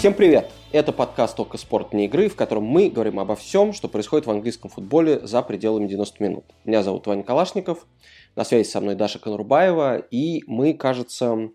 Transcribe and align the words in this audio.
Всем 0.00 0.14
привет! 0.14 0.50
Это 0.72 0.92
подкаст 0.92 1.36
«Только 1.36 1.58
спорт, 1.58 1.92
не 1.92 2.06
игры», 2.06 2.30
в 2.30 2.34
котором 2.34 2.64
мы 2.64 2.88
говорим 2.88 3.20
обо 3.20 3.36
всем, 3.36 3.74
что 3.74 3.86
происходит 3.86 4.26
в 4.26 4.30
английском 4.30 4.70
футболе 4.70 5.20
за 5.26 5.42
пределами 5.42 5.86
90 5.88 6.22
минут. 6.22 6.44
Меня 6.64 6.82
зовут 6.82 7.06
Ваня 7.06 7.22
Калашников, 7.22 7.86
на 8.34 8.44
связи 8.44 8.66
со 8.66 8.80
мной 8.80 8.94
Даша 8.94 9.18
Конурбаева, 9.18 9.98
и 9.98 10.42
мы, 10.46 10.72
кажется, 10.72 11.50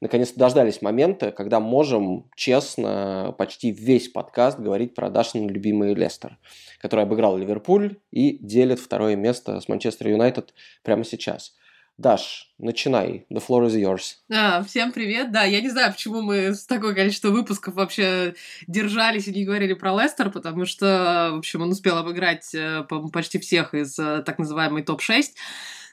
наконец-то 0.00 0.38
дождались 0.38 0.80
момента, 0.80 1.30
когда 1.30 1.60
можем 1.60 2.30
честно 2.36 3.34
почти 3.36 3.70
весь 3.70 4.08
подкаст 4.08 4.58
говорить 4.58 4.94
про 4.94 5.10
Дашин 5.10 5.46
любимый 5.46 5.92
Лестер, 5.92 6.38
который 6.80 7.04
обыграл 7.04 7.36
Ливерпуль 7.36 7.98
и 8.10 8.38
делит 8.38 8.80
второе 8.80 9.14
место 9.14 9.60
с 9.60 9.68
Манчестер 9.68 10.08
Юнайтед 10.08 10.54
прямо 10.82 11.04
сейчас. 11.04 11.54
Даш, 12.00 12.48
начинай. 12.58 13.26
The 13.30 13.42
floor 13.46 13.66
is 13.66 13.76
yours. 13.76 14.14
А, 14.32 14.62
всем 14.62 14.90
привет. 14.90 15.32
Да, 15.32 15.44
я 15.44 15.60
не 15.60 15.68
знаю, 15.68 15.92
почему 15.92 16.22
мы 16.22 16.54
с 16.54 16.64
такое 16.64 16.94
количество 16.94 17.28
выпусков 17.28 17.74
вообще 17.74 18.34
держались 18.66 19.28
и 19.28 19.34
не 19.34 19.44
говорили 19.44 19.74
про 19.74 19.94
Лестер, 19.94 20.30
потому 20.30 20.64
что, 20.64 21.28
в 21.34 21.36
общем, 21.36 21.60
он 21.60 21.68
успел 21.68 21.98
обыграть 21.98 22.54
э, 22.54 22.84
почти 23.12 23.38
всех 23.38 23.74
из 23.74 23.98
э, 23.98 24.22
так 24.24 24.38
называемой 24.38 24.82
топ-6. 24.82 25.24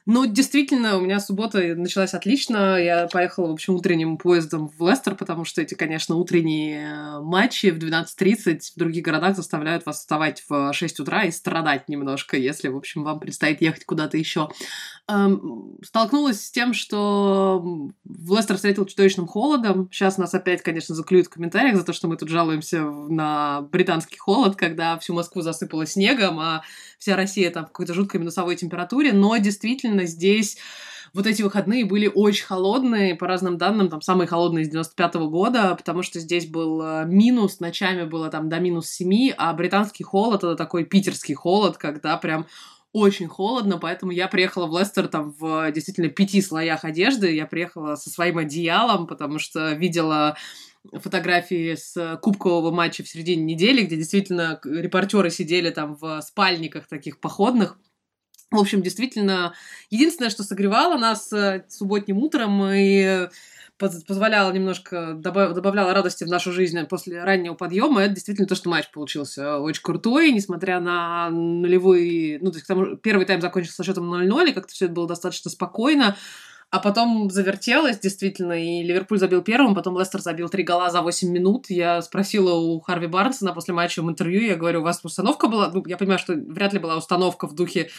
Ну, 0.10 0.26
действительно, 0.26 0.96
у 0.96 1.02
меня 1.02 1.20
суббота 1.20 1.60
началась 1.76 2.14
отлично. 2.14 2.82
Я 2.82 3.08
поехала, 3.08 3.48
в 3.48 3.52
общем, 3.52 3.76
утренним 3.76 4.18
поездом 4.18 4.70
в 4.70 4.88
Лестер, 4.88 5.16
потому 5.16 5.44
что 5.44 5.62
эти, 5.62 5.74
конечно, 5.74 6.16
утренние 6.16 6.94
э, 6.94 7.20
матчи 7.20 7.72
в 7.72 7.78
12.30 7.78 8.62
в 8.74 8.80
других 8.80 9.04
городах 9.04 9.36
заставляют 9.36 9.86
вас 9.86 9.98
вставать 10.00 10.46
в 10.48 10.72
6 10.72 11.02
утра 11.02 11.26
и 11.26 11.32
страдать 11.32 11.90
немножко, 11.90 12.38
если, 12.38 12.70
в 12.70 12.78
общем, 12.78 13.04
вам 13.04 13.20
предстоит 13.20 13.60
ехать 13.60 13.84
куда-то 13.84 14.16
еще. 14.16 14.48
Эм, 15.10 15.78
столкнулась 15.84 16.42
с 16.42 16.52
тем, 16.52 16.74
что 16.74 17.92
Лестер 18.06 18.58
встретил 18.58 18.86
чудовищным 18.86 19.28
холодом. 19.28 19.90
Сейчас 19.92 20.18
нас 20.18 20.34
опять, 20.34 20.62
конечно, 20.62 20.96
заклюют 20.96 21.28
в 21.28 21.32
комментариях 21.32 21.76
за 21.76 21.84
то, 21.84 21.92
что 21.92 22.08
мы 22.08 22.16
тут 22.16 22.30
жалуемся 22.30 22.82
на 22.82 23.62
британский 23.62 24.18
холод, 24.18 24.56
когда 24.56 24.98
всю 25.00 25.14
Москву 25.14 25.42
засыпало 25.42 25.86
снегом, 25.86 26.40
а 26.40 26.64
вся 26.98 27.16
Россия 27.16 27.52
там 27.52 27.66
в 27.66 27.68
какой-то 27.68 27.94
жуткой 27.94 28.20
минусовой 28.20 28.56
температуре. 28.56 29.14
Но 29.14 29.38
действительно 29.38 29.97
действительно 29.98 30.06
здесь 30.06 30.58
вот 31.14 31.26
эти 31.26 31.42
выходные 31.42 31.86
были 31.86 32.12
очень 32.14 32.46
холодные, 32.46 33.16
по 33.16 33.28
разным 33.28 33.58
данным, 33.58 33.90
там 33.90 34.02
самые 34.02 34.28
холодные 34.28 34.66
с 34.66 34.70
95 34.70 35.16
-го 35.16 35.30
года, 35.30 35.76
потому 35.76 36.04
что 36.04 36.20
здесь 36.20 36.46
был 36.46 36.82
э, 36.82 37.06
минус, 37.06 37.60
ночами 37.60 38.04
было 38.06 38.30
там 38.30 38.50
до 38.50 38.60
минус 38.60 38.90
7, 38.90 39.34
а 39.38 39.54
британский 39.54 40.04
холод— 40.04 40.44
это 40.44 40.56
такой 40.56 40.86
питерский 40.86 41.34
холод, 41.34 41.78
когда 41.78 42.18
прям 42.18 42.46
очень 42.94 43.28
холодно, 43.28 43.78
поэтому 43.78 44.12
я 44.12 44.28
приехала 44.28 44.68
в 44.68 44.78
Лестер 44.78 45.08
там 45.08 45.32
в 45.40 45.72
действительно 45.72 46.10
пяти 46.10 46.42
слоях 46.42 46.84
одежды, 46.84 47.36
я 47.36 47.46
приехала 47.46 47.96
со 47.96 48.10
своим 48.10 48.38
одеялом, 48.38 49.08
потому 49.08 49.40
что 49.40 49.74
видела 49.74 50.36
фотографии 50.94 51.76
с 51.76 52.18
кубкового 52.22 52.72
матча 52.72 53.04
в 53.04 53.10
середине 53.10 53.44
недели, 53.44 53.84
где 53.84 53.96
действительно 53.98 54.60
репортеры 54.64 55.30
сидели 55.30 55.70
там 55.70 55.96
в 55.96 56.22
спальниках 56.22 56.88
таких 56.88 57.20
походных, 57.20 57.78
в 58.52 58.58
общем, 58.58 58.82
действительно, 58.82 59.54
единственное, 59.90 60.30
что 60.30 60.44
согревало 60.44 60.98
нас 60.98 61.32
э, 61.34 61.66
субботним 61.68 62.18
утром 62.20 62.64
и 62.72 63.28
позволяло 63.78 64.52
немножко, 64.52 65.14
добавляло 65.14 65.94
радости 65.94 66.24
в 66.24 66.28
нашу 66.28 66.52
жизнь 66.52 66.82
после 66.86 67.24
раннего 67.24 67.54
подъема, 67.54 68.02
это 68.02 68.16
действительно 68.16 68.48
то, 68.48 68.56
что 68.56 68.70
матч 68.70 68.90
получился 68.92 69.60
очень 69.60 69.84
крутой, 69.84 70.32
несмотря 70.32 70.80
на 70.80 71.30
нулевой, 71.30 72.40
ну, 72.42 72.52
то 72.52 72.58
есть 72.58 72.68
тому, 72.68 72.96
первый 72.98 73.26
тайм 73.26 73.40
закончился 73.40 73.78
со 73.78 73.84
счетом 73.84 74.12
0-0, 74.12 74.50
и 74.50 74.54
как-то 74.54 74.74
все 74.74 74.86
это 74.86 74.96
было 74.96 75.08
достаточно 75.08 75.52
спокойно, 75.52 76.16
а 76.70 76.80
потом 76.80 77.30
завертелось, 77.30 78.00
действительно, 78.00 78.54
и 78.54 78.84
Ливерпуль 78.84 79.20
забил 79.20 79.42
первым, 79.42 79.76
потом 79.76 79.98
Лестер 79.98 80.22
забил 80.22 80.50
три 80.50 80.64
гола 80.64 80.90
за 80.90 81.02
8 81.02 81.32
минут. 81.32 81.70
Я 81.70 82.02
спросила 82.02 82.56
у 82.56 82.82
Харви 82.82 83.08
Барнса 83.08 83.46
на 83.46 83.54
после 83.54 83.74
матча 83.74 84.02
в 84.02 84.10
интервью, 84.10 84.42
я 84.42 84.56
говорю, 84.56 84.82
у 84.82 84.84
вас 84.84 85.00
установка 85.04 85.48
была? 85.48 85.72
Ну, 85.74 85.82
я 85.88 85.96
понимаю, 85.96 86.20
что 86.20 86.34
вряд 86.34 86.74
ли 86.74 86.80
была 86.80 86.98
установка 86.98 87.48
в 87.48 87.56
духе 87.56 87.90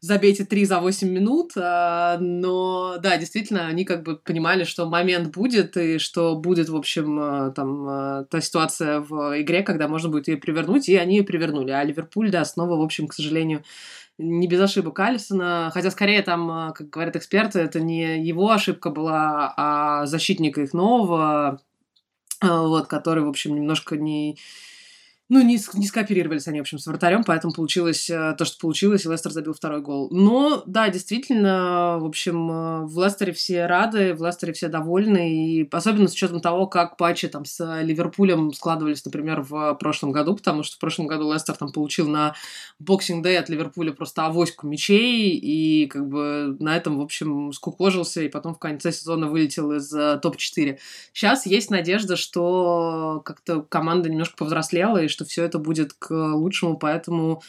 забейте 0.00 0.44
три 0.44 0.64
за 0.64 0.80
8 0.80 1.08
минут, 1.08 1.52
а, 1.56 2.18
но 2.18 2.96
да, 2.98 3.16
действительно, 3.16 3.66
они 3.66 3.84
как 3.84 4.02
бы 4.02 4.16
понимали, 4.16 4.64
что 4.64 4.88
момент 4.88 5.34
будет, 5.34 5.76
и 5.76 5.98
что 5.98 6.36
будет, 6.36 6.68
в 6.68 6.76
общем, 6.76 7.18
а, 7.20 7.50
там 7.50 7.88
а, 7.88 8.24
та 8.24 8.40
ситуация 8.40 9.00
в 9.00 9.40
игре, 9.40 9.62
когда 9.62 9.88
можно 9.88 10.08
будет 10.08 10.28
ее 10.28 10.36
привернуть, 10.36 10.88
и 10.88 10.96
они 10.96 11.18
ее 11.18 11.24
привернули. 11.24 11.70
А 11.70 11.84
Ливерпуль, 11.84 12.30
да, 12.30 12.44
снова, 12.44 12.76
в 12.76 12.82
общем, 12.82 13.08
к 13.08 13.14
сожалению, 13.14 13.62
не 14.18 14.48
без 14.48 14.60
ошибок 14.60 14.98
Алисона, 15.00 15.70
хотя 15.74 15.90
скорее 15.90 16.22
там, 16.22 16.72
как 16.74 16.88
говорят 16.88 17.16
эксперты, 17.16 17.60
это 17.60 17.80
не 17.80 18.24
его 18.24 18.50
ошибка 18.50 18.90
была, 18.90 19.52
а 19.56 20.06
защитника 20.06 20.62
их 20.62 20.72
нового, 20.72 21.60
вот, 22.40 22.86
который, 22.86 23.24
в 23.24 23.28
общем, 23.28 23.54
немножко 23.54 23.96
не, 23.96 24.38
ну, 25.28 25.42
не, 25.42 25.58
не 25.74 25.86
скооперировались 25.86 26.46
они, 26.46 26.60
в 26.60 26.62
общем, 26.62 26.78
с 26.78 26.86
вратарем, 26.86 27.24
поэтому 27.24 27.52
получилось 27.52 28.08
э, 28.08 28.34
то, 28.38 28.44
что 28.44 28.58
получилось, 28.58 29.04
и 29.04 29.08
Лестер 29.08 29.32
забил 29.32 29.54
второй 29.54 29.80
гол. 29.80 30.08
Но, 30.12 30.62
да, 30.66 30.88
действительно, 30.88 31.98
в 31.98 32.04
общем, 32.04 32.50
э, 32.50 32.86
в 32.86 33.04
Лестере 33.04 33.32
все 33.32 33.66
рады, 33.66 34.14
в 34.14 34.24
Лестере 34.24 34.52
все 34.52 34.68
довольны, 34.68 35.34
и 35.34 35.68
особенно 35.72 36.06
с 36.06 36.12
учетом 36.12 36.40
того, 36.40 36.68
как 36.68 36.96
патчи 36.96 37.26
там 37.26 37.44
с 37.44 37.82
Ливерпулем 37.82 38.52
складывались, 38.52 39.04
например, 39.04 39.40
в 39.42 39.74
прошлом 39.74 40.12
году, 40.12 40.36
потому 40.36 40.62
что 40.62 40.76
в 40.76 40.78
прошлом 40.78 41.08
году 41.08 41.32
Лестер 41.32 41.56
там 41.56 41.72
получил 41.72 42.08
на 42.08 42.36
боксинг 42.78 43.24
дэй 43.24 43.38
от 43.38 43.48
Ливерпуля 43.48 43.92
просто 43.92 44.26
авоську 44.26 44.68
мячей, 44.68 45.30
и 45.30 45.86
как 45.86 46.06
бы 46.08 46.56
на 46.60 46.76
этом, 46.76 46.98
в 46.98 47.00
общем, 47.00 47.52
скукожился, 47.52 48.22
и 48.22 48.28
потом 48.28 48.54
в 48.54 48.60
конце 48.60 48.92
сезона 48.92 49.26
вылетел 49.26 49.72
из 49.72 49.92
э, 49.92 50.20
топ-4. 50.22 50.78
Сейчас 51.12 51.46
есть 51.46 51.70
надежда, 51.70 52.14
что 52.14 53.22
как-то 53.24 53.62
команда 53.62 54.08
немножко 54.08 54.36
повзрослела, 54.36 55.02
и 55.02 55.08
что 55.16 55.24
все 55.24 55.44
это 55.44 55.58
будет 55.58 55.94
к 55.94 56.12
лучшему, 56.12 56.76
поэтому... 56.76 57.42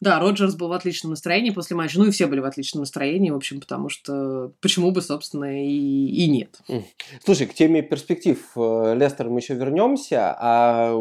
Да, 0.00 0.18
Роджерс 0.18 0.54
был 0.54 0.68
в 0.68 0.72
отличном 0.72 1.10
настроении 1.10 1.50
после 1.50 1.76
матча, 1.76 1.98
ну 1.98 2.06
и 2.06 2.10
все 2.10 2.26
были 2.26 2.40
в 2.40 2.46
отличном 2.46 2.80
настроении, 2.80 3.28
в 3.28 3.36
общем, 3.36 3.60
потому 3.60 3.90
что 3.90 4.50
почему 4.62 4.92
бы, 4.92 5.02
собственно, 5.02 5.62
и, 5.62 5.68
и 5.68 6.26
нет. 6.30 6.58
Слушай, 7.22 7.46
к 7.46 7.52
теме 7.52 7.82
перспектив 7.82 8.38
э, 8.56 8.94
Лестера 8.96 9.28
мы 9.28 9.40
еще 9.40 9.52
вернемся, 9.52 10.34
а 10.38 10.98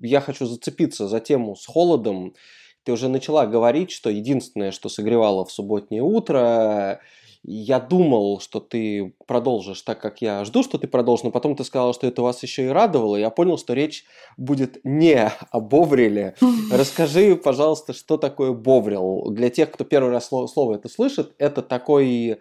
я 0.00 0.22
хочу 0.22 0.46
зацепиться 0.46 1.08
за 1.08 1.20
тему 1.20 1.56
с 1.56 1.66
холодом. 1.66 2.32
Ты 2.84 2.92
уже 2.92 3.10
начала 3.10 3.44
говорить, 3.44 3.90
что 3.90 4.08
единственное, 4.08 4.70
что 4.70 4.88
согревало 4.88 5.44
в 5.44 5.52
субботнее 5.52 6.02
утро, 6.02 7.00
я 7.50 7.80
думал, 7.80 8.40
что 8.40 8.60
ты 8.60 9.14
продолжишь 9.26 9.80
так, 9.80 10.00
как 10.00 10.20
я 10.20 10.44
жду, 10.44 10.62
что 10.62 10.76
ты 10.76 10.86
продолжишь, 10.86 11.24
но 11.24 11.30
потом 11.30 11.56
ты 11.56 11.64
сказала, 11.64 11.94
что 11.94 12.06
это 12.06 12.20
вас 12.20 12.42
еще 12.42 12.66
и 12.66 12.68
радовало. 12.68 13.16
Я 13.16 13.30
понял, 13.30 13.56
что 13.56 13.72
речь 13.72 14.04
будет 14.36 14.80
не 14.84 15.32
о 15.50 15.60
Бовриле. 15.60 16.34
Расскажи, 16.70 17.36
пожалуйста, 17.36 17.94
что 17.94 18.18
такое 18.18 18.52
Боврил. 18.52 19.30
Для 19.30 19.48
тех, 19.48 19.70
кто 19.70 19.84
первый 19.84 20.10
раз 20.10 20.28
слово 20.28 20.74
это 20.74 20.90
слышит, 20.90 21.34
это 21.38 21.62
такой 21.62 22.38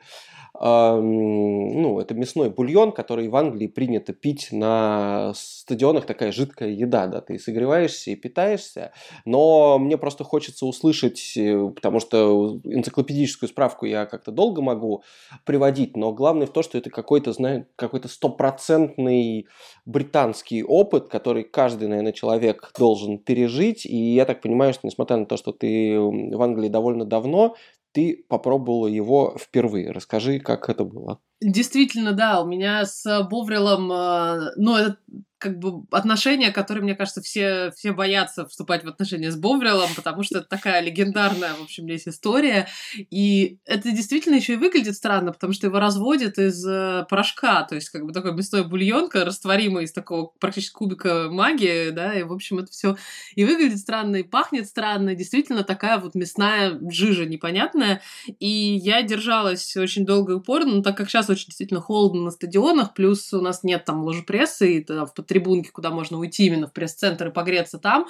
ну, 0.60 2.00
это 2.00 2.14
мясной 2.16 2.50
бульон, 2.50 2.92
который 2.92 3.28
в 3.28 3.36
Англии 3.36 3.68
принято 3.68 4.14
пить 4.14 4.50
на 4.52 5.34
стадионах, 5.36 6.06
такая 6.06 6.32
жидкая 6.32 6.70
еда, 6.70 7.08
да, 7.08 7.22
ты 7.22 7.38
согреваешься 7.38 8.12
и 8.12 8.16
питаешься, 8.16 8.92
но 9.26 9.78
мне 9.78 9.98
просто 9.98 10.24
хочется 10.24 10.66
услышать, 10.66 11.34
э, 11.38 11.70
потому 11.76 12.00
что 12.00 12.60
энциклопедическую 12.64 13.50
справку 13.50 13.86
я 13.86 14.06
как-то 14.06 14.32
долго 14.32 14.62
могу 14.62 15.04
приводить, 15.46 15.96
но 15.96 16.12
главное 16.12 16.48
в 16.48 16.52
том, 16.52 16.64
что 16.64 16.78
это 16.78 16.90
какой-то, 16.90 17.34
знаешь, 17.34 17.66
какой-то 17.76 18.08
стопроцентный 18.08 19.48
британский 19.86 20.64
опыт, 20.64 21.08
который 21.08 21.44
каждый, 21.44 21.88
наверное, 21.88 22.14
человек 22.14 22.72
должен 22.78 23.20
пережить, 23.20 23.86
и 23.86 24.16
я 24.16 24.26
так 24.26 24.42
понимаю, 24.42 24.74
что 24.74 24.88
несмотря 24.88 25.18
на 25.18 25.26
то, 25.26 25.38
что 25.38 25.52
ты 25.52 26.00
в 26.00 26.42
Англии 26.42 26.70
довольно 26.70 27.06
давно, 27.06 27.56
ты 27.98 28.24
попробовала 28.30 28.86
его 28.86 29.36
впервые. 29.40 29.90
Расскажи, 29.90 30.40
как 30.40 30.70
это 30.70 30.84
было. 30.84 31.20
Действительно, 31.42 32.12
да, 32.12 32.44
у 32.44 32.46
меня 32.46 32.86
с 32.86 33.24
Боврилом, 33.28 33.92
э, 33.92 34.52
ну, 34.56 34.76
это 34.76 34.98
как 35.38 35.60
бы 35.60 35.86
отношения, 35.92 36.52
которые, 36.52 36.84
мне 36.84 36.96
кажется, 36.96 37.22
все, 37.22 37.72
все 37.76 37.92
боятся 37.92 38.46
вступать 38.48 38.84
в 38.84 38.88
отношения 38.88 39.32
с 39.32 39.36
Боврилом, 39.36 39.90
потому 39.96 40.24
что 40.24 40.40
это 40.40 40.48
такая 40.48 40.82
легендарная, 40.82 41.54
в 41.54 41.64
общем, 41.64 41.84
здесь 41.84 42.08
история. 42.08 42.68
И 42.96 43.60
это 43.66 43.92
действительно 43.92 44.36
еще 44.36 44.54
и 44.54 44.58
выглядит 44.58 44.96
странно, 44.96 45.32
потому 45.32 45.54
что 45.54 45.68
его 45.68 45.80
разводят 45.80 46.38
из 46.38 46.66
э, 46.66 47.06
порошка, 47.10 47.64
то 47.64 47.76
есть 47.76 47.90
как 47.90 48.06
бы 48.06 48.14
такой 48.14 48.34
мясной 48.34 48.64
бульонка, 48.68 49.26
растворимый 49.26 49.86
из 49.86 49.92
такого 49.92 50.32
практически 50.40 50.74
кубика 50.74 51.28
магии, 51.30 51.92
да, 51.92 52.14
и, 52.14 52.24
в 52.24 52.34
общем, 52.34 52.60
это 52.60 52.72
все 52.72 52.98
и 53.36 53.46
выглядит 53.46 53.80
странно, 53.80 54.18
и 54.18 54.24
пахнет 54.24 54.68
странно, 54.68 55.16
действительно 55.16 55.64
такая 55.64 56.00
вот 56.00 56.16
мясная 56.16 56.80
жижа 56.90 57.26
непонятная. 57.26 58.02
И 58.40 58.48
я 58.48 59.04
держалась 59.04 59.76
очень 59.78 60.06
долго 60.06 60.34
и 60.34 60.36
упорно, 60.36 60.76
но 60.76 60.82
так 60.82 60.98
как 60.98 61.10
сейчас 61.10 61.30
очень 61.30 61.48
действительно 61.48 61.82
холодно 61.82 62.24
на 62.24 62.32
стадионах, 62.32 62.94
плюс 62.94 63.34
у 63.34 63.42
нас 63.42 63.64
нет 63.64 63.86
там 63.86 64.04
ложепрессы, 64.04 64.78
и 64.78 64.86
в 64.86 65.10
трибунки, 65.28 65.70
куда 65.70 65.92
можно 65.92 66.18
уйти 66.18 66.46
именно 66.46 66.68
в 66.68 66.74
пресс-центр 66.74 67.28
и 67.28 67.32
погреться 67.32 67.78
там, 67.78 68.08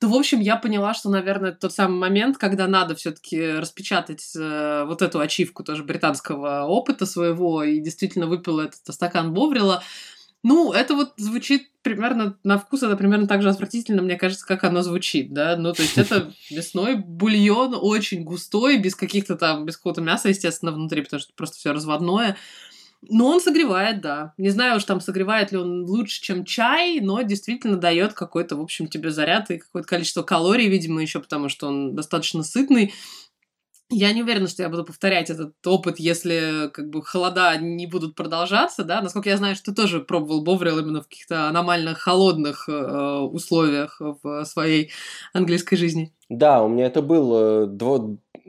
то, 0.00 0.08
в 0.08 0.14
общем, 0.14 0.40
я 0.40 0.56
поняла, 0.56 0.94
что, 0.94 1.10
наверное, 1.10 1.52
тот 1.52 1.74
самый 1.74 1.98
момент, 1.98 2.38
когда 2.38 2.66
надо 2.66 2.94
все-таки 2.94 3.52
распечатать 3.52 4.32
э, 4.34 4.84
вот 4.86 5.02
эту 5.02 5.20
ачивку 5.20 5.62
тоже 5.62 5.84
британского 5.84 6.64
опыта 6.64 7.04
своего, 7.04 7.62
и 7.62 7.80
действительно 7.80 8.26
выпила 8.26 8.62
этот 8.62 8.94
стакан 8.94 9.34
Боврила. 9.34 9.82
Ну, 10.42 10.72
это 10.72 10.94
вот 10.94 11.12
звучит 11.18 11.70
примерно 11.82 12.38
на 12.44 12.56
вкус, 12.56 12.82
это 12.82 12.96
примерно 12.96 13.26
так 13.26 13.42
же 13.42 13.50
отвратительно, 13.50 14.00
мне 14.00 14.16
кажется, 14.16 14.46
как 14.46 14.64
оно 14.64 14.80
звучит, 14.80 15.34
да. 15.34 15.54
Ну, 15.58 15.74
то 15.74 15.82
есть 15.82 15.98
это 15.98 16.32
мясной 16.50 16.96
бульон 16.96 17.76
очень 17.78 18.24
густой, 18.24 18.78
без 18.78 18.94
каких-то 18.94 19.36
там, 19.36 19.66
без 19.66 19.76
какого-то 19.76 20.00
мяса, 20.00 20.30
естественно, 20.30 20.72
внутри, 20.72 21.02
потому 21.02 21.20
что 21.20 21.34
просто 21.34 21.58
все 21.58 21.74
разводное. 21.74 22.38
Но 23.08 23.28
он 23.28 23.40
согревает, 23.40 24.00
да. 24.02 24.34
Не 24.36 24.50
знаю 24.50 24.76
уж 24.76 24.84
там 24.84 25.00
согревает 25.00 25.52
ли 25.52 25.58
он 25.58 25.84
лучше, 25.84 26.20
чем 26.20 26.44
чай, 26.44 27.00
но 27.00 27.22
действительно 27.22 27.76
дает 27.76 28.12
какой-то, 28.12 28.56
в 28.56 28.60
общем, 28.60 28.88
тебе 28.88 29.10
заряд 29.10 29.50
и 29.50 29.58
какое-то 29.58 29.88
количество 29.88 30.22
калорий, 30.22 30.68
видимо, 30.68 31.00
еще 31.00 31.20
потому 31.20 31.48
что 31.48 31.68
он 31.68 31.94
достаточно 31.94 32.42
сытный. 32.42 32.92
Я 33.92 34.12
не 34.12 34.22
уверена, 34.22 34.46
что 34.46 34.62
я 34.62 34.68
буду 34.68 34.84
повторять 34.84 35.30
этот 35.30 35.54
опыт, 35.66 35.98
если 35.98 36.70
как 36.72 36.90
бы 36.90 37.02
холода 37.02 37.56
не 37.56 37.86
будут 37.88 38.14
продолжаться, 38.14 38.84
да. 38.84 39.00
Насколько 39.00 39.30
я 39.30 39.36
знаю, 39.36 39.56
что 39.56 39.72
ты 39.72 39.82
тоже 39.82 40.00
пробовал 40.00 40.42
Боврил 40.44 40.78
именно 40.78 41.02
в 41.02 41.08
каких-то 41.08 41.48
аномально 41.48 41.94
холодных 41.94 42.68
э, 42.68 42.72
условиях 42.72 43.96
в 43.98 44.44
своей 44.44 44.92
английской 45.32 45.76
жизни. 45.76 46.12
Да, 46.28 46.62
у 46.62 46.68
меня 46.68 46.86
это 46.86 47.02
был 47.02 47.66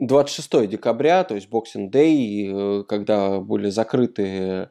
26 0.06 0.54
э, 0.54 0.66
декабря, 0.66 1.24
то 1.24 1.34
есть 1.34 1.48
Boxing 1.48 1.90
Day, 1.90 2.80
э, 2.80 2.84
когда 2.84 3.40
были 3.40 3.70
закрыты 3.70 4.70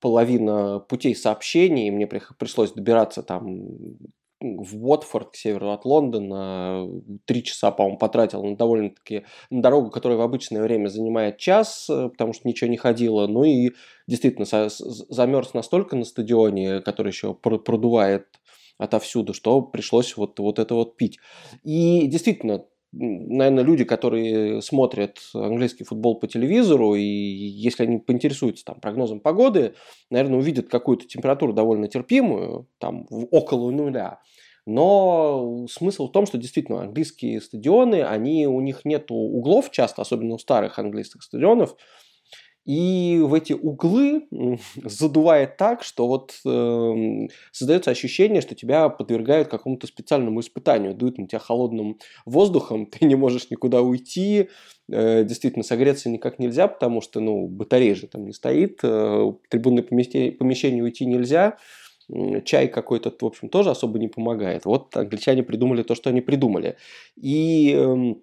половина 0.00 0.80
путей 0.80 1.14
сообщений, 1.14 1.90
мне 1.90 2.06
пришлось 2.06 2.72
добираться 2.72 3.22
там 3.22 3.62
в 4.40 4.84
Уотфорд, 4.84 5.30
к 5.30 5.36
северу 5.36 5.70
от 5.70 5.84
Лондона. 5.84 6.88
Три 7.26 7.44
часа, 7.44 7.70
по-моему, 7.70 7.98
потратил 7.98 8.42
на 8.42 8.56
довольно-таки 8.56 9.24
на 9.50 9.62
дорогу, 9.62 9.90
которая 9.90 10.18
в 10.18 10.22
обычное 10.22 10.62
время 10.62 10.88
занимает 10.88 11.38
час, 11.38 11.88
э, 11.88 12.08
потому 12.08 12.32
что 12.32 12.48
ничего 12.48 12.68
не 12.68 12.76
ходило. 12.76 13.28
Ну 13.28 13.44
и 13.44 13.70
действительно 14.08 14.46
замерз 14.46 15.54
настолько 15.54 15.94
на 15.94 16.04
стадионе, 16.04 16.80
который 16.80 17.08
еще 17.08 17.34
продувает 17.34 18.26
отовсюду, 18.78 19.32
что 19.32 19.62
пришлось 19.62 20.16
вот, 20.16 20.40
вот 20.40 20.58
это 20.58 20.74
вот 20.74 20.96
пить. 20.96 21.18
И 21.62 22.06
действительно, 22.08 22.64
наверное, 22.92 23.64
люди, 23.64 23.84
которые 23.84 24.60
смотрят 24.62 25.18
английский 25.34 25.84
футбол 25.84 26.18
по 26.18 26.28
телевизору, 26.28 26.94
и 26.94 27.02
если 27.02 27.84
они 27.84 27.98
поинтересуются 27.98 28.64
там, 28.64 28.80
прогнозом 28.80 29.20
погоды, 29.20 29.74
наверное, 30.10 30.38
увидят 30.38 30.68
какую-то 30.68 31.06
температуру 31.06 31.52
довольно 31.52 31.88
терпимую, 31.88 32.68
там 32.78 33.06
около 33.30 33.70
нуля. 33.70 34.20
Но 34.66 35.66
смысл 35.68 36.08
в 36.08 36.12
том, 36.12 36.26
что 36.26 36.38
действительно 36.38 36.82
английские 36.82 37.40
стадионы, 37.40 38.02
они, 38.02 38.46
у 38.46 38.60
них 38.60 38.84
нет 38.84 39.06
углов 39.10 39.70
часто, 39.70 40.02
особенно 40.02 40.34
у 40.34 40.38
старых 40.38 40.78
английских 40.78 41.22
стадионов, 41.22 41.76
и 42.64 43.20
в 43.22 43.34
эти 43.34 43.52
углы 43.52 44.28
задувает 44.84 45.56
так, 45.56 45.82
что 45.82 46.06
вот 46.06 46.34
э, 46.46 47.28
создается 47.50 47.90
ощущение, 47.90 48.40
что 48.40 48.54
тебя 48.54 48.88
подвергают 48.88 49.48
какому-то 49.48 49.86
специальному 49.86 50.40
испытанию, 50.40 50.94
дует 50.94 51.18
на 51.18 51.26
тебя 51.26 51.40
холодным 51.40 51.98
воздухом, 52.24 52.86
ты 52.90 53.04
не 53.06 53.16
можешь 53.16 53.50
никуда 53.50 53.82
уйти, 53.82 54.48
э, 54.90 55.24
действительно 55.24 55.64
согреться 55.64 56.08
никак 56.08 56.38
нельзя, 56.38 56.68
потому 56.68 57.00
что 57.00 57.20
ну, 57.20 57.48
батарея 57.48 57.94
же 57.94 58.06
там 58.06 58.26
не 58.26 58.32
стоит, 58.32 58.80
э, 58.82 59.32
трибунное 59.48 59.82
помещение, 59.82 60.32
помещение 60.32 60.82
уйти 60.82 61.04
нельзя, 61.04 61.58
чай 62.44 62.68
какой-то, 62.68 63.14
в 63.18 63.24
общем, 63.24 63.48
тоже 63.48 63.70
особо 63.70 63.98
не 63.98 64.08
помогает. 64.08 64.64
Вот 64.64 64.96
англичане 64.96 65.42
придумали 65.42 65.82
то, 65.82 65.94
что 65.94 66.10
они 66.10 66.20
придумали. 66.20 66.76
И 67.16 67.74
э, 67.74 68.14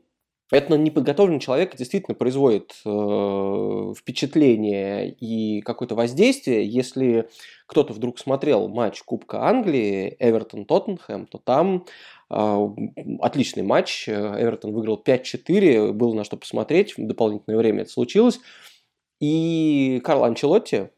это 0.52 0.78
неподготовленный 0.78 1.40
человек 1.40 1.76
действительно 1.76 2.16
производит 2.16 2.74
э, 2.84 3.94
впечатление 3.96 5.12
и 5.12 5.62
какое-то 5.62 5.96
воздействие. 5.96 6.66
Если 6.66 7.30
кто-то 7.68 7.94
вдруг 7.94 8.18
смотрел 8.18 8.68
матч 8.68 9.04
Кубка 9.04 9.48
Англии, 9.48 10.16
Эвертон-Тоттенхэм, 10.20 11.28
то 11.28 11.38
там 11.38 11.86
э, 12.32 12.68
отличный 13.20 13.64
матч. 13.64 14.10
Эвертон 14.10 14.74
выиграл 14.74 15.02
5-4, 15.06 15.92
было 15.92 16.14
на 16.16 16.24
что 16.24 16.36
посмотреть, 16.36 16.98
в 16.98 17.06
дополнительное 17.06 17.58
время 17.58 17.82
это 17.82 17.92
случилось. 17.92 18.40
И 19.20 20.02
Карл 20.04 20.24
Анчелотти, 20.24 20.90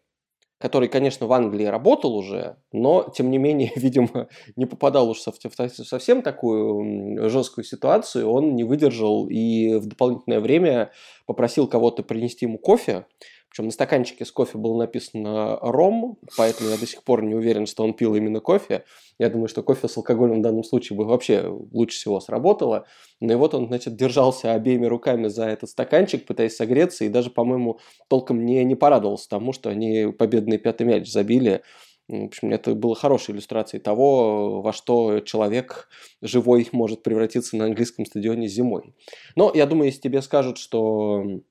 который, 0.61 0.87
конечно, 0.87 1.25
в 1.27 1.33
Англии 1.33 1.65
работал 1.65 2.15
уже, 2.15 2.57
но, 2.71 3.11
тем 3.13 3.31
не 3.31 3.37
менее, 3.37 3.71
видимо, 3.75 4.27
не 4.55 4.65
попадал 4.65 5.09
уж 5.09 5.19
совсем 5.19 6.21
такую 6.21 7.29
жесткую 7.29 7.65
ситуацию, 7.65 8.29
он 8.29 8.55
не 8.55 8.63
выдержал 8.63 9.27
и 9.27 9.75
в 9.75 9.87
дополнительное 9.87 10.39
время 10.39 10.91
попросил 11.25 11.67
кого-то 11.67 12.03
принести 12.03 12.45
ему 12.45 12.57
кофе, 12.57 13.05
причем 13.51 13.65
на 13.65 13.71
стаканчике 13.71 14.23
с 14.23 14.31
кофе 14.31 14.57
было 14.57 14.77
написано 14.77 15.57
«ром», 15.61 16.17
поэтому 16.37 16.69
я 16.69 16.77
до 16.77 16.87
сих 16.87 17.03
пор 17.03 17.21
не 17.21 17.35
уверен, 17.35 17.65
что 17.65 17.83
он 17.83 17.93
пил 17.93 18.15
именно 18.15 18.39
кофе. 18.39 18.85
Я 19.19 19.29
думаю, 19.29 19.49
что 19.49 19.61
кофе 19.61 19.89
с 19.89 19.97
алкоголем 19.97 20.39
в 20.39 20.41
данном 20.41 20.63
случае 20.63 20.95
бы 20.95 21.03
вообще 21.03 21.47
лучше 21.73 21.97
всего 21.97 22.21
сработало. 22.21 22.85
Ну 23.19 23.33
и 23.33 23.35
вот 23.35 23.53
он, 23.53 23.67
значит, 23.67 23.97
держался 23.97 24.53
обеими 24.53 24.85
руками 24.85 25.27
за 25.27 25.47
этот 25.47 25.69
стаканчик, 25.69 26.25
пытаясь 26.25 26.55
согреться, 26.55 27.03
и 27.03 27.09
даже, 27.09 27.29
по-моему, 27.29 27.79
толком 28.07 28.45
не, 28.45 28.63
не 28.63 28.75
порадовался 28.75 29.27
тому, 29.27 29.51
что 29.51 29.69
они 29.69 30.13
победный 30.17 30.57
пятый 30.57 30.87
мяч 30.87 31.11
забили. 31.11 31.61
В 32.07 32.23
общем, 32.23 32.51
это 32.51 32.73
было 32.73 32.95
хорошей 32.95 33.33
иллюстрацией 33.33 33.81
того, 33.81 34.61
во 34.61 34.71
что 34.71 35.19
человек 35.19 35.89
живой 36.21 36.69
может 36.71 37.03
превратиться 37.03 37.57
на 37.57 37.65
английском 37.65 38.05
стадионе 38.05 38.47
зимой. 38.47 38.95
Но 39.35 39.51
я 39.53 39.65
думаю, 39.65 39.87
если 39.87 39.99
тебе 39.99 40.21
скажут, 40.21 40.57
что 40.57 41.41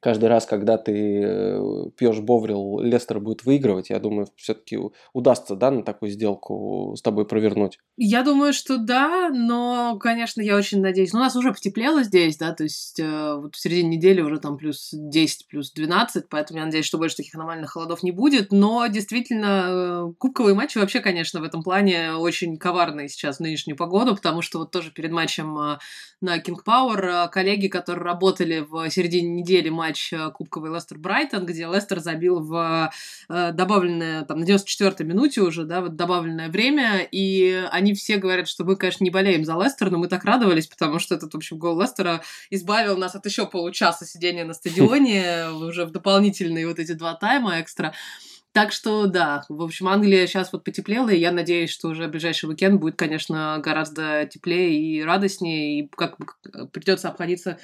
каждый 0.00 0.28
раз, 0.28 0.46
когда 0.46 0.78
ты 0.78 1.22
э, 1.22 1.90
пьешь 1.96 2.20
Боврил, 2.20 2.80
Лестер 2.80 3.20
будет 3.20 3.44
выигрывать. 3.44 3.90
Я 3.90 3.98
думаю, 3.98 4.28
все-таки 4.36 4.78
удастся, 5.12 5.56
да, 5.56 5.70
на 5.70 5.82
такую 5.82 6.10
сделку 6.10 6.94
с 6.96 7.02
тобой 7.02 7.26
провернуть. 7.26 7.78
Я 7.96 8.22
думаю, 8.22 8.52
что 8.52 8.78
да, 8.78 9.30
но, 9.30 9.98
конечно, 9.98 10.40
я 10.40 10.56
очень 10.56 10.80
надеюсь. 10.80 11.12
Ну, 11.12 11.20
у 11.20 11.22
нас 11.22 11.34
уже 11.36 11.52
потеплело 11.52 12.02
здесь, 12.02 12.36
да, 12.36 12.52
то 12.52 12.64
есть 12.64 13.00
э, 13.00 13.34
вот 13.34 13.54
в 13.54 13.60
середине 13.60 13.96
недели 13.96 14.20
уже 14.20 14.38
там 14.38 14.58
плюс 14.58 14.90
10, 14.92 15.48
плюс 15.48 15.72
12, 15.72 16.28
поэтому 16.28 16.60
я 16.60 16.66
надеюсь, 16.66 16.86
что 16.86 16.98
больше 16.98 17.16
таких 17.16 17.34
аномальных 17.34 17.70
холодов 17.70 18.02
не 18.02 18.12
будет. 18.12 18.52
Но 18.52 18.86
действительно, 18.86 19.66
э, 19.68 20.12
кубковые 20.18 20.54
матчи 20.54 20.78
вообще, 20.78 21.00
конечно, 21.00 21.40
в 21.40 21.44
этом 21.44 21.62
плане 21.62 22.14
очень 22.14 22.58
коварные 22.58 23.08
сейчас 23.08 23.38
в 23.38 23.40
нынешнюю 23.40 23.76
погоду, 23.76 24.14
потому 24.14 24.42
что 24.42 24.58
вот 24.58 24.70
тоже 24.70 24.90
перед 24.90 25.10
матчем 25.10 25.58
э, 25.58 25.78
на 26.26 26.38
King 26.38 26.58
Power 26.64 27.28
коллеги, 27.30 27.68
которые 27.68 28.04
работали 28.04 28.66
в 28.68 28.90
середине 28.90 29.30
недели 29.40 29.68
матч 29.68 29.86
матч 29.86 30.12
э, 30.12 30.30
кубковый 30.30 30.70
Лестер-Брайтон, 30.70 31.46
где 31.46 31.66
Лестер 31.66 32.00
забил 32.00 32.40
в 32.40 32.90
э, 33.28 33.52
добавленное, 33.52 34.24
там, 34.24 34.40
на 34.40 34.44
94-й 34.44 35.04
минуте 35.04 35.40
уже, 35.40 35.64
да, 35.64 35.80
вот 35.80 35.96
добавленное 35.96 36.48
время, 36.48 37.06
и 37.10 37.64
они 37.70 37.94
все 37.94 38.16
говорят, 38.16 38.48
что 38.48 38.64
мы, 38.64 38.76
конечно, 38.76 39.04
не 39.04 39.10
болеем 39.10 39.44
за 39.44 39.54
Лестер, 39.54 39.90
но 39.90 39.98
мы 39.98 40.08
так 40.08 40.24
радовались, 40.24 40.66
потому 40.66 40.98
что 40.98 41.14
этот, 41.14 41.32
в 41.32 41.36
общем, 41.36 41.58
гол 41.58 41.80
Лестера 41.80 42.22
избавил 42.50 42.96
нас 42.96 43.14
от 43.14 43.26
еще 43.26 43.46
получаса 43.46 44.04
сидения 44.04 44.44
на 44.44 44.54
стадионе, 44.54 45.50
уже 45.54 45.84
в 45.84 45.90
дополнительные 45.90 46.66
вот 46.66 46.78
эти 46.78 46.92
два 46.92 47.14
тайма 47.14 47.60
экстра. 47.60 47.94
Так 48.56 48.72
что, 48.72 49.06
да, 49.06 49.44
в 49.50 49.60
общем, 49.60 49.86
Англия 49.86 50.26
сейчас 50.26 50.50
вот 50.50 50.64
потеплела, 50.64 51.10
и 51.10 51.18
я 51.18 51.30
надеюсь, 51.30 51.68
что 51.68 51.88
уже 51.88 52.08
ближайший 52.08 52.48
уикенд 52.48 52.80
будет, 52.80 52.96
конечно, 52.96 53.60
гораздо 53.62 54.26
теплее 54.32 54.80
и 54.80 55.02
радостнее, 55.02 55.80
и 55.80 55.88
как 55.94 56.16
придется 56.72 57.10
обходиться 57.10 57.58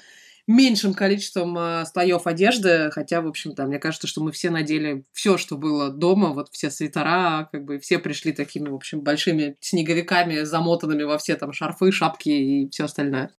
меньшим 0.46 0.92
количеством 0.92 1.56
э, 1.56 1.86
слоев 1.86 2.26
одежды, 2.26 2.90
хотя, 2.90 3.22
в 3.22 3.26
общем-то, 3.26 3.64
мне 3.64 3.78
кажется, 3.78 4.06
что 4.06 4.22
мы 4.22 4.32
все 4.32 4.50
надели 4.50 5.06
все, 5.14 5.38
что 5.38 5.56
было 5.56 5.88
дома, 5.88 6.34
вот 6.34 6.50
все 6.52 6.70
свитера, 6.70 7.48
как 7.50 7.64
бы 7.64 7.78
все 7.78 7.98
пришли 7.98 8.32
такими, 8.32 8.68
в 8.68 8.74
общем, 8.74 9.00
большими 9.00 9.56
снеговиками, 9.60 10.42
замотанными 10.42 11.04
во 11.04 11.16
все 11.16 11.36
там 11.36 11.54
шарфы, 11.54 11.90
шапки 11.90 12.28
и 12.28 12.68
все 12.68 12.84
остальное. 12.84 13.30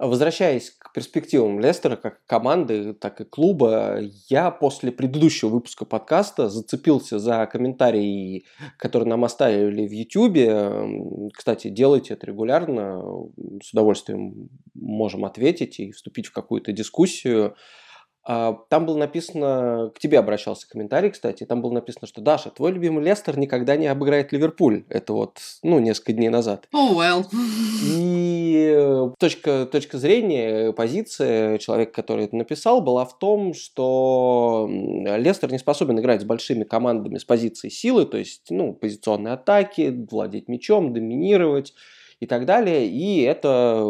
Возвращаясь 0.00 0.70
к 0.70 0.94
перспективам 0.94 1.60
Лестера, 1.60 1.94
как 1.94 2.24
команды, 2.24 2.94
так 2.94 3.20
и 3.20 3.24
клуба, 3.24 3.98
я 4.30 4.50
после 4.50 4.92
предыдущего 4.92 5.50
выпуска 5.50 5.84
подкаста 5.84 6.48
зацепился 6.48 7.18
за 7.18 7.44
комментарии, 7.44 8.44
которые 8.78 9.10
нам 9.10 9.24
оставили 9.24 9.86
в 9.86 9.92
YouTube. 9.92 11.34
Кстати, 11.34 11.68
делайте 11.68 12.14
это 12.14 12.26
регулярно, 12.26 13.02
с 13.62 13.74
удовольствием 13.74 14.48
можем 14.74 15.26
ответить 15.26 15.78
и 15.80 15.92
вступить 15.92 16.28
в 16.28 16.32
какую-то 16.32 16.72
дискуссию. 16.72 17.54
А, 18.22 18.54
там 18.68 18.86
было 18.86 18.98
написано, 18.98 19.90
к 19.94 19.98
тебе 19.98 20.18
обращался 20.18 20.68
комментарий, 20.68 21.10
кстати, 21.10 21.44
там 21.44 21.62
было 21.62 21.72
написано, 21.72 22.06
что 22.06 22.20
Даша, 22.20 22.50
твой 22.50 22.72
любимый 22.72 23.02
Лестер 23.02 23.38
никогда 23.38 23.76
не 23.76 23.86
обыграет 23.86 24.32
Ливерпуль. 24.32 24.84
Это 24.88 25.14
вот, 25.14 25.38
ну, 25.62 25.78
несколько 25.78 26.12
дней 26.12 26.28
назад. 26.28 26.68
Oh, 26.74 26.94
well. 26.94 27.24
И 27.82 28.09
э, 28.54 29.10
точка, 29.18 29.66
точка 29.66 29.98
зрения, 29.98 30.72
позиция 30.72 31.58
человека, 31.58 31.92
который 31.92 32.24
это 32.24 32.36
написал, 32.36 32.80
была 32.80 33.04
в 33.04 33.18
том, 33.18 33.54
что 33.54 34.68
Лестер 34.70 35.50
не 35.52 35.58
способен 35.58 35.98
играть 35.98 36.22
с 36.22 36.24
большими 36.24 36.64
командами 36.64 37.18
с 37.18 37.24
позиции 37.24 37.68
силы, 37.68 38.06
то 38.06 38.18
есть, 38.18 38.46
ну, 38.50 38.72
позиционные 38.72 39.34
атаки, 39.34 40.06
владеть 40.10 40.48
мячом, 40.48 40.92
доминировать 40.92 41.74
и 42.20 42.26
так 42.26 42.46
далее. 42.46 42.86
И 42.86 43.22
это 43.22 43.84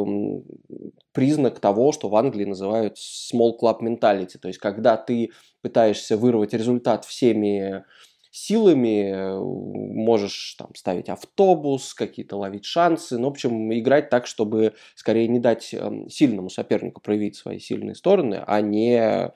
признак 1.12 1.58
того, 1.60 1.92
что 1.92 2.08
в 2.08 2.16
Англии 2.16 2.44
называют 2.44 2.96
small 2.96 3.52
club 3.60 3.80
mentality. 3.82 4.38
То 4.40 4.48
есть, 4.48 4.58
когда 4.58 4.96
ты 4.96 5.30
пытаешься 5.62 6.16
вырвать 6.16 6.54
результат 6.54 7.04
всеми 7.04 7.84
силами, 8.30 9.38
можешь 9.40 10.54
там 10.58 10.74
ставить 10.74 11.08
автобус, 11.08 11.94
какие-то 11.94 12.36
ловить 12.36 12.64
шансы, 12.64 13.18
ну, 13.18 13.28
в 13.28 13.30
общем, 13.30 13.72
играть 13.72 14.08
так, 14.08 14.26
чтобы 14.26 14.74
скорее 14.94 15.28
не 15.28 15.40
дать 15.40 15.74
эм, 15.74 16.08
сильному 16.08 16.50
сопернику 16.50 17.00
проявить 17.00 17.36
свои 17.36 17.58
сильные 17.58 17.94
стороны, 17.94 18.42
а 18.46 18.60
не 18.60 19.32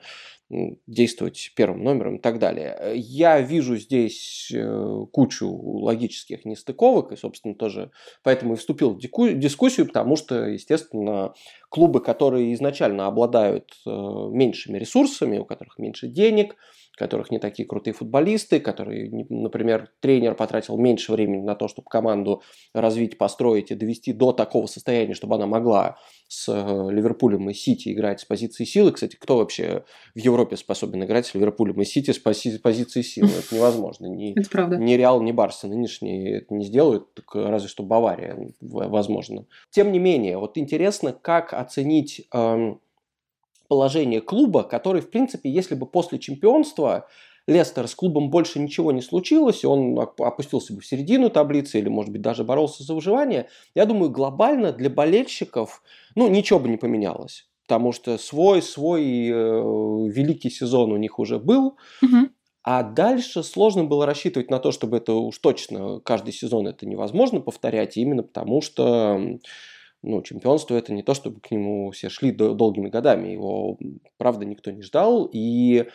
действовать 0.85 1.53
первым 1.55 1.83
номером 1.83 2.17
и 2.17 2.19
так 2.19 2.37
далее. 2.37 2.93
Я 2.95 3.41
вижу 3.41 3.77
здесь 3.77 4.51
э, 4.53 5.05
кучу 5.11 5.49
логических 5.49 6.45
нестыковок, 6.45 7.11
и, 7.11 7.15
собственно, 7.17 7.55
тоже 7.55 7.91
поэтому 8.21 8.53
и 8.53 8.57
вступил 8.57 8.91
в 8.91 8.99
дискуссию, 8.99 9.87
потому 9.87 10.15
что, 10.15 10.45
естественно, 10.45 11.33
клубы, 11.69 11.99
которые 11.99 12.53
изначально 12.53 13.07
обладают 13.07 13.71
э, 13.87 13.89
меньшими 13.89 14.77
ресурсами, 14.77 15.39
у 15.39 15.45
которых 15.45 15.79
меньше 15.79 16.07
денег, 16.07 16.57
которых 16.95 17.31
не 17.31 17.39
такие 17.39 17.67
крутые 17.67 17.93
футболисты, 17.93 18.59
которые, 18.59 19.09
например, 19.29 19.91
тренер 19.99 20.35
потратил 20.35 20.77
меньше 20.77 21.11
времени 21.11 21.41
на 21.41 21.55
то, 21.55 21.67
чтобы 21.67 21.89
команду 21.89 22.41
развить, 22.73 23.17
построить 23.17 23.71
и 23.71 23.75
довести 23.75 24.13
до 24.13 24.31
такого 24.31 24.67
состояния, 24.67 25.13
чтобы 25.13 25.35
она 25.35 25.45
могла 25.45 25.97
с 26.27 26.47
э, 26.49 26.91
Ливерпулем 26.91 27.49
и 27.49 27.53
Сити 27.53 27.93
играть 27.93 28.21
с 28.21 28.25
позиции 28.25 28.63
силы. 28.63 28.91
Кстати, 28.91 29.15
кто 29.15 29.37
вообще 29.37 29.83
в 30.15 30.19
Европе 30.19 30.57
способен 30.57 31.03
играть 31.03 31.25
с 31.25 31.35
Ливерпулем 31.35 31.81
и 31.81 31.85
Сити 31.85 32.11
с 32.11 32.19
позиции 32.19 33.01
силы? 33.01 33.29
Это 33.29 33.55
невозможно. 33.55 34.07
Ни, 34.07 34.31
это 34.39 34.49
правда. 34.49 34.77
Ни 34.77 34.93
Реал, 34.93 35.21
ни 35.21 35.31
Барса 35.31 35.67
нынешние 35.67 36.37
это 36.39 36.53
не 36.53 36.65
сделают, 36.65 37.13
только 37.13 37.49
разве 37.49 37.69
что 37.69 37.83
Бавария, 37.83 38.53
возможно. 38.61 39.45
Тем 39.69 39.91
не 39.91 39.99
менее, 39.99 40.37
вот 40.37 40.57
интересно, 40.57 41.13
как 41.13 41.53
оценить 41.53 42.27
эм, 42.33 42.79
положение 43.67 44.21
клуба, 44.21 44.63
который, 44.63 45.01
в 45.01 45.09
принципе, 45.09 45.49
если 45.49 45.75
бы 45.75 45.85
после 45.85 46.19
чемпионства 46.19 47.07
Лестер 47.47 47.87
с 47.87 47.93
клубом 47.93 48.31
больше 48.31 48.59
ничего 48.59 48.91
не 48.91 49.01
случилось, 49.01 49.63
он 49.63 49.99
опустился 49.99 50.73
бы 50.73 50.81
в 50.81 50.85
середину 50.85 51.29
таблицы 51.29 51.77
или, 51.77 51.89
может 51.89 52.11
быть, 52.11 52.21
даже 52.21 52.43
боролся 52.43 52.83
за 52.83 52.93
выживание, 52.95 53.49
я 53.75 53.85
думаю, 53.85 54.09
глобально 54.09 54.71
для 54.71 54.89
болельщиков, 54.89 55.83
ну, 56.15 56.27
ничего 56.27 56.59
бы 56.59 56.69
не 56.69 56.77
поменялось. 56.77 57.47
Потому 57.67 57.91
что 57.91 58.17
свой, 58.17 58.61
свой 58.61 59.03
э, 59.03 59.33
великий 59.33 60.49
сезон 60.49 60.91
у 60.91 60.97
них 60.97 61.19
уже 61.19 61.39
был, 61.39 61.77
угу. 62.01 62.29
а 62.63 62.83
дальше 62.83 63.43
сложно 63.43 63.83
было 63.83 64.05
рассчитывать 64.05 64.49
на 64.49 64.59
то, 64.59 64.71
чтобы 64.71 64.97
это 64.97 65.13
уж 65.13 65.37
точно 65.37 65.99
каждый 65.99 66.31
сезон 66.31 66.67
это 66.67 66.87
невозможно 66.87 67.41
повторять, 67.41 67.97
именно 67.97 68.23
потому 68.23 68.61
что 68.61 69.39
ну, 70.05 70.21
чемпионство 70.21 70.75
это 70.75 70.93
не 70.93 71.03
то, 71.03 71.13
чтобы 71.13 71.39
к 71.41 71.51
нему 71.51 71.89
все 71.91 72.09
шли 72.09 72.31
долгими 72.31 72.89
годами. 72.89 73.29
Его, 73.29 73.77
правда, 74.17 74.45
никто 74.45 74.71
не 74.71 74.83
ждал. 74.83 75.27
И 75.31 75.85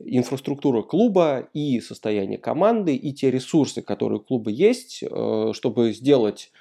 инфраструктура 0.00 0.82
клуба, 0.82 1.48
и 1.54 1.80
состояние 1.80 2.38
команды, 2.38 2.94
и 2.96 3.12
те 3.12 3.30
ресурсы, 3.30 3.80
которые 3.80 4.18
у 4.18 4.22
клуба 4.22 4.50
есть, 4.50 5.02
э, 5.02 5.52
чтобы 5.52 5.92
сделать 5.92 6.52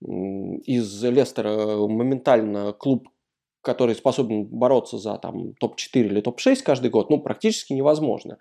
из 0.00 1.04
Лестера 1.04 1.76
моментально 1.86 2.72
клуб, 2.72 3.08
который 3.60 3.94
способен 3.94 4.46
бороться 4.46 4.98
за 4.98 5.16
там, 5.18 5.54
топ-4 5.54 6.00
или 6.00 6.20
топ-6 6.20 6.62
каждый 6.64 6.90
год, 6.90 7.08
ну, 7.08 7.20
практически 7.20 7.72
невозможно. 7.72 8.38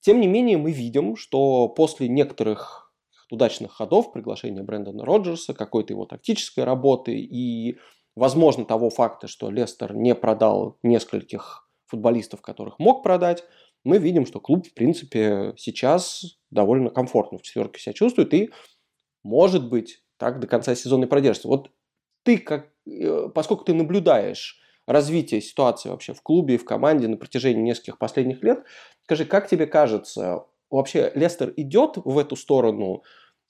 Тем 0.00 0.20
не 0.20 0.26
менее, 0.26 0.58
мы 0.58 0.72
видим, 0.72 1.16
что 1.16 1.68
после 1.68 2.08
некоторых 2.08 2.85
удачных 3.30 3.72
ходов, 3.72 4.12
приглашения 4.12 4.62
Брэндона 4.62 5.04
Роджерса, 5.04 5.54
какой-то 5.54 5.92
его 5.92 6.06
тактической 6.06 6.64
работы 6.64 7.16
и, 7.18 7.78
возможно, 8.14 8.64
того 8.64 8.90
факта, 8.90 9.28
что 9.28 9.50
Лестер 9.50 9.94
не 9.94 10.14
продал 10.14 10.78
нескольких 10.82 11.68
футболистов, 11.86 12.42
которых 12.42 12.78
мог 12.78 13.02
продать, 13.02 13.44
мы 13.84 13.98
видим, 13.98 14.26
что 14.26 14.40
клуб, 14.40 14.66
в 14.66 14.74
принципе, 14.74 15.54
сейчас 15.56 16.38
довольно 16.50 16.90
комфортно 16.90 17.38
в 17.38 17.42
четверке 17.42 17.80
себя 17.80 17.92
чувствует 17.92 18.34
и, 18.34 18.50
может 19.22 19.68
быть, 19.68 20.02
так 20.16 20.40
до 20.40 20.48
конца 20.48 20.74
сезона 20.74 21.04
и 21.04 21.08
продержится. 21.08 21.48
Вот 21.48 21.70
ты, 22.24 22.38
как, 22.38 22.72
э, 22.86 23.28
поскольку 23.32 23.64
ты 23.64 23.74
наблюдаешь 23.74 24.60
развитие 24.86 25.40
ситуации 25.40 25.88
вообще 25.88 26.14
в 26.14 26.22
клубе 26.22 26.56
и 26.56 26.58
в 26.58 26.64
команде 26.64 27.06
на 27.06 27.16
протяжении 27.16 27.62
нескольких 27.62 27.98
последних 27.98 28.42
лет, 28.42 28.64
скажи, 29.04 29.24
как 29.24 29.48
тебе 29.48 29.66
кажется, 29.66 30.46
вообще 30.70 31.12
Лестер 31.14 31.52
идет 31.56 31.96
в 31.96 32.18
эту 32.18 32.36
сторону, 32.36 33.02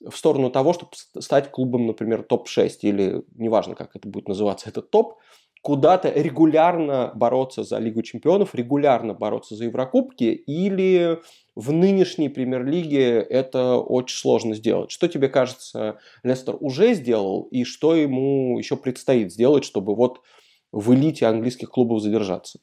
в 0.04 0.16
сторону 0.16 0.50
того, 0.50 0.72
чтобы 0.72 0.92
стать 1.20 1.50
клубом, 1.50 1.86
например, 1.86 2.22
топ-6 2.22 2.70
или 2.82 3.22
неважно, 3.34 3.74
как 3.74 3.96
это 3.96 4.08
будет 4.08 4.28
называться, 4.28 4.68
этот 4.68 4.90
топ, 4.90 5.18
куда-то 5.62 6.10
регулярно 6.12 7.10
бороться 7.14 7.64
за 7.64 7.78
Лигу 7.78 8.02
чемпионов, 8.02 8.54
регулярно 8.54 9.14
бороться 9.14 9.56
за 9.56 9.64
Еврокубки, 9.64 10.24
или 10.24 11.18
в 11.56 11.72
нынешней 11.72 12.28
премьер-лиге 12.28 13.20
это 13.20 13.76
очень 13.78 14.16
сложно 14.16 14.54
сделать. 14.54 14.92
Что 14.92 15.08
тебе 15.08 15.28
кажется, 15.28 15.98
Лестер 16.22 16.56
уже 16.60 16.94
сделал, 16.94 17.48
и 17.50 17.64
что 17.64 17.96
ему 17.96 18.58
еще 18.58 18.76
предстоит 18.76 19.32
сделать, 19.32 19.64
чтобы 19.64 19.96
вот 19.96 20.20
в 20.70 20.94
элите 20.94 21.26
английских 21.26 21.70
клубов 21.70 22.00
задержаться? 22.00 22.60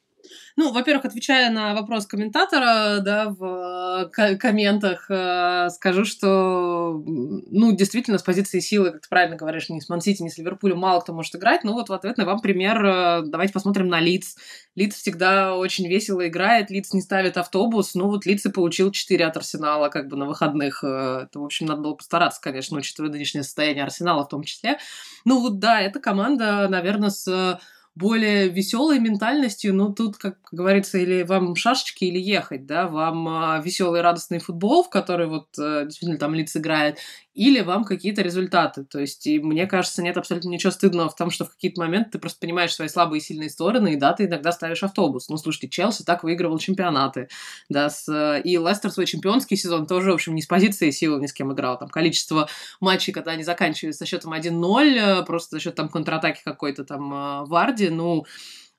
Ну, 0.55 0.71
во-первых, 0.71 1.05
отвечая 1.05 1.49
на 1.51 1.73
вопрос 1.73 2.05
комментатора, 2.05 2.99
да, 2.99 3.29
в 3.29 4.09
э, 4.17 4.35
комментах, 4.37 5.05
э, 5.09 5.69
скажу, 5.69 6.05
что, 6.05 7.01
ну, 7.05 7.71
действительно, 7.75 8.17
с 8.17 8.23
позиции 8.23 8.59
силы, 8.59 8.91
как 8.91 9.01
ты 9.01 9.09
правильно 9.09 9.35
говоришь, 9.35 9.69
ни 9.69 9.79
с 9.79 9.89
Мансити, 9.89 10.21
ни 10.21 10.29
с 10.29 10.37
Ливерпулем 10.37 10.77
мало 10.77 11.01
кто 11.01 11.13
может 11.13 11.35
играть. 11.35 11.63
Ну, 11.63 11.73
вот 11.73 11.89
в 11.89 11.93
ответ 11.93 12.17
на 12.17 12.25
вам 12.25 12.39
пример, 12.39 12.85
э, 12.85 13.21
давайте 13.25 13.53
посмотрим 13.53 13.87
на 13.87 13.99
Лидс. 13.99 14.35
Лидс 14.75 14.95
всегда 14.97 15.55
очень 15.55 15.87
весело 15.87 16.27
играет, 16.27 16.69
Лидс 16.69 16.93
не 16.93 17.01
ставит 17.01 17.37
автобус, 17.37 17.95
ну, 17.95 18.07
вот 18.07 18.25
Лидс 18.25 18.45
и 18.45 18.51
получил 18.51 18.91
4 18.91 19.25
от 19.25 19.37
Арсенала, 19.37 19.89
как 19.89 20.07
бы 20.07 20.17
на 20.17 20.25
выходных. 20.25 20.83
Это, 20.83 21.39
в 21.39 21.43
общем, 21.43 21.67
надо 21.67 21.81
было 21.81 21.93
постараться, 21.93 22.41
конечно, 22.41 22.77
учитывая 22.77 23.09
нынешнее 23.09 23.43
состояние 23.43 23.83
Арсенала 23.83 24.23
в 24.23 24.29
том 24.29 24.43
числе. 24.43 24.77
Ну, 25.25 25.41
вот 25.41 25.59
да, 25.59 25.81
эта 25.81 25.99
команда, 25.99 26.67
наверное, 26.69 27.09
с 27.09 27.59
более 27.95 28.50
веселой 28.50 29.00
ментальностью, 29.00 29.73
ну, 29.73 29.93
тут, 29.93 30.17
как 30.17 30.38
говорится, 30.51 30.97
или 30.97 31.23
вам 31.23 31.55
шашечки, 31.55 32.05
или 32.05 32.19
ехать, 32.19 32.65
да, 32.65 32.88
вам 32.88 33.27
а, 33.27 33.62
веселый 33.63 34.01
радостный 34.01 34.39
футбол, 34.39 34.83
в 34.83 34.89
который 34.89 35.27
вот 35.27 35.47
э, 35.59 35.83
действительно 35.85 36.17
там 36.17 36.33
лиц 36.33 36.55
играет, 36.55 36.97
или 37.33 37.61
вам 37.61 37.83
какие-то 37.83 38.21
результаты. 38.21 38.83
То 38.83 38.99
есть, 38.99 39.25
и 39.25 39.39
мне 39.39 39.65
кажется, 39.65 40.03
нет 40.03 40.17
абсолютно 40.17 40.49
ничего 40.49 40.71
стыдного 40.71 41.09
в 41.09 41.15
том, 41.15 41.31
что 41.31 41.45
в 41.45 41.49
какие-то 41.49 41.81
моменты 41.81 42.11
ты 42.11 42.19
просто 42.19 42.39
понимаешь 42.39 42.73
свои 42.73 42.87
слабые 42.87 43.19
и 43.19 43.23
сильные 43.23 43.49
стороны, 43.49 43.93
и 43.93 43.95
да, 43.95 44.13
ты 44.13 44.25
иногда 44.25 44.51
ставишь 44.51 44.83
автобус. 44.83 45.29
Ну, 45.29 45.37
слушайте, 45.37 45.69
Челси 45.69 46.03
так 46.03 46.23
выигрывал 46.23 46.59
чемпионаты, 46.59 47.29
да, 47.69 47.89
с, 47.89 48.39
и 48.43 48.57
Лестер 48.57 48.91
свой 48.91 49.07
чемпионский 49.07 49.57
сезон 49.57 49.87
тоже, 49.87 50.11
в 50.11 50.15
общем, 50.15 50.35
не 50.35 50.41
с 50.41 50.47
позиции 50.47 50.91
силы 50.91 51.19
ни 51.19 51.25
с 51.25 51.33
кем 51.33 51.51
играл. 51.53 51.79
Там 51.79 51.89
количество 51.89 52.47
матчей, 52.79 53.13
когда 53.13 53.31
они 53.31 53.43
заканчивались 53.43 53.97
со 53.97 54.05
счетом 54.05 54.33
1-0, 54.33 55.21
э, 55.21 55.25
просто 55.25 55.55
за 55.55 55.59
счет 55.61 55.75
там 55.75 55.89
контратаки 55.89 56.41
какой-то 56.43 56.83
там 56.83 57.13
э, 57.13 57.45
Варди, 57.45 57.89
ну, 57.89 58.25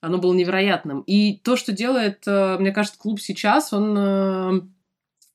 оно 0.00 0.18
было 0.18 0.32
невероятным. 0.32 1.00
И 1.00 1.38
то, 1.38 1.56
что 1.56 1.72
делает, 1.72 2.22
э, 2.26 2.58
мне 2.58 2.70
кажется, 2.70 2.98
клуб 2.98 3.20
сейчас, 3.20 3.72
он 3.72 4.70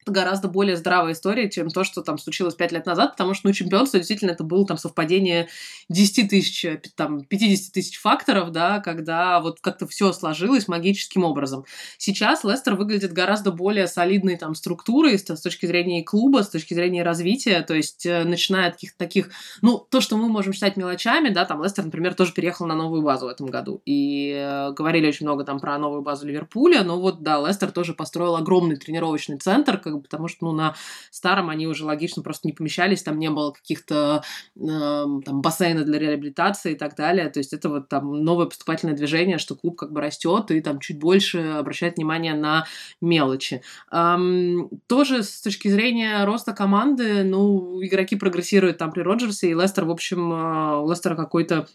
гораздо 0.05 0.47
более 0.47 0.75
здравая 0.75 1.13
история, 1.13 1.49
чем 1.49 1.69
то, 1.69 1.83
что 1.83 2.01
там 2.01 2.17
случилось 2.17 2.55
пять 2.55 2.71
лет 2.71 2.85
назад, 2.85 3.11
потому 3.11 3.33
что, 3.33 3.47
ну, 3.47 3.53
чемпионство 3.53 3.99
действительно 3.99 4.31
это 4.31 4.43
было 4.43 4.65
там 4.65 4.77
совпадение 4.77 5.49
10 5.89 6.29
тысяч, 6.29 6.65
там, 6.95 7.23
50 7.23 7.73
тысяч 7.73 7.99
факторов, 7.99 8.51
да, 8.51 8.79
когда 8.79 9.39
вот 9.39 9.59
как-то 9.61 9.87
все 9.87 10.11
сложилось 10.13 10.67
магическим 10.67 11.23
образом. 11.23 11.65
Сейчас 11.97 12.43
Лестер 12.43 12.75
выглядит 12.75 13.13
гораздо 13.13 13.51
более 13.51 13.87
солидной 13.87 14.37
там 14.37 14.55
структурой 14.55 15.17
с, 15.17 15.27
с 15.27 15.41
точки 15.41 15.65
зрения 15.65 16.03
клуба, 16.03 16.43
с 16.43 16.49
точки 16.49 16.73
зрения 16.73 17.03
развития, 17.03 17.61
то 17.61 17.73
есть 17.73 18.05
э, 18.05 18.23
начиная 18.23 18.69
от 18.69 18.73
каких-то 18.75 18.97
таких, 18.97 19.29
ну, 19.61 19.77
то, 19.89 20.01
что 20.01 20.17
мы 20.17 20.29
можем 20.29 20.53
считать 20.53 20.77
мелочами, 20.77 21.29
да, 21.29 21.45
там 21.45 21.63
Лестер, 21.63 21.85
например, 21.85 22.13
тоже 22.13 22.33
переехал 22.33 22.65
на 22.65 22.75
новую 22.75 23.01
базу 23.01 23.25
в 23.25 23.29
этом 23.29 23.47
году, 23.47 23.81
и 23.85 24.33
э, 24.35 24.71
говорили 24.71 25.07
очень 25.07 25.25
много 25.25 25.43
там 25.43 25.59
про 25.59 25.77
новую 25.77 26.01
базу 26.01 26.27
Ливерпуля, 26.27 26.83
но 26.83 26.99
вот, 26.99 27.21
да, 27.21 27.45
Лестер 27.45 27.71
тоже 27.71 27.93
построил 27.93 28.35
огромный 28.35 28.77
тренировочный 28.77 29.37
центр, 29.37 29.77
как 29.89 29.97
бы, 29.97 30.03
потому 30.03 30.27
что, 30.27 30.45
ну, 30.45 30.51
на 30.51 30.75
старом 31.11 31.49
они 31.49 31.67
уже 31.67 31.85
логично 31.85 32.23
просто 32.23 32.47
не 32.47 32.53
помещались, 32.53 33.03
там 33.03 33.19
не 33.19 33.29
было 33.29 33.51
каких-то 33.51 34.23
э, 34.55 34.59
там 34.59 35.41
бассейна 35.41 35.83
для 35.83 35.99
реабилитации 35.99 36.73
и 36.73 36.75
так 36.75 36.95
далее, 36.95 37.29
то 37.29 37.39
есть 37.39 37.53
это 37.53 37.69
вот 37.69 37.89
там 37.89 38.23
новое 38.23 38.45
поступательное 38.45 38.95
движение, 38.95 39.37
что 39.37 39.55
клуб 39.55 39.77
как 39.77 39.91
бы 39.91 40.01
растет 40.01 40.51
и 40.51 40.61
там 40.61 40.79
чуть 40.79 40.99
больше 40.99 41.39
обращает 41.39 41.97
внимание 41.97 42.33
на 42.33 42.65
мелочи. 43.01 43.61
Эм, 43.91 44.69
тоже 44.87 45.23
с 45.23 45.41
точки 45.41 45.67
зрения 45.67 46.25
роста 46.25 46.53
команды, 46.53 47.23
ну, 47.23 47.83
игроки 47.83 48.15
прогрессируют 48.15 48.77
там 48.77 48.91
при 48.91 49.01
Роджерсе, 49.01 49.49
и 49.49 49.53
Лестер, 49.53 49.85
в 49.85 49.91
общем, 49.91 50.31
э, 50.31 50.79
у 50.81 50.89
Лестера 50.89 51.15
какой-то 51.15 51.67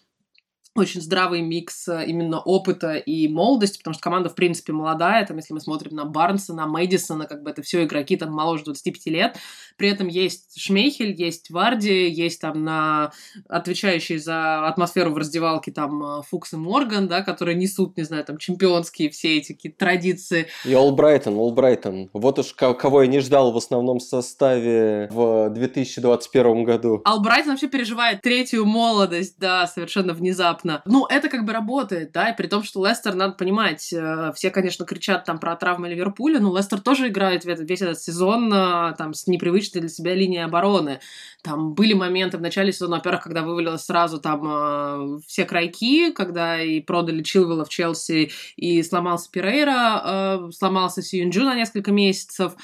очень 0.76 1.00
здравый 1.00 1.40
микс 1.40 1.87
э, 1.87 2.04
именно 2.07 2.40
опыта 2.40 2.95
и 2.95 3.28
молодости, 3.28 3.78
потому 3.78 3.95
что 3.95 4.02
команда, 4.02 4.28
в 4.28 4.35
принципе, 4.35 4.73
молодая, 4.73 5.25
там, 5.25 5.37
если 5.37 5.54
мы 5.54 5.61
смотрим 5.61 5.95
на 5.95 6.04
Барнса, 6.04 6.52
на 6.52 6.66
Мэдисона, 6.66 7.26
как 7.26 7.43
бы 7.43 7.50
это 7.50 7.62
все 7.62 7.85
игроки 7.85 8.16
там 8.16 8.33
моложе 8.33 8.64
25 8.64 9.07
лет, 9.07 9.37
при 9.76 9.88
этом 9.88 10.09
есть 10.09 10.61
Шмейхель, 10.61 11.14
есть 11.14 11.50
Варди, 11.50 12.09
есть 12.11 12.40
там 12.40 12.64
на 12.64 13.12
отвечающие 13.49 14.19
за 14.19 14.66
атмосферу 14.66 15.12
в 15.12 15.16
раздевалке 15.16 15.71
там 15.71 16.02
э, 16.02 16.23
Фукс 16.28 16.54
и 16.54 16.57
Морган, 16.57 17.07
да, 17.07 17.23
которые 17.23 17.54
несут, 17.54 17.97
не 17.97 18.02
знаю, 18.02 18.25
там 18.25 18.38
чемпионские 18.38 19.11
все 19.11 19.38
эти 19.38 19.52
какие 19.52 19.71
традиции. 19.71 20.49
И 20.64 20.75
Олбрайтон, 20.75 21.37
Олбрайтон. 21.37 22.11
Вот 22.12 22.40
уж 22.40 22.52
кого 22.52 23.02
я 23.02 23.09
не 23.09 23.21
ждал 23.21 23.52
в 23.52 23.57
основном 23.57 24.00
составе 24.00 25.09
в 25.12 25.50
2021 25.50 26.64
году. 26.64 27.00
Олбрайтон 27.04 27.52
вообще 27.52 27.69
переживает 27.69 28.23
третью 28.23 28.66
молодость, 28.66 29.38
да, 29.38 29.69
совершенно 29.69 30.14
внезапно 30.14 30.63
внезапно. 30.64 30.83
Ну, 30.85 31.06
это 31.06 31.28
как 31.28 31.44
бы 31.44 31.52
работает, 31.52 32.12
да, 32.12 32.30
и 32.30 32.37
при 32.37 32.47
том, 32.47 32.62
что 32.62 32.85
Лестер, 32.85 33.14
надо 33.14 33.35
понимать, 33.35 33.92
э, 33.92 34.33
все, 34.35 34.50
конечно, 34.50 34.85
кричат 34.85 35.25
там 35.25 35.38
про 35.38 35.54
травмы 35.56 35.88
Ливерпуля, 35.88 36.40
но 36.40 36.56
Лестер 36.56 36.80
тоже 36.80 37.09
играет 37.09 37.44
весь 37.44 37.83
этот 37.83 38.00
сезон 38.00 38.52
э, 38.52 38.94
там 38.97 39.14
с 39.14 39.26
непривычной 39.26 39.80
для 39.80 39.90
себя 39.90 40.14
линией 40.14 40.44
обороны. 40.44 41.00
Там 41.42 41.75
были 41.75 41.92
моменты 41.92 42.38
в 42.38 42.40
начале 42.40 42.73
сезона, 42.73 42.97
во-первых, 42.97 43.23
когда 43.23 43.42
вывалилось 43.42 43.85
сразу 43.85 44.21
там 44.21 44.42
э, 44.47 45.18
все 45.26 45.44
крайки, 45.44 46.11
когда 46.12 46.61
и 46.61 46.80
продали 46.80 47.23
Чилвелла 47.23 47.64
в 47.64 47.68
Челси, 47.68 48.30
и 48.56 48.83
сломался 48.83 49.30
Пирейра, 49.30 50.02
э, 50.04 50.50
сломался 50.52 51.02
Сьюнджу 51.02 51.44
на 51.44 51.54
несколько 51.54 51.92
месяцев. 51.92 52.54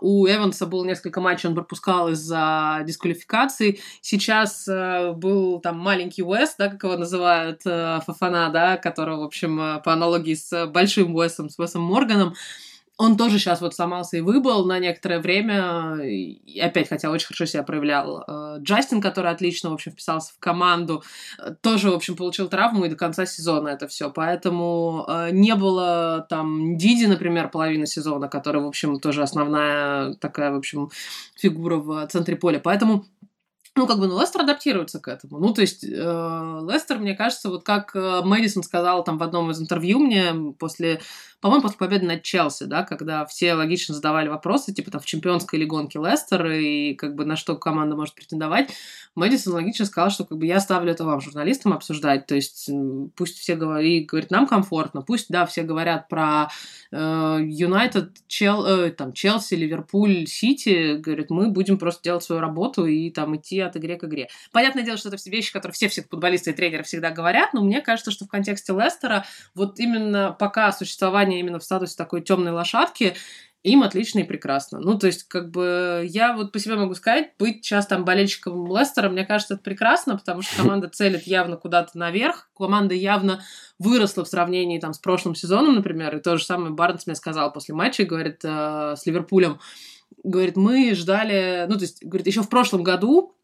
У 0.00 0.26
Эванса 0.26 0.66
было 0.66 0.84
несколько 0.84 1.20
матчей, 1.20 1.48
он 1.48 1.54
пропускал 1.54 2.10
из-за 2.10 2.82
дисквалификации. 2.84 3.80
Сейчас 4.00 4.66
был 4.66 5.60
там 5.60 5.78
маленький 5.78 6.22
Уэст, 6.22 6.56
да, 6.58 6.68
как 6.68 6.82
его 6.82 6.96
называют, 6.96 7.27
э, 7.64 8.00
Фафана, 8.06 8.50
да, 8.50 8.76
которого, 8.76 9.20
в 9.20 9.24
общем, 9.24 9.60
э, 9.60 9.82
по 9.82 9.92
аналогии 9.92 10.34
с 10.34 10.66
большим 10.66 11.14
Уэсом, 11.14 11.48
с 11.48 11.58
Уэсом 11.58 11.82
Морганом, 11.82 12.34
он 12.96 13.16
тоже 13.16 13.38
сейчас 13.38 13.60
вот 13.60 13.74
сломался 13.76 14.16
и 14.16 14.20
выбыл 14.20 14.64
на 14.64 14.80
некоторое 14.80 15.20
время. 15.20 15.98
И 16.02 16.58
опять, 16.58 16.88
хотя 16.88 17.10
очень 17.10 17.28
хорошо 17.28 17.46
себя 17.46 17.62
проявлял. 17.62 18.24
Э, 18.26 18.56
Джастин, 18.60 19.00
который 19.00 19.30
отлично, 19.30 19.70
в 19.70 19.74
общем, 19.74 19.92
вписался 19.92 20.32
в 20.34 20.38
команду, 20.40 21.04
тоже, 21.60 21.90
в 21.90 21.94
общем, 21.94 22.16
получил 22.16 22.48
травму 22.48 22.84
и 22.84 22.88
до 22.88 22.96
конца 22.96 23.24
сезона 23.24 23.68
это 23.68 23.86
все. 23.86 24.10
Поэтому 24.10 25.06
не 25.30 25.54
было 25.54 26.26
там 26.28 26.76
Диди, 26.76 27.06
например, 27.06 27.50
половины 27.50 27.86
сезона, 27.86 28.28
который, 28.28 28.62
в 28.62 28.66
общем, 28.66 28.98
тоже 28.98 29.22
основная 29.22 30.14
такая, 30.14 30.50
в 30.50 30.56
общем, 30.56 30.90
фигура 31.36 31.76
в 31.76 32.06
центре 32.08 32.34
поля. 32.34 32.58
Поэтому 32.58 33.04
ну, 33.78 33.86
как 33.86 33.98
бы, 33.98 34.06
ну, 34.06 34.20
Лестер 34.20 34.42
адаптируется 34.42 35.00
к 35.00 35.08
этому. 35.08 35.38
Ну, 35.38 35.54
то 35.54 35.60
есть, 35.60 35.84
э, 35.84 35.86
Лестер, 35.88 36.98
мне 36.98 37.14
кажется, 37.14 37.48
вот 37.48 37.64
как 37.64 37.94
Мэдисон 37.94 38.62
сказал 38.62 39.04
там 39.04 39.18
в 39.18 39.22
одном 39.22 39.50
из 39.50 39.60
интервью 39.60 39.98
мне 40.00 40.52
после 40.58 41.00
по-моему, 41.40 41.62
после 41.62 41.78
победы 41.78 42.06
над 42.06 42.22
Челси, 42.22 42.64
да, 42.64 42.82
когда 42.82 43.24
все 43.26 43.54
логично 43.54 43.94
задавали 43.94 44.28
вопросы, 44.28 44.72
типа 44.72 44.90
там 44.90 45.00
в 45.00 45.06
чемпионской 45.06 45.58
или 45.58 45.66
гонке 45.66 45.98
Лестер, 45.98 46.46
и 46.50 46.94
как 46.94 47.14
бы 47.14 47.24
на 47.24 47.36
что 47.36 47.56
команда 47.56 47.96
может 47.96 48.14
претендовать, 48.14 48.70
Мэдисон 49.14 49.54
логично 49.54 49.84
сказал, 49.84 50.10
что 50.10 50.24
как 50.24 50.38
бы 50.38 50.46
я 50.46 50.60
ставлю 50.60 50.92
это 50.92 51.04
вам, 51.04 51.20
журналистам, 51.20 51.72
обсуждать, 51.72 52.26
то 52.26 52.34
есть 52.34 52.70
пусть 53.16 53.38
все 53.38 53.56
говорят, 53.56 54.06
говорит, 54.06 54.30
нам 54.30 54.46
комфортно, 54.46 55.02
пусть, 55.02 55.26
да, 55.28 55.46
все 55.46 55.62
говорят 55.62 56.08
про 56.08 56.48
э, 56.90 57.38
Юнайтед, 57.42 58.12
Чел, 58.26 58.64
э, 58.64 58.90
там, 58.90 59.12
Челси, 59.12 59.54
Ливерпуль, 59.54 60.26
Сити, 60.26 60.96
говорит, 60.96 61.30
мы 61.30 61.50
будем 61.50 61.78
просто 61.78 62.02
делать 62.02 62.22
свою 62.22 62.40
работу 62.40 62.86
и 62.86 63.10
там 63.10 63.36
идти 63.36 63.60
от 63.60 63.76
игре 63.76 63.96
к 63.96 64.04
игре. 64.04 64.28
Понятное 64.52 64.84
дело, 64.84 64.96
что 64.96 65.08
это 65.08 65.16
все 65.16 65.30
вещи, 65.30 65.52
которые 65.52 65.74
все 65.74 65.88
все 65.88 66.02
футболисты 66.02 66.50
и 66.50 66.54
тренеры 66.54 66.84
всегда 66.84 67.10
говорят, 67.10 67.54
но 67.54 67.62
мне 67.62 67.80
кажется, 67.80 68.10
что 68.10 68.24
в 68.24 68.28
контексте 68.28 68.72
Лестера 68.72 69.24
вот 69.54 69.78
именно 69.78 70.34
пока 70.38 70.72
существование 70.72 71.27
существование 71.28 71.40
именно 71.40 71.58
в 71.58 71.64
статусе 71.64 71.96
такой 71.96 72.22
темной 72.22 72.52
лошадки, 72.52 73.14
им 73.64 73.82
отлично 73.82 74.20
и 74.20 74.24
прекрасно. 74.24 74.78
Ну, 74.78 74.98
то 74.98 75.08
есть, 75.08 75.24
как 75.24 75.50
бы, 75.50 76.06
я 76.08 76.32
вот 76.32 76.52
по 76.52 76.58
себе 76.58 76.76
могу 76.76 76.94
сказать, 76.94 77.32
быть 77.38 77.64
сейчас 77.64 77.86
там 77.86 78.04
болельщиком 78.04 78.66
Лестера, 78.66 79.10
мне 79.10 79.26
кажется, 79.26 79.54
это 79.54 79.62
прекрасно, 79.62 80.16
потому 80.16 80.42
что 80.42 80.62
команда 80.62 80.88
целит 80.92 81.26
явно 81.26 81.56
куда-то 81.56 81.98
наверх, 81.98 82.48
команда 82.56 82.94
явно 82.94 83.42
выросла 83.78 84.24
в 84.24 84.28
сравнении 84.28 84.78
там 84.78 84.92
с 84.92 84.98
прошлым 84.98 85.34
сезоном, 85.34 85.74
например, 85.74 86.16
и 86.16 86.20
то 86.20 86.36
же 86.36 86.44
самое 86.44 86.72
Барнс 86.72 87.06
мне 87.06 87.16
сказал 87.16 87.52
после 87.52 87.74
матча, 87.74 88.04
говорит, 88.04 88.40
э, 88.44 88.94
с 88.96 89.04
Ливерпулем, 89.06 89.58
говорит, 90.22 90.56
мы 90.56 90.94
ждали, 90.94 91.66
ну, 91.68 91.74
то 91.74 91.82
есть, 91.82 92.04
говорит, 92.04 92.26
еще 92.26 92.42
в 92.42 92.48
прошлом 92.48 92.82
году 92.84 93.34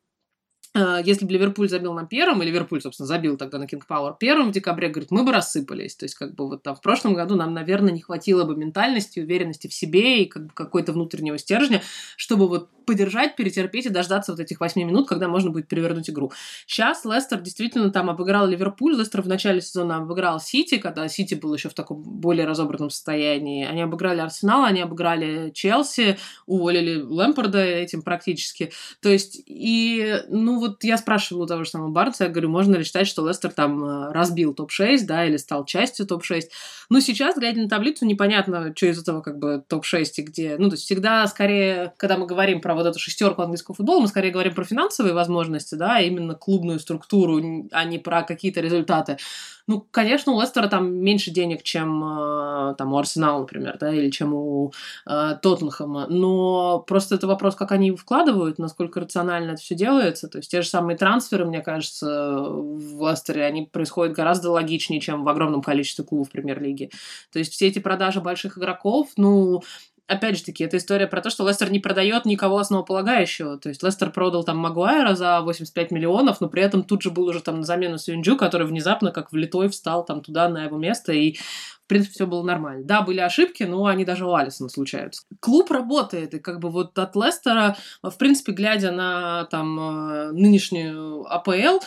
если 0.74 1.24
бы 1.24 1.32
Ливерпуль 1.32 1.68
забил 1.68 1.92
на 1.92 2.04
первом, 2.04 2.42
и 2.42 2.46
Ливерпуль, 2.46 2.82
собственно, 2.82 3.06
забил 3.06 3.36
тогда 3.36 3.58
на 3.58 3.66
Кинг 3.66 3.86
Пауэр 3.86 4.16
первым 4.18 4.48
в 4.48 4.52
декабре, 4.52 4.88
говорит, 4.88 5.10
мы 5.10 5.22
бы 5.22 5.32
рассыпались. 5.32 5.94
То 5.94 6.04
есть, 6.04 6.16
как 6.16 6.34
бы 6.34 6.48
вот 6.48 6.62
там 6.62 6.74
в 6.74 6.80
прошлом 6.80 7.14
году 7.14 7.36
нам, 7.36 7.54
наверное, 7.54 7.92
не 7.92 8.00
хватило 8.00 8.44
бы 8.44 8.56
ментальности, 8.56 9.20
уверенности 9.20 9.68
в 9.68 9.74
себе 9.74 10.22
и 10.22 10.26
как 10.26 10.46
бы 10.46 10.50
какой-то 10.52 10.92
внутреннего 10.92 11.38
стержня, 11.38 11.82
чтобы 12.16 12.48
вот 12.48 12.70
подержать, 12.84 13.36
перетерпеть 13.36 13.86
и 13.86 13.88
дождаться 13.88 14.32
вот 14.32 14.40
этих 14.40 14.60
восьми 14.60 14.84
минут, 14.84 15.08
когда 15.08 15.28
можно 15.28 15.50
будет 15.50 15.68
перевернуть 15.68 16.10
игру. 16.10 16.32
Сейчас 16.66 17.04
Лестер 17.04 17.40
действительно 17.40 17.90
там 17.90 18.10
обыграл 18.10 18.46
Ливерпуль, 18.46 18.96
Лестер 18.96 19.22
в 19.22 19.28
начале 19.28 19.60
сезона 19.60 19.98
обыграл 19.98 20.40
Сити, 20.40 20.76
когда 20.76 21.08
Сити 21.08 21.34
был 21.34 21.54
еще 21.54 21.68
в 21.68 21.74
таком 21.74 22.02
более 22.02 22.46
разобранном 22.46 22.90
состоянии. 22.90 23.64
Они 23.64 23.80
обыграли 23.80 24.20
Арсенал, 24.20 24.64
они 24.64 24.82
обыграли 24.82 25.50
Челси, 25.54 26.18
уволили 26.46 27.00
Лэмпорда 27.00 27.64
этим 27.64 28.02
практически. 28.02 28.70
То 29.00 29.08
есть, 29.08 29.42
и, 29.46 30.22
ну, 30.28 30.63
вот 30.64 30.84
я 30.84 30.96
спрашивала 30.96 31.44
у 31.44 31.46
того 31.46 31.64
же 31.64 31.70
самого 31.70 31.90
Барца, 31.90 32.24
я 32.24 32.30
говорю, 32.30 32.48
можно 32.48 32.76
ли 32.76 32.84
считать, 32.84 33.06
что 33.06 33.26
Лестер 33.26 33.52
там 33.52 33.84
э, 33.84 34.12
разбил 34.12 34.54
топ-6, 34.54 35.04
да, 35.04 35.24
или 35.24 35.36
стал 35.36 35.64
частью 35.64 36.06
топ-6. 36.06 36.42
Но 36.90 37.00
сейчас, 37.00 37.36
глядя 37.36 37.60
на 37.60 37.68
таблицу, 37.68 38.06
непонятно, 38.06 38.72
что 38.74 38.86
из 38.86 39.00
этого 39.00 39.20
как 39.20 39.38
бы 39.38 39.62
топ-6 39.66 40.04
и 40.16 40.22
где. 40.22 40.56
Ну, 40.58 40.68
то 40.68 40.74
есть 40.74 40.84
всегда 40.84 41.26
скорее, 41.26 41.92
когда 41.96 42.16
мы 42.16 42.26
говорим 42.26 42.60
про 42.60 42.74
вот 42.74 42.86
эту 42.86 42.98
шестерку 42.98 43.42
английского 43.42 43.74
футбола, 43.74 44.00
мы 44.00 44.08
скорее 44.08 44.30
говорим 44.30 44.54
про 44.54 44.64
финансовые 44.64 45.14
возможности, 45.14 45.74
да, 45.74 46.00
именно 46.00 46.34
клубную 46.34 46.80
структуру, 46.80 47.68
а 47.70 47.84
не 47.84 47.98
про 47.98 48.22
какие-то 48.22 48.60
результаты. 48.60 49.18
Ну, 49.66 49.86
конечно, 49.90 50.32
у 50.32 50.40
Лестера 50.40 50.68
там 50.68 50.94
меньше 50.94 51.30
денег, 51.30 51.62
чем 51.62 52.04
э, 52.04 52.74
там 52.76 52.92
у 52.92 52.98
Арсенала, 52.98 53.40
например, 53.40 53.78
да, 53.80 53.94
или 53.94 54.10
чем 54.10 54.34
у 54.34 54.72
э, 55.06 55.36
Тоттенхэма. 55.40 56.06
Но 56.08 56.80
просто 56.80 57.14
это 57.14 57.26
вопрос, 57.26 57.54
как 57.54 57.72
они 57.72 57.92
вкладывают, 57.92 58.58
насколько 58.58 59.00
рационально 59.00 59.52
это 59.52 59.62
все 59.62 59.74
делается. 59.74 60.28
То 60.28 60.38
есть 60.38 60.50
те 60.50 60.60
же 60.60 60.68
самые 60.68 60.98
трансферы, 60.98 61.46
мне 61.46 61.62
кажется, 61.62 62.44
в 62.46 63.10
Лестере, 63.10 63.44
они 63.46 63.62
происходят 63.62 64.14
гораздо 64.14 64.50
логичнее, 64.50 65.00
чем 65.00 65.24
в 65.24 65.28
огромном 65.30 65.62
количестве 65.62 66.04
клубов 66.04 66.30
премьер-лиги. 66.30 66.90
То 67.32 67.38
есть 67.38 67.52
все 67.52 67.68
эти 67.68 67.78
продажи 67.78 68.20
больших 68.20 68.58
игроков, 68.58 69.08
ну, 69.16 69.62
опять 70.06 70.38
же 70.38 70.44
таки, 70.44 70.64
это 70.64 70.76
история 70.76 71.06
про 71.06 71.20
то, 71.20 71.30
что 71.30 71.46
Лестер 71.46 71.70
не 71.70 71.78
продает 71.78 72.24
никого 72.24 72.58
основополагающего. 72.58 73.58
То 73.58 73.68
есть 73.68 73.82
Лестер 73.82 74.10
продал 74.10 74.44
там 74.44 74.58
Магуайра 74.58 75.14
за 75.14 75.40
85 75.40 75.90
миллионов, 75.90 76.40
но 76.40 76.48
при 76.48 76.62
этом 76.62 76.82
тут 76.82 77.02
же 77.02 77.10
был 77.10 77.24
уже 77.26 77.40
там 77.40 77.58
на 77.58 77.62
замену 77.62 77.98
Сюнджу, 77.98 78.36
который 78.36 78.66
внезапно 78.66 79.12
как 79.12 79.32
влитой 79.32 79.68
встал 79.68 80.04
там 80.04 80.20
туда 80.20 80.48
на 80.48 80.64
его 80.64 80.76
место, 80.76 81.12
и 81.12 81.36
в 81.84 81.86
принципе, 81.86 82.14
все 82.14 82.26
было 82.26 82.42
нормально. 82.42 82.82
Да, 82.84 83.02
были 83.02 83.20
ошибки, 83.20 83.62
но 83.64 83.84
они 83.84 84.06
даже 84.06 84.24
у 84.24 84.34
Алисона 84.34 84.70
случаются. 84.70 85.24
Клуб 85.40 85.70
работает, 85.70 86.32
и 86.32 86.38
как 86.38 86.58
бы 86.58 86.70
вот 86.70 86.98
от 86.98 87.14
Лестера, 87.14 87.76
в 88.02 88.16
принципе, 88.16 88.52
глядя 88.52 88.90
на 88.90 89.44
там 89.50 89.78
э, 89.78 90.32
нынешнюю 90.32 91.26
АПЛ, 91.30 91.84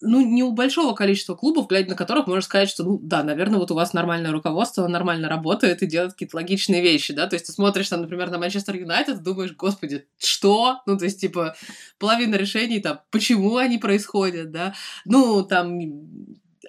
ну, 0.00 0.20
не 0.20 0.42
у 0.42 0.52
большого 0.52 0.94
количества 0.94 1.34
клубов, 1.34 1.68
глядя 1.68 1.90
на 1.90 1.96
которых 1.96 2.26
можно 2.26 2.42
сказать, 2.42 2.68
что, 2.68 2.84
ну, 2.84 2.98
да, 3.02 3.22
наверное, 3.22 3.58
вот 3.58 3.70
у 3.70 3.74
вас 3.74 3.92
нормальное 3.92 4.32
руководство, 4.32 4.86
нормально 4.86 5.28
работает 5.28 5.82
и 5.82 5.86
делает 5.86 6.12
какие-то 6.12 6.36
логичные 6.36 6.82
вещи, 6.82 7.12
да, 7.12 7.26
то 7.26 7.34
есть 7.34 7.46
ты 7.46 7.52
смотришь, 7.52 7.88
там, 7.88 8.02
например, 8.02 8.30
на 8.30 8.38
Манчестер 8.38 8.76
Юнайтед, 8.76 9.22
думаешь, 9.22 9.54
господи, 9.54 10.06
что? 10.18 10.80
Ну, 10.86 10.96
то 10.96 11.04
есть, 11.04 11.20
типа, 11.20 11.54
половина 11.98 12.36
решений, 12.36 12.80
там, 12.80 13.00
почему 13.10 13.56
они 13.56 13.78
происходят, 13.78 14.50
да, 14.50 14.74
ну, 15.04 15.44
там, 15.44 15.78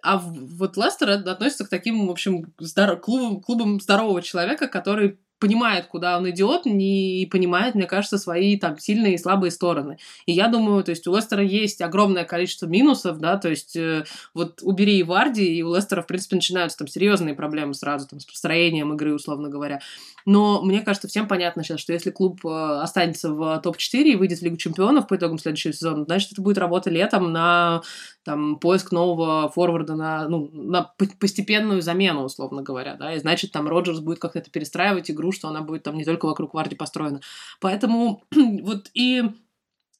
а 0.02 0.18
вот 0.18 0.78
Лестер 0.78 1.10
относится 1.10 1.66
к 1.66 1.70
таким, 1.70 2.08
в 2.08 2.12
общем, 2.12 2.54
здоров... 2.60 3.02
клубам, 3.02 3.42
клубам 3.42 3.80
здорового 3.80 4.22
человека, 4.22 4.68
который 4.68 5.20
понимает, 5.42 5.88
куда 5.88 6.20
он 6.20 6.30
идет, 6.30 6.66
не 6.66 7.28
понимает, 7.30 7.74
мне 7.74 7.88
кажется, 7.88 8.20
свои 8.20 8.58
там 8.58 8.78
сильные 8.78 9.16
и 9.16 9.18
слабые 9.18 9.50
стороны. 9.50 9.98
И 10.28 10.32
я 10.32 10.48
думаю, 10.48 10.84
то 10.84 10.92
есть 10.92 11.08
у 11.08 11.16
Лестера 11.16 11.44
есть 11.44 11.82
огромное 11.82 12.26
количество 12.26 12.68
минусов, 12.68 13.18
да, 13.18 13.38
то 13.38 13.50
есть 13.50 13.76
э, 13.76 14.06
вот 14.36 14.60
убери 14.62 15.00
и 15.00 15.04
Варди, 15.04 15.44
и 15.44 15.64
у 15.64 15.76
Лестера, 15.76 16.04
в 16.04 16.08
принципе, 16.08 16.36
начинаются 16.36 16.78
там 16.78 16.88
серьезные 16.88 17.34
проблемы 17.34 17.74
сразу 17.74 18.08
там 18.08 18.20
с 18.20 18.26
построением 18.26 18.94
игры, 18.94 19.16
условно 19.16 19.50
говоря. 19.50 19.82
Но 20.28 20.62
мне 20.62 20.82
кажется, 20.82 21.08
всем 21.08 21.28
понятно 21.28 21.64
сейчас, 21.64 21.80
что 21.80 21.92
если 21.92 22.12
клуб 22.12 22.46
э, 22.46 22.80
останется 22.82 23.34
в 23.34 23.60
топ-4 23.64 24.04
и 24.04 24.16
выйдет 24.16 24.40
в 24.40 24.44
Лигу 24.44 24.58
чемпионов 24.58 25.08
по 25.08 25.16
итогам 25.16 25.40
следующего 25.40 25.74
сезона, 25.74 26.06
значит, 26.06 26.34
это 26.34 26.42
будет 26.44 26.60
работа 26.60 26.92
летом 26.92 27.32
на 27.32 27.82
там, 28.24 28.58
поиск 28.58 28.92
нового 28.92 29.50
форварда 29.50 29.96
на, 29.96 30.28
ну, 30.28 30.52
на 30.54 30.84
постепенную 31.20 31.82
замену, 31.82 32.24
условно 32.24 32.62
говоря, 32.62 32.96
да, 32.96 33.16
и 33.16 33.20
значит, 33.20 33.52
там 33.52 33.68
Роджерс 33.68 34.00
будет 34.00 34.20
как-то 34.20 34.38
это 34.38 34.52
перестраивать 34.52 35.10
игру, 35.10 35.31
что 35.32 35.48
она 35.48 35.62
будет 35.62 35.84
там 35.84 35.98
не 35.98 36.06
только 36.06 36.26
вокруг 36.26 36.54
Варди 36.54 36.76
построена. 36.76 37.22
Поэтому 37.60 38.24
вот 38.32 38.90
и 38.94 39.24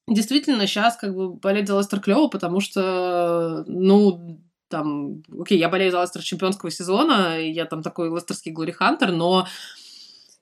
действительно 0.08 0.68
сейчас 0.68 0.98
как 0.98 1.16
бы 1.16 1.34
болеть 1.34 1.68
за 1.68 1.78
Лестер 1.78 2.00
клево, 2.00 2.28
потому 2.28 2.60
что, 2.60 3.64
ну, 3.68 4.40
там, 4.68 5.24
окей, 5.40 5.58
я 5.60 5.70
болею 5.70 5.92
за 5.92 6.02
Лестер 6.02 6.22
чемпионского 6.22 6.72
сезона, 6.72 7.40
я 7.40 7.66
там 7.66 7.82
такой 7.82 8.10
лестерский 8.10 8.52
Глори 8.52 8.72
Хантер, 8.72 9.12
но 9.12 9.48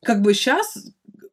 как 0.04 0.22
бы 0.22 0.34
сейчас 0.34 0.78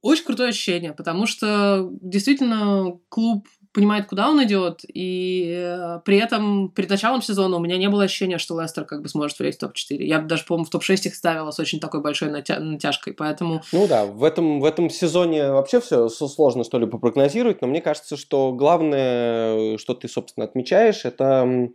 очень 0.03 0.25
крутое 0.25 0.51
ощущение, 0.51 0.93
потому 0.93 1.27
что 1.27 1.89
действительно 2.01 2.99
клуб 3.09 3.47
понимает, 3.77 4.07
куда 4.07 4.31
он 4.31 4.43
идет, 4.43 4.81
и 4.89 5.55
э, 5.55 6.01
при 6.03 6.17
этом 6.17 6.71
перед 6.71 6.89
началом 6.89 7.21
сезона 7.21 7.57
у 7.57 7.61
меня 7.61 7.77
не 7.77 7.91
было 7.91 8.05
ощущения, 8.05 8.39
что 8.39 8.59
Лестер 8.59 8.87
как 8.87 9.03
бы 9.03 9.09
сможет 9.11 9.39
влезть 9.39 9.59
в 9.59 9.61
топ-4. 9.61 9.97
Я 10.03 10.21
даже, 10.21 10.47
по-моему, 10.47 10.65
в 10.65 10.71
топ-6 10.71 11.09
их 11.09 11.15
ставила 11.15 11.51
с 11.51 11.59
очень 11.59 11.79
такой 11.79 12.01
большой 12.01 12.31
натя- 12.31 12.59
натяжкой, 12.59 13.13
поэтому... 13.13 13.61
Ну 13.73 13.87
да, 13.87 14.07
в 14.07 14.25
этом, 14.25 14.61
в 14.61 14.65
этом 14.65 14.89
сезоне 14.89 15.51
вообще 15.51 15.83
все 15.83 16.09
сложно 16.09 16.65
что-либо 16.65 16.97
прогнозировать, 16.97 17.61
но 17.61 17.69
мне 17.69 17.83
кажется, 17.83 18.17
что 18.17 18.53
главное, 18.53 19.77
что 19.77 19.93
ты, 19.93 20.09
собственно, 20.09 20.47
отмечаешь, 20.47 21.05
это 21.05 21.69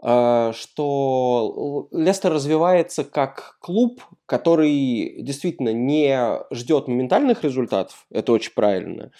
а, 0.00 0.54
что 0.54 1.88
Лестер 1.92 2.32
развивается 2.32 3.04
как 3.04 3.58
клуб, 3.60 4.02
который 4.24 5.20
действительно 5.20 5.74
не 5.74 6.40
ждет 6.50 6.88
моментальных 6.88 7.44
результатов, 7.44 8.06
это 8.10 8.32
очень 8.32 8.52
правильно, 8.54 9.12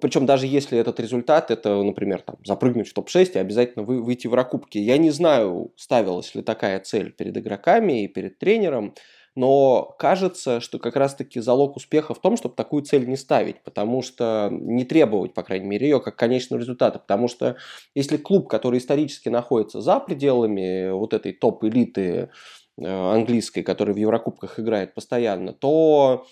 причем 0.00 0.26
даже 0.26 0.46
если 0.46 0.78
этот 0.78 1.00
результат, 1.00 1.50
это, 1.50 1.82
например, 1.82 2.22
там, 2.22 2.36
запрыгнуть 2.44 2.88
в 2.88 2.94
топ-6 2.94 3.32
и 3.34 3.38
обязательно 3.38 3.84
вы, 3.84 4.02
выйти 4.02 4.26
в 4.26 4.34
ракубки. 4.34 4.78
Я 4.78 4.98
не 4.98 5.10
знаю, 5.10 5.72
ставилась 5.76 6.34
ли 6.34 6.42
такая 6.42 6.80
цель 6.80 7.12
перед 7.12 7.36
игроками 7.36 8.04
и 8.04 8.08
перед 8.08 8.38
тренером, 8.38 8.94
но 9.38 9.94
кажется, 10.00 10.60
что 10.60 10.80
как 10.80 10.96
раз-таки 10.96 11.38
залог 11.38 11.76
успеха 11.76 12.12
в 12.12 12.20
том, 12.20 12.36
чтобы 12.36 12.56
такую 12.56 12.82
цель 12.82 13.08
не 13.08 13.16
ставить, 13.16 13.62
потому 13.62 14.02
что 14.02 14.48
не 14.50 14.84
требовать, 14.84 15.32
по 15.32 15.44
крайней 15.44 15.68
мере, 15.68 15.88
ее 15.88 16.00
как 16.00 16.16
конечного 16.16 16.60
результата. 16.60 16.98
Потому 16.98 17.28
что 17.28 17.56
если 17.94 18.16
клуб, 18.16 18.48
который 18.48 18.80
исторически 18.80 19.28
находится 19.28 19.80
за 19.80 20.00
пределами 20.00 20.90
вот 20.90 21.14
этой 21.14 21.32
топ-элиты 21.32 22.30
э, 22.76 22.84
английской, 22.84 23.62
которая 23.62 23.94
в 23.94 23.98
Еврокубках 23.98 24.58
играет 24.58 24.94
постоянно, 24.94 25.52
то 25.52 26.26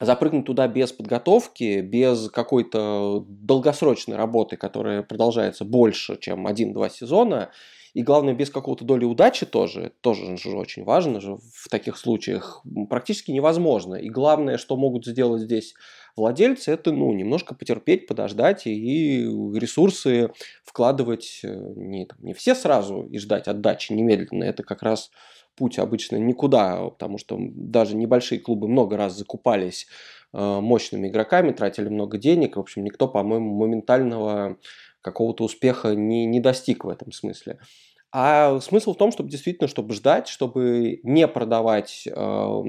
запрыгнуть 0.00 0.46
туда 0.46 0.66
без 0.68 0.92
подготовки, 0.92 1.80
без 1.80 2.28
какой-то 2.30 3.24
долгосрочной 3.28 4.16
работы, 4.16 4.56
которая 4.56 5.02
продолжается 5.02 5.64
больше, 5.64 6.18
чем 6.20 6.46
один-два 6.46 6.88
сезона, 6.88 7.50
и 7.94 8.02
главное, 8.02 8.34
без 8.34 8.50
какого-то 8.50 8.84
доли 8.84 9.04
удачи 9.04 9.46
тоже, 9.46 9.92
тоже 10.00 10.36
же 10.36 10.56
очень 10.56 10.82
важно 10.82 11.20
же 11.20 11.36
в 11.54 11.68
таких 11.70 11.96
случаях, 11.96 12.60
практически 12.90 13.30
невозможно. 13.30 13.94
И 13.94 14.08
главное, 14.10 14.58
что 14.58 14.76
могут 14.76 15.06
сделать 15.06 15.42
здесь 15.42 15.74
владельцы, 16.16 16.72
это 16.72 16.90
ну, 16.90 17.12
немножко 17.12 17.54
потерпеть, 17.54 18.08
подождать 18.08 18.66
и 18.66 19.22
ресурсы 19.22 20.32
вкладывать 20.64 21.40
э, 21.44 21.48
не, 21.76 22.06
там, 22.06 22.18
не 22.20 22.34
все 22.34 22.56
сразу 22.56 23.02
и 23.04 23.18
ждать 23.18 23.46
отдачи 23.46 23.92
немедленно. 23.92 24.42
Это 24.42 24.64
как 24.64 24.82
раз 24.82 25.12
путь 25.56 25.78
обычно 25.78 26.16
никуда, 26.16 26.88
потому 26.90 27.18
что 27.18 27.38
даже 27.40 27.96
небольшие 27.96 28.40
клубы 28.40 28.68
много 28.68 28.96
раз 28.96 29.16
закупались 29.16 29.86
э, 30.32 30.60
мощными 30.60 31.08
игроками, 31.08 31.52
тратили 31.52 31.88
много 31.88 32.18
денег. 32.18 32.56
В 32.56 32.60
общем, 32.60 32.84
никто, 32.84 33.08
по-моему, 33.08 33.54
моментального 33.54 34.58
какого-то 35.00 35.44
успеха 35.44 35.94
не, 35.94 36.26
не 36.26 36.40
достиг 36.40 36.84
в 36.84 36.88
этом 36.88 37.12
смысле. 37.12 37.58
А 38.10 38.60
смысл 38.60 38.94
в 38.94 38.96
том, 38.96 39.10
чтобы 39.12 39.28
действительно, 39.28 39.68
чтобы 39.68 39.92
ждать, 39.92 40.28
чтобы 40.28 41.00
не 41.02 41.26
продавать 41.26 42.06
э, 42.06 42.62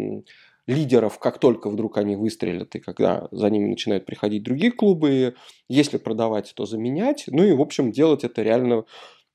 лидеров, 0.67 1.19
как 1.19 1.39
только 1.39 1.69
вдруг 1.69 1.97
они 1.97 2.15
выстрелят, 2.15 2.75
и 2.75 2.79
когда 2.79 3.27
за 3.31 3.49
ними 3.49 3.69
начинают 3.69 4.05
приходить 4.05 4.43
другие 4.43 4.71
клубы, 4.71 5.35
если 5.69 5.97
продавать, 5.97 6.51
то 6.55 6.65
заменять. 6.65 7.25
Ну 7.27 7.43
и, 7.43 7.53
в 7.53 7.61
общем, 7.61 7.91
делать 7.91 8.23
это 8.23 8.41
реально 8.41 8.85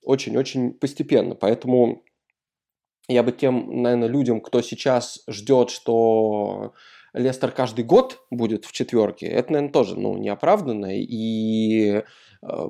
очень-очень 0.02 0.72
постепенно. 0.72 1.34
Поэтому 1.34 2.02
я 3.12 3.22
бы 3.22 3.32
тем, 3.32 3.82
наверное, 3.82 4.08
людям, 4.08 4.40
кто 4.40 4.62
сейчас 4.62 5.22
ждет, 5.28 5.70
что 5.70 6.74
Лестер 7.12 7.50
каждый 7.50 7.84
год 7.84 8.20
будет 8.30 8.64
в 8.64 8.72
четверке, 8.72 9.26
это, 9.26 9.52
наверное, 9.52 9.72
тоже 9.72 9.98
ну, 9.98 10.16
неоправданно 10.16 10.96
и, 10.96 12.02
э, 12.42 12.68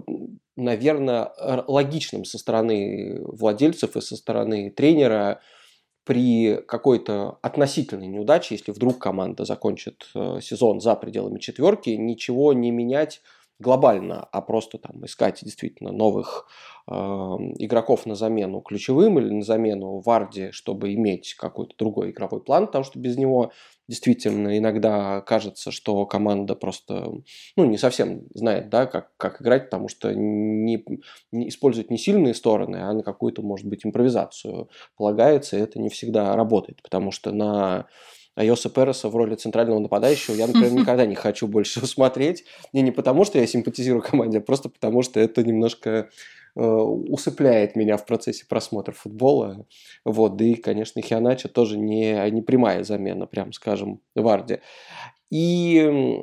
наверное, 0.57 1.33
логичным 1.67 2.25
со 2.25 2.39
стороны 2.39 3.21
владельцев 3.25 3.97
и 3.97 4.01
со 4.01 4.17
стороны 4.17 4.71
тренера 4.71 5.41
при 6.05 6.57
какой-то 6.67 7.39
относительной 7.43 8.07
неудаче, 8.07 8.55
если 8.55 8.73
вдруг 8.73 8.99
команда 8.99 9.45
закончит 9.45 10.09
э, 10.15 10.39
сезон 10.41 10.81
за 10.81 10.97
пределами 10.97 11.39
четверки, 11.39 11.91
ничего 11.91 12.53
не 12.53 12.71
менять 12.71 13.21
глобально, 13.61 14.25
а 14.33 14.41
просто 14.41 14.79
там 14.79 15.05
искать 15.05 15.41
действительно 15.43 15.93
новых 15.93 16.47
э, 16.89 16.93
игроков 16.95 18.07
на 18.07 18.15
замену 18.15 18.61
ключевым 18.63 19.19
или 19.19 19.31
на 19.31 19.43
замену 19.43 20.01
Варди, 20.01 20.51
чтобы 20.51 20.95
иметь 20.95 21.35
какой-то 21.35 21.75
другой 21.79 22.11
игровой 22.11 22.43
план, 22.43 22.67
потому 22.67 22.85
что 22.85 22.99
без 22.99 23.17
него 23.19 23.53
действительно 23.87 24.57
иногда 24.57 25.21
кажется, 25.21 25.71
что 25.71 26.07
команда 26.07 26.55
просто 26.55 27.13
ну, 27.57 27.65
не 27.65 27.77
совсем 27.77 28.23
знает, 28.35 28.71
да, 28.71 28.87
как, 28.87 29.11
как 29.17 29.43
играть, 29.43 29.65
потому 29.65 29.89
что 29.89 30.15
не, 30.15 30.85
не 31.31 31.49
использует 31.49 31.91
не 31.91 31.99
сильные 31.99 32.35
стороны, 32.35 32.77
а 32.77 32.93
на 32.95 33.03
какую-то, 33.03 33.43
может 33.43 33.67
быть, 33.67 33.85
импровизацию 33.85 34.71
полагается, 34.97 35.59
и 35.59 35.61
это 35.61 35.79
не 35.79 35.91
всегда 35.91 36.35
работает, 36.35 36.83
потому 36.83 37.11
что 37.11 37.31
на 37.33 37.89
Айоса 38.35 38.71
Переса 38.71 39.09
в 39.09 39.17
роли 39.17 39.35
центрального 39.35 39.79
нападающего 39.79 40.35
я, 40.35 40.47
например, 40.47 40.73
никогда 40.81 41.07
не 41.07 41.15
хочу 41.15 41.47
больше 41.47 41.85
смотреть. 41.87 42.45
И 42.73 42.81
не 42.81 42.91
потому, 42.91 43.25
что 43.25 43.39
я 43.39 43.47
симпатизирую 43.47 44.03
команде, 44.03 44.39
а 44.39 44.43
просто 44.43 44.69
потому, 44.69 45.03
что 45.03 45.21
это 45.21 45.43
немножко 45.43 46.11
э, 46.57 46.61
усыпляет 46.63 47.77
меня 47.77 47.97
в 47.97 48.07
процессе 48.07 48.47
просмотра 48.49 48.93
футбола. 48.93 49.67
Вот, 50.05 50.37
да 50.37 50.45
и, 50.45 50.55
конечно, 50.55 51.03
Хианача 51.03 51.49
тоже 51.49 51.79
не, 51.79 52.31
не 52.31 52.43
прямая 52.43 52.85
замена, 52.85 53.27
прям 53.27 53.53
скажем, 53.53 54.01
Варди. 54.15 54.61
И 55.31 56.19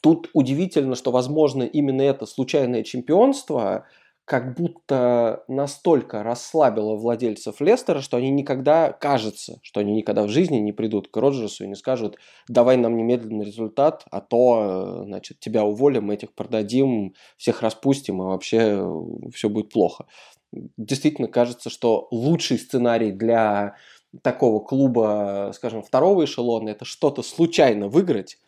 тут 0.00 0.30
удивительно, 0.32 0.94
что, 0.94 1.10
возможно, 1.10 1.62
именно 1.62 2.02
это 2.02 2.26
случайное 2.26 2.82
чемпионство– 2.82 3.86
как 4.30 4.54
будто 4.54 5.42
настолько 5.48 6.22
расслабило 6.22 6.94
владельцев 6.94 7.60
Лестера, 7.60 8.00
что 8.00 8.16
они 8.16 8.30
никогда, 8.30 8.92
кажется, 8.92 9.58
что 9.62 9.80
они 9.80 9.92
никогда 9.92 10.22
в 10.22 10.28
жизни 10.28 10.58
не 10.58 10.70
придут 10.70 11.08
к 11.08 11.16
Роджерсу 11.16 11.64
и 11.64 11.66
не 11.66 11.74
скажут, 11.74 12.16
давай 12.46 12.76
нам 12.76 12.96
немедленно 12.96 13.42
результат, 13.42 14.04
а 14.12 14.20
то, 14.20 15.02
значит, 15.04 15.40
тебя 15.40 15.64
уволим, 15.64 16.12
этих 16.12 16.32
продадим, 16.32 17.14
всех 17.38 17.60
распустим, 17.62 18.22
и 18.22 18.26
вообще 18.26 18.88
все 19.34 19.48
будет 19.48 19.70
плохо. 19.70 20.06
Действительно 20.52 21.26
кажется, 21.26 21.68
что 21.68 22.06
лучший 22.12 22.60
сценарий 22.60 23.10
для 23.10 23.74
такого 24.22 24.60
клуба, 24.60 25.50
скажем, 25.56 25.82
второго 25.82 26.24
эшелона, 26.24 26.68
это 26.68 26.84
что-то 26.84 27.24
случайно 27.24 27.88
выиграть, 27.88 28.38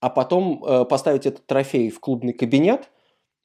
а 0.00 0.10
потом 0.10 0.64
э, 0.64 0.84
поставить 0.84 1.26
этот 1.26 1.46
трофей 1.46 1.90
в 1.90 2.00
клубный 2.00 2.32
кабинет– 2.32 2.90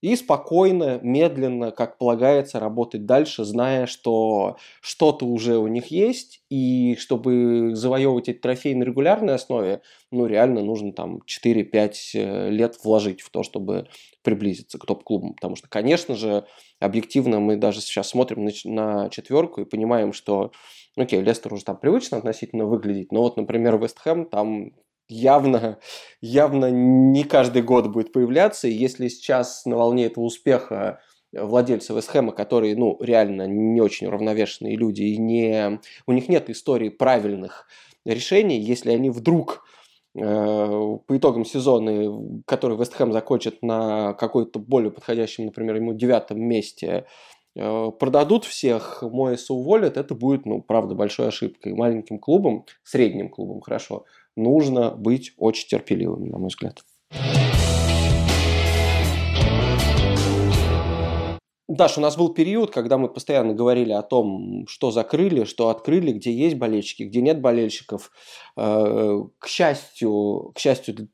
и 0.04 0.18
спокойно, 0.18 1.00
медленно, 1.02 1.72
как 1.72 1.98
полагается, 1.98 2.60
работать 2.60 3.06
дальше, 3.06 3.46
зная, 3.46 3.86
что 3.86 4.58
что-то 4.82 5.26
уже 5.26 5.58
у 5.58 5.68
них 5.68 5.92
есть, 5.92 6.44
и 6.50 6.98
чтобы 7.00 7.72
завоевывать 7.74 8.28
эти 8.28 8.38
трофеи 8.38 8.74
на 8.74 8.84
регулярной 8.84 9.36
основе, 9.36 9.82
ну, 10.12 10.26
реально 10.26 10.62
нужно 10.62 10.92
там 10.92 11.22
4-5 11.26 11.94
э, 12.16 12.50
лет 12.50 12.84
вложить 12.84 13.22
в 13.22 13.30
то, 13.30 13.44
чтобы 13.44 13.88
приблизиться 14.24 14.78
к 14.78 14.86
топ-клубам. 14.86 15.36
Потому 15.36 15.56
что, 15.56 15.70
конечно 15.70 16.16
же, 16.16 16.46
объективно 16.82 17.40
мы 17.40 17.56
даже 17.56 17.80
сейчас 17.80 18.10
смотрим 18.10 18.44
на, 18.44 18.52
на 18.66 19.10
четверку 19.10 19.62
и 19.62 19.66
понимаем, 19.66 20.12
что, 20.12 20.52
окей, 20.98 21.22
Лестер 21.22 21.54
уже 21.54 21.64
там 21.64 21.78
привычно 21.78 22.18
относительно 22.18 22.66
выглядеть, 22.66 23.14
но 23.14 23.22
вот, 23.22 23.38
например, 23.38 23.78
Вест 23.78 24.00
Хэм 24.00 24.26
там 24.26 24.74
явно, 25.14 25.80
явно 26.22 26.72
не 26.72 27.24
каждый 27.24 27.62
год 27.62 27.88
будет 27.88 28.12
появляться. 28.12 28.68
И 28.68 28.74
если 28.74 29.08
сейчас 29.08 29.66
на 29.66 29.78
волне 29.78 30.06
этого 30.06 30.24
успеха 30.24 31.00
владельцы 31.34 31.94
Вестхэма, 31.94 32.32
которые, 32.32 32.76
ну, 32.76 32.98
реально 33.00 33.48
не 33.48 33.82
очень 33.82 34.08
уравновешенные 34.08 34.76
люди, 34.76 35.04
и 35.04 35.18
не, 35.18 35.80
у 36.06 36.12
них 36.12 36.30
нет 36.30 36.50
истории 36.50 36.90
правильных 36.90 37.68
решений, 38.06 38.60
если 38.60 38.92
они 38.92 39.10
вдруг 39.10 39.64
э, 40.16 40.22
по 40.22 41.18
итогам 41.18 41.46
сезона, 41.46 42.42
который 42.46 42.78
Вестхэм 42.78 43.12
закончит 43.12 43.62
на 43.62 44.14
какой-то 44.14 44.60
более 44.60 44.92
подходящем, 44.92 45.46
например, 45.46 45.78
ему 45.78 45.94
девятом 45.94 46.42
месте, 46.42 47.06
э, 47.56 47.92
продадут 48.00 48.46
всех, 48.46 49.02
Моэса 49.02 49.54
уволят, 49.54 49.98
это 49.98 50.14
будет, 50.14 50.46
ну, 50.46 50.62
правда, 50.62 50.94
большой 50.94 51.30
ошибкой. 51.30 51.74
Маленьким 51.74 52.20
клубом, 52.20 52.66
средним 52.84 53.30
клубом, 53.30 53.62
хорошо, 53.62 54.06
нужно 54.36 54.92
быть 54.92 55.34
очень 55.38 55.68
терпеливым, 55.68 56.30
на 56.30 56.38
мой 56.38 56.48
взгляд. 56.50 56.84
Даш, 61.70 61.98
у 61.98 62.02
нас 62.02 62.18
был 62.18 62.34
период, 62.34 62.72
когда 62.72 62.98
мы 62.98 63.10
постоянно 63.10 63.54
говорили 63.54 63.94
о 63.94 64.04
том, 64.04 64.68
что 64.68 64.92
закрыли, 64.92 65.46
что 65.46 65.70
открыли, 65.70 66.12
где 66.12 66.32
есть 66.32 66.58
болельщики, 66.58 67.04
где 67.04 67.22
нет 67.22 67.42
болельщиков. 67.42 68.12
Э, 68.58 69.22
к 69.40 69.48
счастью, 69.48 70.52
к 70.54 70.60
счастью 70.60 71.08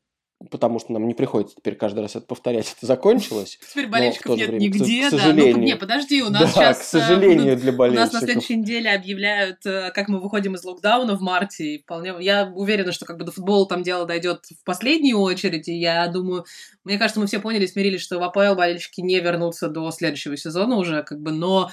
потому 0.50 0.80
что 0.80 0.94
нам 0.94 1.08
не 1.08 1.14
приходится 1.14 1.56
теперь 1.56 1.76
каждый 1.76 2.00
раз 2.00 2.16
это 2.16 2.26
повторять, 2.26 2.74
это 2.78 2.86
закончилось. 2.86 3.60
Теперь 3.72 3.88
болельщиков 3.88 4.38
нет 4.38 4.48
время, 4.48 4.62
нигде, 4.62 5.04
к, 5.04 5.08
к 5.08 5.10
сожалению. 5.10 5.54
да. 5.54 5.60
Ну, 5.60 5.66
не, 5.66 5.76
подожди, 5.76 6.24
у 6.24 6.30
нас 6.30 6.42
да, 6.42 6.48
сейчас... 6.48 6.80
к 6.80 6.84
сожалению, 6.84 7.58
для 7.58 7.74
болельщиков. 7.74 8.10
У 8.10 8.14
нас 8.14 8.22
на 8.22 8.26
следующей 8.26 8.56
неделе 8.56 8.92
объявляют, 8.92 9.66
э, 9.66 9.92
как 9.94 10.08
мы 10.08 10.20
выходим 10.22 10.56
из 10.56 10.64
локдауна 10.64 11.18
в 11.18 11.22
марте. 11.22 11.76
И 11.76 11.82
вполне... 11.82 12.14
Я 12.20 12.46
уверена, 12.46 12.94
что 12.94 13.06
как 13.06 13.18
бы 13.18 13.26
до 13.26 13.32
футбола 13.32 13.68
там 13.68 13.84
дело 13.84 14.06
дойдет 14.06 14.46
в 14.46 14.64
последнюю 14.64 15.20
очередь, 15.20 15.68
и 15.68 15.74
я 15.74 16.08
думаю, 16.08 16.46
мне 16.86 16.98
кажется, 16.98 17.20
мы 17.20 17.28
все 17.28 17.40
поняли, 17.40 17.66
смирились, 17.66 18.02
что 18.02 18.20
в 18.20 18.24
АПЛ 18.24 18.56
болельщики 18.56 19.02
не 19.02 19.20
вернутся 19.20 19.68
до 19.68 19.92
следующего 19.92 20.38
сезона 20.38 20.78
уже, 20.78 21.04
как 21.04 21.20
бы, 21.20 21.32
но 21.32 21.70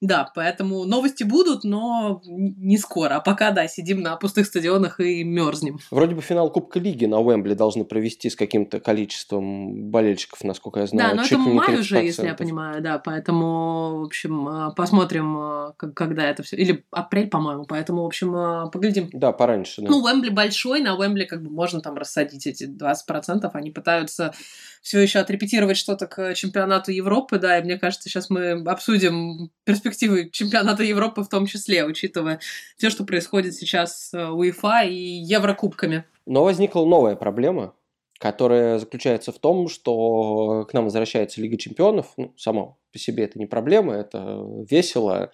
да, 0.00 0.30
поэтому 0.34 0.84
новости 0.84 1.24
будут, 1.24 1.62
но 1.62 2.22
не 2.24 2.78
скоро. 2.78 3.16
А 3.16 3.20
пока, 3.20 3.50
да, 3.50 3.68
сидим 3.68 4.00
на 4.00 4.16
пустых 4.16 4.46
стадионах 4.46 4.98
и 4.98 5.22
мерзнем. 5.24 5.78
Вроде 5.90 6.14
бы 6.14 6.22
финал 6.22 6.50
Кубка 6.50 6.78
Лиги 6.78 7.04
на 7.04 7.20
Уэмбли 7.20 7.52
должны 7.52 7.84
провести 7.84 8.30
с 8.30 8.36
каким-то 8.36 8.80
количеством 8.80 9.90
болельщиков, 9.90 10.42
насколько 10.42 10.80
я 10.80 10.86
знаю. 10.86 11.10
Да, 11.10 11.16
но 11.16 11.26
это 11.26 11.36
май 11.36 11.78
уже, 11.78 11.98
если 11.98 12.26
я 12.26 12.34
понимаю, 12.34 12.82
да, 12.82 12.98
поэтому, 12.98 14.00
в 14.00 14.04
общем, 14.04 14.48
а, 14.48 14.70
посмотрим, 14.70 15.36
а, 15.36 15.74
когда 15.76 16.24
это 16.24 16.42
все. 16.42 16.56
Или 16.56 16.82
апрель, 16.90 17.28
по-моему, 17.28 17.66
поэтому, 17.66 18.02
в 18.02 18.06
общем, 18.06 18.34
а, 18.34 18.68
поглядим. 18.68 19.10
Да, 19.12 19.32
пораньше, 19.32 19.82
да. 19.82 19.88
Ну, 19.90 19.98
Уэмбли 20.02 20.30
большой, 20.30 20.80
на 20.80 20.96
Уэмбли 20.96 21.24
как 21.24 21.42
бы 21.42 21.50
можно 21.50 21.82
там 21.82 21.96
рассадить 21.96 22.46
эти 22.46 22.64
20%, 22.64 23.50
они 23.52 23.70
пытаются 23.70 24.32
все 24.80 24.98
еще 24.98 25.18
отрепетировать 25.18 25.76
что-то 25.76 26.06
к 26.06 26.34
чемпионату 26.34 26.90
Европы, 26.90 27.38
да, 27.38 27.58
и 27.58 27.62
мне 27.62 27.78
кажется, 27.78 28.08
сейчас 28.08 28.30
мы 28.30 28.52
обсудим 28.64 29.50
перспективы 29.64 29.89
чемпионата 29.96 30.82
Европы 30.82 31.22
в 31.22 31.28
том 31.28 31.46
числе, 31.46 31.84
учитывая 31.84 32.40
все, 32.76 32.90
что 32.90 33.04
происходит 33.04 33.54
сейчас 33.54 34.10
с 34.10 34.30
УЕФА 34.32 34.84
и 34.84 34.94
Еврокубками. 34.94 36.04
Но 36.26 36.44
возникла 36.44 36.84
новая 36.84 37.16
проблема, 37.16 37.74
которая 38.18 38.78
заключается 38.78 39.32
в 39.32 39.38
том, 39.38 39.68
что 39.68 40.66
к 40.68 40.74
нам 40.74 40.84
возвращается 40.84 41.40
Лига 41.40 41.56
Чемпионов. 41.56 42.12
Ну, 42.16 42.34
само 42.36 42.78
по 42.92 42.98
себе 42.98 43.24
это 43.24 43.38
не 43.38 43.46
проблема, 43.46 43.94
это 43.94 44.44
весело. 44.68 45.30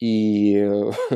И 0.00 0.66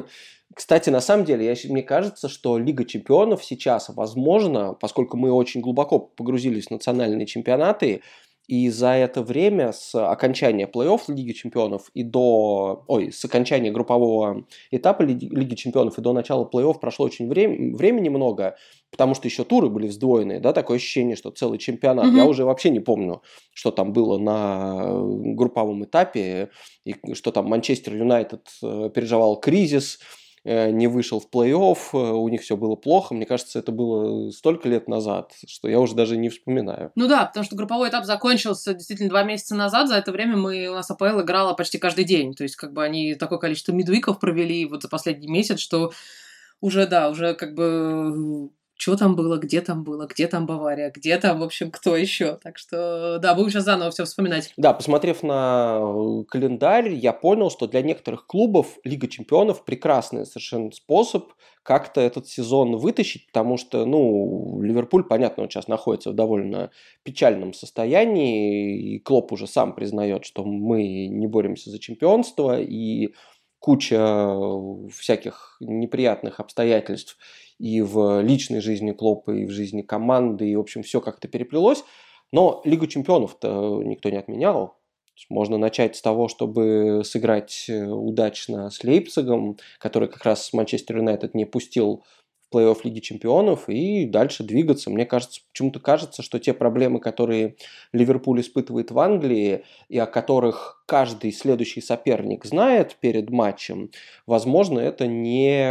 Кстати, 0.55 0.91
на 0.91 1.01
самом 1.01 1.25
деле, 1.25 1.47
я, 1.47 1.55
мне 1.71 1.83
кажется, 1.83 2.29
что 2.29 2.59
Лига 2.59 2.85
чемпионов 2.85 3.45
сейчас, 3.45 3.89
возможно, 3.89 4.75
поскольку 4.75 5.17
мы 5.17 5.33
очень 5.33 5.61
глубоко 5.61 5.99
погрузились 5.99 6.67
в 6.67 6.71
национальные 6.73 7.27
чемпионаты, 7.27 8.03
и 8.53 8.69
за 8.69 8.89
это 8.89 9.23
время 9.23 9.73
с 9.73 9.95
окончания 9.95 10.67
плей-офф 10.67 11.05
Лиги 11.09 11.33
Чемпионов 11.33 11.89
и 11.95 12.03
до... 12.03 12.85
Ой, 12.87 13.11
с 13.11 13.25
окончания 13.25 13.71
группового 13.71 14.45
этапа 14.71 15.01
Лиги, 15.01 15.25
Лиги 15.25 15.55
Чемпионов 15.55 15.97
и 15.97 16.03
до 16.03 16.13
начала 16.13 16.45
плей-офф 16.45 16.79
прошло 16.79 17.07
очень 17.07 17.31
время, 17.31 17.75
времени 17.75 18.11
много, 18.11 18.59
потому 18.91 19.15
что 19.15 19.27
еще 19.27 19.45
туры 19.45 19.71
были 19.71 19.89
сдвоенные, 19.89 20.39
да, 20.39 20.53
такое 20.53 20.77
ощущение, 20.77 21.17
что 21.17 21.31
целый 21.31 21.57
чемпионат. 21.59 22.05
Mm-hmm. 22.05 22.17
Я 22.17 22.27
уже 22.27 22.45
вообще 22.45 22.69
не 22.69 22.81
помню, 22.81 23.23
что 23.55 23.71
там 23.71 23.95
было 23.95 24.19
на 24.19 25.01
групповом 25.35 25.85
этапе, 25.85 26.51
и 26.85 26.95
что 27.15 27.33
там 27.33 27.47
Манчестер 27.47 27.97
Юнайтед 27.97 28.49
э, 28.63 28.91
переживал 28.95 29.41
кризис, 29.41 29.99
Э, 29.99 30.22
не 30.45 30.89
вышел 30.89 31.21
в 31.21 31.29
плей-офф, 31.33 31.79
э, 31.93 31.97
у 31.97 32.29
них 32.29 32.43
все 32.43 32.57
было 32.57 32.75
плохо. 32.75 33.15
Мне 33.15 33.27
кажется, 33.27 33.59
это 33.59 33.71
было 33.71 34.31
столько 34.31 34.69
лет 34.69 34.89
назад, 34.89 35.33
что 35.47 35.69
я 35.69 35.79
уже 35.79 35.95
даже 35.95 36.17
не 36.17 36.29
вспоминаю. 36.31 36.91
Ну 36.97 37.07
да, 37.07 37.27
потому 37.27 37.45
что 37.45 37.55
групповой 37.55 37.89
этап 37.89 38.05
закончился 38.05 38.75
действительно 38.75 39.11
два 39.11 39.23
месяца 39.23 39.55
назад. 39.55 39.89
За 39.89 39.97
это 39.97 40.11
время 40.11 40.37
мы, 40.37 40.67
у 40.69 40.75
нас 40.75 40.91
АПЛ 40.91 41.21
играла 41.21 41.55
почти 41.55 41.79
каждый 41.79 42.05
день. 42.05 42.35
То 42.35 42.43
есть 42.43 42.57
как 42.57 42.73
бы 42.73 42.83
они 42.83 43.15
такое 43.15 43.39
количество 43.39 43.73
мидвиков 43.73 44.19
провели 44.19 44.67
вот 44.67 44.83
за 44.83 44.89
последний 44.89 45.29
месяц, 45.29 45.61
что 45.61 45.93
уже, 46.61 46.87
да, 46.87 47.09
уже 47.09 47.35
как 47.35 47.55
бы 47.55 48.51
что 48.77 48.97
там 48.97 49.15
было, 49.15 49.39
где 49.39 49.61
там 49.61 49.85
было, 49.85 50.07
где 50.07 50.27
там 50.27 50.47
Бавария, 50.47 50.91
где 50.95 51.17
там, 51.19 51.41
в 51.41 51.43
общем, 51.43 51.71
кто 51.71 51.97
еще. 51.97 52.39
Так 52.43 52.59
что, 52.59 53.19
да, 53.21 53.35
будем 53.35 53.51
сейчас 53.51 53.65
заново 53.65 53.91
все 53.91 54.05
вспоминать. 54.05 54.53
Да, 54.57 54.73
посмотрев 54.73 55.23
на 55.23 55.79
э, 55.81 56.25
календарь, 56.29 56.91
я 56.91 57.13
понял, 57.13 57.51
что 57.51 57.67
для 57.67 57.83
некоторых 57.83 58.27
клубов 58.27 58.79
Лига 58.85 59.09
Чемпионов 59.09 59.65
прекрасный 59.65 60.27
совершенно 60.27 60.73
способ 60.73 61.33
как-то 61.63 62.01
этот 62.01 62.27
сезон 62.27 62.77
вытащить, 62.77 63.29
потому 63.29 63.57
что, 63.57 63.87
ну, 63.87 64.61
Ливерпуль, 64.61 65.05
понятно, 65.05 65.45
он 65.45 65.51
сейчас 65.51 65.69
находится 65.69 66.11
в 66.11 66.15
довольно 66.15 66.71
печальном 67.05 67.53
состоянии, 67.53 68.95
и 68.95 68.99
Клоп 68.99 69.33
уже 69.33 69.47
сам 69.47 69.75
признает, 69.75 70.25
что 70.25 70.45
мы 70.45 71.07
не 71.07 71.29
боремся 71.29 71.71
за 71.71 71.79
чемпионство, 71.79 72.61
и 72.61 73.15
куча 73.61 74.35
всяких 74.91 75.57
неприятных 75.61 76.41
обстоятельств 76.41 77.17
и 77.59 77.81
в 77.81 78.21
личной 78.23 78.61
жизни 78.61 78.93
Клопа, 78.93 79.33
и 79.33 79.47
в 79.47 79.51
жизни 79.51 79.83
команды, 79.83 80.49
и, 80.49 80.57
в 80.57 80.61
общем, 80.61 80.83
все 80.83 81.01
как-то 81.01 81.29
переплелось. 81.29 81.85
Но 82.33 82.63
Лигу 82.65 82.87
чемпионов-то 82.87 83.83
никто 83.85 84.11
не 84.11 84.17
отменял. 84.17 84.79
Можно 85.29 85.59
начать 85.59 85.97
с 85.97 86.03
того, 86.03 86.29
чтобы 86.29 87.03
сыграть 87.05 87.67
э, 87.69 87.85
удачно 87.85 88.71
с 88.71 88.83
Лейпцигом, 88.83 89.59
который 89.79 90.09
как 90.09 90.25
раз 90.25 90.53
Манчестер 90.53 90.97
Юнайтед 90.97 91.35
не 91.35 91.45
пустил 91.45 92.03
плей-офф 92.53 92.79
Лиги 92.85 93.01
Чемпионов 93.01 93.69
и 93.69 94.05
дальше 94.05 94.45
двигаться. 94.45 94.91
Мне 94.91 95.07
кажется, 95.07 95.41
почему-то 95.53 95.81
кажется, 95.81 96.23
что 96.23 96.39
те 96.39 96.53
проблемы, 96.53 97.01
которые 97.01 97.57
Ливерпуль 97.93 98.41
испытывает 98.41 98.91
в 98.91 98.99
Англии, 98.99 99.65
и 99.89 99.99
о 99.99 100.07
которых 100.07 100.82
каждый 100.87 101.33
следующий 101.33 101.81
соперник 101.81 102.45
знает 102.45 102.97
перед 103.01 103.31
матчем, 103.31 103.91
возможно, 104.27 104.79
это 104.81 105.07
не, 105.07 105.65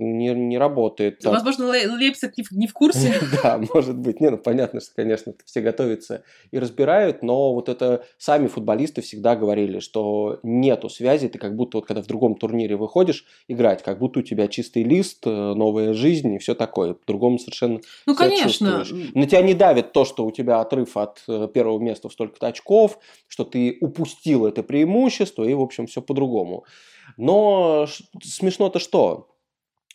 не, 0.00 0.28
не 0.30 0.58
работает. 0.58 1.24
Возможно, 1.24 1.66
Лейпциг 1.66 2.36
не 2.38 2.44
в, 2.44 2.52
не 2.52 2.66
в 2.66 2.72
курсе. 2.72 3.14
Да, 3.42 3.60
может 3.74 3.98
быть. 3.98 4.20
Не, 4.20 4.30
ну 4.30 4.38
понятно, 4.38 4.80
что, 4.80 4.90
конечно, 4.94 5.34
все 5.44 5.60
готовятся 5.60 6.22
и 6.50 6.58
разбирают, 6.58 7.22
но 7.22 7.54
вот 7.54 7.68
это 7.68 8.04
сами 8.18 8.46
футболисты 8.46 9.02
всегда 9.02 9.34
говорили, 9.34 9.80
что 9.80 10.38
нету 10.42 10.88
связи, 10.88 11.28
ты 11.28 11.38
как 11.38 11.56
будто 11.56 11.78
вот 11.78 11.86
когда 11.86 12.02
в 12.02 12.06
другом 12.06 12.36
турнире 12.36 12.76
выходишь 12.76 13.24
играть, 13.48 13.82
как 13.82 13.98
будто 13.98 14.20
у 14.20 14.22
тебя 14.22 14.48
чистый 14.48 14.82
лист, 14.82 15.26
э, 15.26 15.30
новая 15.30 15.92
жизнь, 15.92 16.22
жизнь 16.22 16.34
и 16.34 16.38
все 16.38 16.54
такое. 16.54 16.94
По-другому 16.94 17.38
совершенно 17.38 17.80
Ну, 18.06 18.14
конечно. 18.14 18.84
На 19.14 19.26
тебя 19.26 19.42
не 19.42 19.54
давит 19.54 19.92
то, 19.92 20.04
что 20.04 20.24
у 20.24 20.30
тебя 20.30 20.60
отрыв 20.60 20.96
от 20.96 21.22
э, 21.28 21.48
первого 21.52 21.78
места 21.78 22.08
в 22.08 22.12
столько-то 22.12 22.46
очков, 22.46 22.98
что 23.28 23.44
ты 23.44 23.78
упустил 23.80 24.41
это 24.46 24.62
преимущество, 24.62 25.44
и, 25.44 25.54
в 25.54 25.60
общем, 25.60 25.86
все 25.86 26.02
по-другому. 26.02 26.64
Но 27.16 27.86
смешно-то 28.22 28.78
что? 28.78 29.28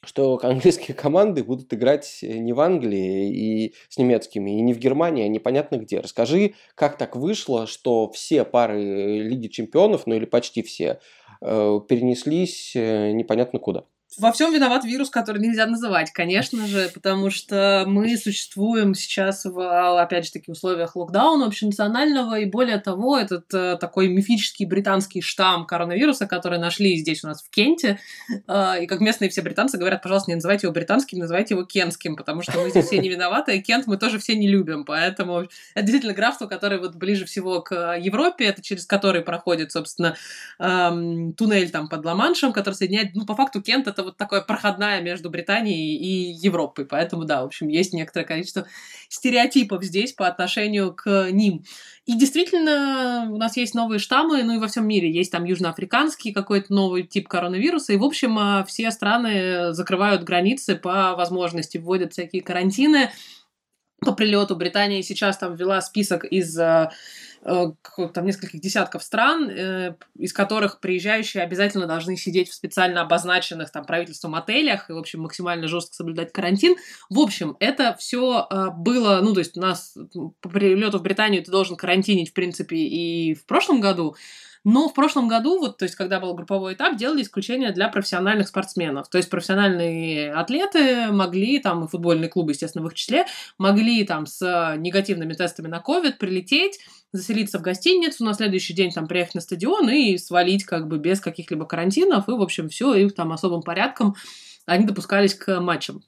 что 0.04 0.40
английские 0.44 0.96
команды 0.96 1.44
будут 1.44 1.74
играть 1.74 2.20
не 2.22 2.54
в 2.54 2.60
Англии 2.60 3.30
и 3.30 3.76
с 3.90 3.98
немецкими, 3.98 4.58
и 4.58 4.62
не 4.62 4.74
в 4.74 4.80
Германии, 4.80 5.26
а 5.26 5.28
непонятно 5.28 5.78
где. 5.78 6.00
Расскажи, 6.00 6.54
как 6.76 6.98
так 6.98 7.16
вышло, 7.16 7.68
что 7.68 8.10
все 8.12 8.44
пары 8.44 9.20
Лиги 9.20 9.48
Чемпионов, 9.48 10.08
ну 10.08 10.16
или 10.16 10.26
почти 10.26 10.62
все, 10.62 11.00
э, 11.42 11.80
перенеслись 11.88 12.76
э, 12.76 13.12
непонятно 13.12 13.60
куда. 13.60 13.86
Во 14.16 14.32
всем 14.32 14.54
виноват 14.54 14.86
вирус, 14.86 15.10
который 15.10 15.40
нельзя 15.42 15.68
называть, 15.68 16.12
конечно 16.12 16.66
же, 16.66 16.90
потому 16.94 17.30
что 17.30 17.84
мы 17.86 18.18
существуем 18.18 18.96
сейчас 18.96 19.44
в, 19.44 20.02
опять 20.02 20.26
же 20.26 20.32
таки, 20.32 20.50
условиях 20.50 20.96
локдауна 20.96 21.46
общенационального, 21.46 22.40
и 22.40 22.46
более 22.46 22.78
того, 22.80 23.18
этот 23.18 23.54
э, 23.54 23.78
такой 23.80 24.08
мифический 24.08 24.66
британский 24.66 25.22
штамм 25.22 25.66
коронавируса, 25.66 26.26
который 26.26 26.58
нашли 26.58 26.96
здесь 26.96 27.24
у 27.26 27.28
нас 27.28 27.44
в 27.44 27.50
Кенте, 27.50 28.00
э, 28.48 28.84
и 28.84 28.88
как 28.88 29.02
местные 29.02 29.30
все 29.30 29.42
британцы 29.42 29.78
говорят, 29.78 30.02
пожалуйста, 30.02 30.32
не 30.32 30.36
называйте 30.36 30.68
его 30.68 30.74
британским, 30.74 31.20
называйте 31.20 31.54
его 31.54 31.66
кентским, 31.66 32.16
потому 32.16 32.42
что 32.42 32.60
мы 32.60 32.70
здесь 32.70 32.86
все 32.86 33.00
не 33.00 33.10
виноваты, 33.10 33.58
и 33.58 33.62
Кент 33.62 33.88
мы 33.88 33.98
тоже 33.98 34.20
все 34.20 34.36
не 34.36 34.48
любим, 34.48 34.86
поэтому 34.86 35.42
это 35.42 35.82
действительно 35.86 36.14
графство, 36.14 36.48
которое 36.48 36.80
вот 36.80 36.96
ближе 36.96 37.26
всего 37.26 37.62
к 37.62 37.98
Европе, 37.98 38.46
это 38.46 38.62
через 38.62 38.86
который 38.86 39.22
проходит, 39.22 39.74
собственно, 39.74 40.16
эм, 40.60 41.34
туннель 41.34 41.70
там 41.70 41.90
под 41.90 42.06
Ла-Маншем, 42.06 42.54
который 42.54 42.76
соединяет, 42.76 43.14
ну, 43.14 43.26
по 43.26 43.36
факту 43.36 43.62
Кент 43.62 43.97
это 43.98 44.04
вот 44.04 44.18
такое 44.18 44.42
проходная 44.42 45.02
между 45.02 45.32
Британией 45.32 45.98
и 45.98 46.32
Европой. 46.32 46.86
Поэтому, 46.86 47.26
да, 47.26 47.42
в 47.42 47.46
общем, 47.46 47.68
есть 47.68 47.94
некоторое 47.94 48.26
количество 48.26 48.68
стереотипов 49.10 49.84
здесь 49.84 50.14
по 50.14 50.28
отношению 50.28 50.94
к 50.94 51.32
ним. 51.32 51.64
И 52.06 52.16
действительно, 52.16 53.28
у 53.32 53.38
нас 53.38 53.58
есть 53.58 53.74
новые 53.74 53.98
штаммы, 53.98 54.44
ну 54.44 54.54
и 54.54 54.60
во 54.60 54.68
всем 54.68 54.88
мире. 54.88 55.12
Есть 55.12 55.32
там 55.32 55.46
южноафриканский 55.46 56.32
какой-то 56.32 56.72
новый 56.72 57.04
тип 57.04 57.28
коронавируса. 57.28 57.94
И, 57.94 57.98
в 57.98 58.04
общем, 58.04 58.38
а, 58.38 58.64
все 58.66 58.92
страны 58.92 59.74
закрывают 59.74 60.24
границы 60.24 60.76
по 60.76 61.16
возможности, 61.16 61.80
вводят 61.80 62.14
всякие 62.14 62.44
карантины 62.44 63.10
по 64.02 64.14
прилету. 64.14 64.56
Британия 64.56 65.02
сейчас 65.02 65.38
там 65.38 65.56
ввела 65.56 65.82
список 65.82 66.24
из 66.24 66.58
а, 66.60 66.92
там 67.48 68.26
нескольких 68.26 68.60
десятков 68.60 69.04
стран, 69.04 69.50
э, 69.50 69.96
из 70.18 70.34
которых 70.34 70.82
приезжающие 70.82 71.42
обязательно 71.42 71.88
должны 71.88 72.18
сидеть 72.18 72.50
в 72.50 72.54
специально 72.54 73.02
обозначенных 73.02 73.72
там 73.72 73.86
правительством 73.86 74.36
отелях 74.36 74.90
и, 74.90 74.94
в 74.94 74.98
общем, 74.98 75.22
максимально 75.22 75.68
жестко 75.68 75.96
соблюдать 75.96 76.34
карантин. 76.34 76.76
В 77.10 77.20
общем, 77.20 77.56
это 77.62 77.96
все 77.98 78.48
э, 78.50 78.68
было, 78.76 79.22
ну, 79.22 79.34
то 79.34 79.40
есть 79.40 79.56
у 79.56 79.62
нас 79.62 79.98
по 80.42 80.50
прилету 80.50 81.00
в 81.00 81.04
Британию 81.04 81.42
ты 81.42 81.50
должен 81.50 81.78
карантинить, 81.78 82.32
в 82.32 82.34
принципе, 82.34 82.76
и 82.76 83.34
в 83.34 83.46
прошлом 83.46 83.80
году, 83.80 84.16
Но 84.70 84.90
в 84.90 84.94
прошлом 84.94 85.30
году, 85.30 85.60
вот, 85.60 85.78
то 85.78 85.86
есть, 85.86 85.96
когда 85.96 86.20
был 86.20 86.34
групповой 86.34 86.74
этап, 86.74 86.98
делали 86.98 87.22
исключение 87.22 87.72
для 87.72 87.88
профессиональных 87.88 88.50
спортсменов. 88.50 89.08
То 89.08 89.18
есть, 89.18 89.30
профессиональные 89.30 90.34
атлеты 90.34 91.08
могли, 91.10 91.60
там, 91.60 91.86
и 91.86 91.88
футбольные 91.88 92.28
клубы, 92.28 92.52
естественно, 92.52 92.84
в 92.84 92.88
их 92.88 92.94
числе, 92.94 93.26
могли 93.58 94.04
там 94.04 94.26
с 94.26 94.76
негативными 94.78 95.32
тестами 95.32 95.68
на 95.68 95.78
COVID 95.78 96.18
прилететь, 96.18 96.80
заселиться 97.14 97.60
в 97.60 97.62
гостиницу, 97.62 98.26
на 98.26 98.34
следующий 98.34 98.74
день 98.74 98.92
там 98.92 99.08
приехать 99.08 99.36
на 99.36 99.42
стадион 99.42 99.90
и 99.90 100.18
свалить 100.18 100.66
как 100.66 100.90
бы 100.90 100.98
без 100.98 101.22
каких-либо 101.22 101.66
карантинов, 101.66 102.28
и, 102.28 102.34
в 102.34 102.42
общем, 102.42 102.68
все, 102.68 102.94
их 102.94 103.16
там 103.16 103.32
особым 103.32 103.62
порядком 103.62 104.16
они 104.66 104.84
допускались 104.84 105.34
к 105.34 105.62
матчам. 105.62 106.04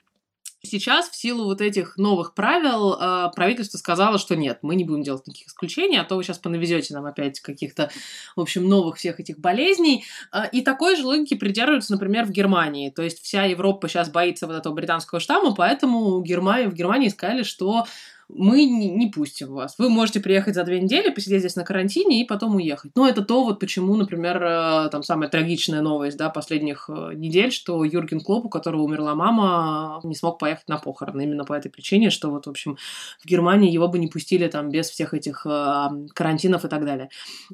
Сейчас 0.62 1.10
в 1.10 1.15
силу 1.15 1.45
вот 1.45 1.62
этих 1.62 1.95
новых 1.95 2.34
правил 2.34 2.93
э, 2.93 3.32
правительство 3.34 3.78
сказало, 3.78 4.17
что 4.17 4.36
нет, 4.36 4.60
мы 4.62 4.76
не 4.76 4.84
будем 4.84 5.04
делать 5.04 5.26
никаких 5.26 5.48
исключений, 5.48 5.98
а 5.98 6.04
то 6.04 6.17
вы 6.17 6.24
сейчас 6.24 6.38
понавезете 6.38 6.93
нам 6.93 7.06
опять 7.06 7.39
каких-то, 7.39 7.89
в 8.36 8.41
общем, 8.41 8.67
новых 8.67 8.98
всех 8.98 9.22
этих 9.22 9.39
болезней. 9.39 10.04
Э, 10.34 10.50
и 10.52 10.62
такой 10.62 10.98
же 10.98 11.06
логики 11.06 11.36
придерживаются, 11.36 11.93
например, 11.93 12.26
в 12.26 12.32
Германии. 12.32 12.89
То 12.89 13.04
есть 13.04 13.24
вся 13.24 13.45
Европа 13.45 13.88
сейчас 13.88 14.10
боится 14.10 14.48
вот 14.48 14.58
этого 14.58 14.74
британского 14.74 15.22
штамма, 15.22 15.56
поэтому 15.56 16.19
в 16.19 16.24
Германии 16.24 17.08
сказали, 17.08 17.43
что 17.43 17.86
мы 18.29 18.65
не, 18.65 18.89
не 18.89 19.07
пустим 19.07 19.53
вас. 19.53 19.75
Вы 19.79 19.89
можете 19.89 20.19
приехать 20.19 20.53
за 20.53 20.63
две 20.63 20.79
недели, 20.79 21.09
посидеть 21.09 21.39
здесь 21.39 21.55
на 21.55 21.63
карантине 21.63 22.21
и 22.21 22.25
потом 22.25 22.55
уехать. 22.55 22.91
Но 22.95 23.07
это 23.07 23.23
то, 23.23 23.43
вот 23.43 23.59
почему, 23.59 23.95
например, 23.95 24.41
э, 24.41 24.89
там 24.91 25.01
самая 25.01 25.29
трагичная 25.29 25.81
новость, 25.81 26.17
да, 26.17 26.29
последних 26.29 26.89
э, 26.89 27.13
недель, 27.15 27.51
что 27.51 27.83
Юрген 27.83 28.21
Клоп, 28.21 28.45
у 28.45 28.49
которого 28.49 28.83
умерла 28.83 29.15
мама, 29.15 29.99
не 30.03 30.15
смог 30.15 30.37
поехать 30.37 30.69
на 30.69 30.77
похороны. 30.77 31.23
Именно 31.23 31.43
по 31.43 31.53
этой 31.53 31.69
причине, 31.69 32.11
что 32.11 32.29
вот, 32.29 32.45
в 32.45 32.49
общем, 32.49 32.77
в 33.19 33.25
Германии 33.25 33.71
его 33.71 33.87
бы 33.87 33.97
не 33.97 34.07
пустили 34.07 34.47
там 34.47 34.69
без 34.69 34.89
всех 34.89 35.15
этих 35.15 35.45
э, 35.45 35.87
карантинов 36.13 36.65
и 36.65 36.67
так 36.67 36.85
далее. 36.85 37.09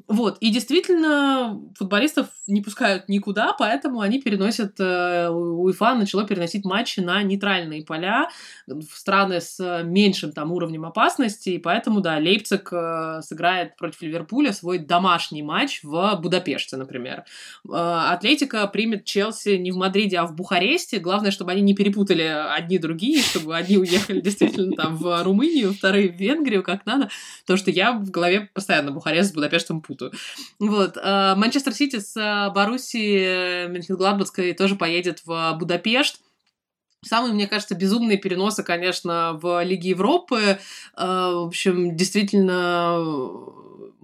Вот. 0.10 0.38
И 0.40 0.52
действительно, 0.52 1.62
футболистов 1.78 2.28
не 2.48 2.62
пускают 2.62 3.08
никуда, 3.08 3.56
поэтому 3.58 4.02
они 4.02 4.22
переносят, 4.22 4.80
УЕФА 4.80 5.96
начало 5.96 6.28
переносить 6.28 6.66
матчи 6.66 7.00
на 7.00 7.24
нейтральные 7.24 7.86
поля 7.86 8.30
в 8.68 8.84
страны 8.94 9.40
с 9.40 9.84
меньшим 9.84 10.34
там 10.34 10.52
уровнем 10.52 10.65
уровнем 10.66 10.86
опасности, 10.86 11.52
и 11.52 11.58
поэтому, 11.60 12.02
да, 12.02 12.18
Лейпциг 12.18 12.70
э, 12.72 13.22
сыграет 13.22 13.78
против 13.78 14.02
Ливерпуля 14.02 14.52
свой 14.52 14.80
домашний 14.80 15.44
матч 15.44 15.82
в 15.84 16.20
Будапеште, 16.22 16.76
например. 16.78 17.24
Э, 17.68 18.08
Атлетика 18.12 18.66
примет 18.68 19.06
Челси 19.06 19.58
не 19.58 19.72
в 19.72 19.78
Мадриде, 19.78 20.18
а 20.18 20.26
в 20.26 20.36
Бухаресте. 20.36 21.00
Главное, 21.00 21.32
чтобы 21.32 21.52
они 21.52 21.62
не 21.62 21.76
перепутали 21.76 22.24
одни 22.24 22.78
другие, 22.80 23.22
чтобы 23.22 23.56
одни 23.56 23.78
уехали 23.78 24.22
действительно 24.22 24.76
там 24.76 24.98
в 24.98 25.24
Румынию, 25.24 25.74
вторые 25.74 26.10
в 26.12 26.16
Венгрию, 26.16 26.64
как 26.64 26.86
надо. 26.86 27.10
То, 27.46 27.58
что 27.58 27.72
я 27.72 27.94
в 27.94 28.10
голове 28.10 28.50
постоянно 28.54 28.92
Бухарест 28.92 29.32
с 29.32 29.34
Будапештом 29.34 29.82
путаю. 29.82 30.12
Вот. 30.60 30.98
Э, 30.98 31.36
Манчестер 31.36 31.74
Сити 31.74 32.00
с 32.00 32.52
Боруссией 32.54 33.68
Мюнхен-Гладбадской 33.68 34.54
тоже 34.54 34.76
поедет 34.76 35.22
в 35.26 35.56
Будапешт. 35.60 36.20
Самые, 37.06 37.34
мне 37.34 37.48
кажется, 37.48 37.76
безумные 37.76 38.18
переносы, 38.18 38.64
конечно, 38.64 39.40
в 39.42 39.64
Лиге 39.64 39.90
Европы. 39.90 40.42
Э, 40.42 40.58
в 40.98 41.48
общем, 41.48 41.96
действительно, 41.96 42.98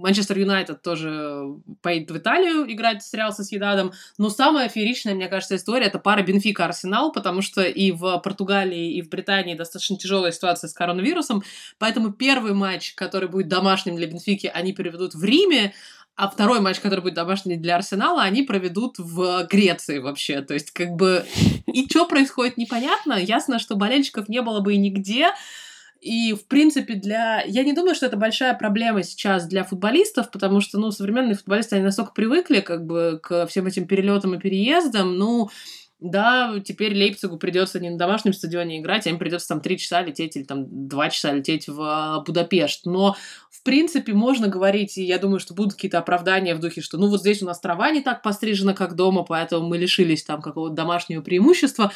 Манчестер 0.02 0.38
Юнайтед 0.40 0.82
тоже 0.82 1.56
поедет 1.82 2.12
в 2.12 2.18
Италию 2.18 2.72
играть 2.72 3.04
с 3.04 3.14
Реал 3.14 3.32
Соседадом. 3.32 3.94
Но 4.18 4.30
самая 4.30 4.68
фееричная, 4.68 5.14
мне 5.14 5.28
кажется, 5.28 5.56
история— 5.56 5.86
это 5.88 6.00
пара 6.00 6.24
Бенфика-Арсенал, 6.24 7.12
потому 7.12 7.42
что 7.42 7.62
и 7.62 7.92
в 7.92 8.20
Португалии, 8.20 8.94
и 8.94 9.02
в 9.02 9.10
Британии 9.10 9.54
достаточно 9.54 9.98
тяжелая 9.98 10.32
ситуация 10.32 10.68
с 10.68 10.74
коронавирусом. 10.74 11.44
Поэтому 11.78 12.12
первый 12.12 12.54
матч, 12.54 12.94
который 12.96 13.30
будет 13.30 13.48
домашним 13.48 13.96
для 13.96 14.08
Бенфики, 14.08 14.48
они 14.48 14.74
переведут 14.74 15.14
в 15.14 15.24
Риме, 15.24 15.74
а 16.16 16.30
второй 16.30 16.60
матч, 16.60 16.80
который 16.80 17.02
будет 17.02 17.16
домашний 17.16 17.58
для 17.58 17.76
Арсенала, 17.76 18.24
они 18.24 18.44
проведут 18.44 19.00
в 19.00 19.48
Греции 19.50 19.98
вообще. 19.98 20.42
То 20.42 20.54
есть, 20.54 20.72
как 20.72 20.92
бы... 20.92 21.26
И 21.66 21.88
что 21.90 22.06
происходит, 22.06 22.58
непонятно. 22.58 23.14
Ясно, 23.14 23.60
что 23.60 23.76
болельщиков 23.76 24.30
не 24.30 24.42
было 24.42 24.60
бы 24.60 24.74
и 24.74 24.78
нигде. 24.78 25.32
И, 26.02 26.34
в 26.34 26.48
принципе, 26.48 26.96
для... 26.96 27.44
Я 27.44 27.64
не 27.64 27.74
думаю, 27.74 27.96
что 27.96 28.08
это 28.08 28.18
большая 28.18 28.56
проблема 28.56 29.04
сейчас 29.04 29.48
для 29.48 29.64
футболистов, 29.64 30.32
потому 30.32 30.60
что, 30.60 30.80
ну, 30.80 30.92
современные 30.92 31.36
футболисты, 31.36 31.76
они 31.76 31.86
настолько 31.86 32.12
привыкли, 32.14 32.60
как 32.60 32.86
бы, 32.86 33.20
к 33.22 33.46
всем 33.48 33.68
этим 33.68 33.88
перелетам 33.88 34.34
и 34.34 34.40
переездам, 34.40 35.18
ну, 35.18 35.50
да, 36.02 36.60
теперь 36.66 36.96
Лейпцигу 36.96 37.38
придется 37.38 37.80
не 37.80 37.92
на 37.92 37.98
домашнем 37.98 38.34
стадионе 38.34 38.80
играть, 38.80 39.06
а 39.06 39.12
им 39.12 39.20
придется 39.20 39.48
там 39.50 39.62
три 39.62 39.78
часа 39.78 40.02
лететь 40.02 40.36
или 40.36 40.44
там 40.44 40.88
два 40.88 41.12
часа 41.12 41.32
лететь 41.32 41.68
в 41.68 41.80
а, 41.80 42.22
Будапешт. 42.22 42.88
Но, 42.88 43.16
в 43.52 43.62
принципе, 43.64 44.14
можно 44.14 44.48
говорить, 44.48 44.98
и 44.98 45.04
я 45.04 45.20
думаю, 45.20 45.40
что 45.40 45.54
будут 45.54 45.74
какие-то 45.74 46.00
оправдания 46.00 46.56
в 46.56 46.60
духе, 46.60 46.82
что 46.82 46.98
ну 46.98 47.08
вот 47.08 47.20
здесь 47.20 47.44
у 47.44 47.46
нас 47.46 47.60
трава 47.60 47.92
не 47.92 48.02
так 48.02 48.24
пострижена, 48.24 48.74
как 48.74 48.96
дома, 48.96 49.24
поэтому 49.24 49.68
мы 49.68 49.78
лишились 49.78 50.24
там 50.24 50.42
какого-то 50.42 50.74
домашнего 50.74 51.22
преимущества. 51.22 51.92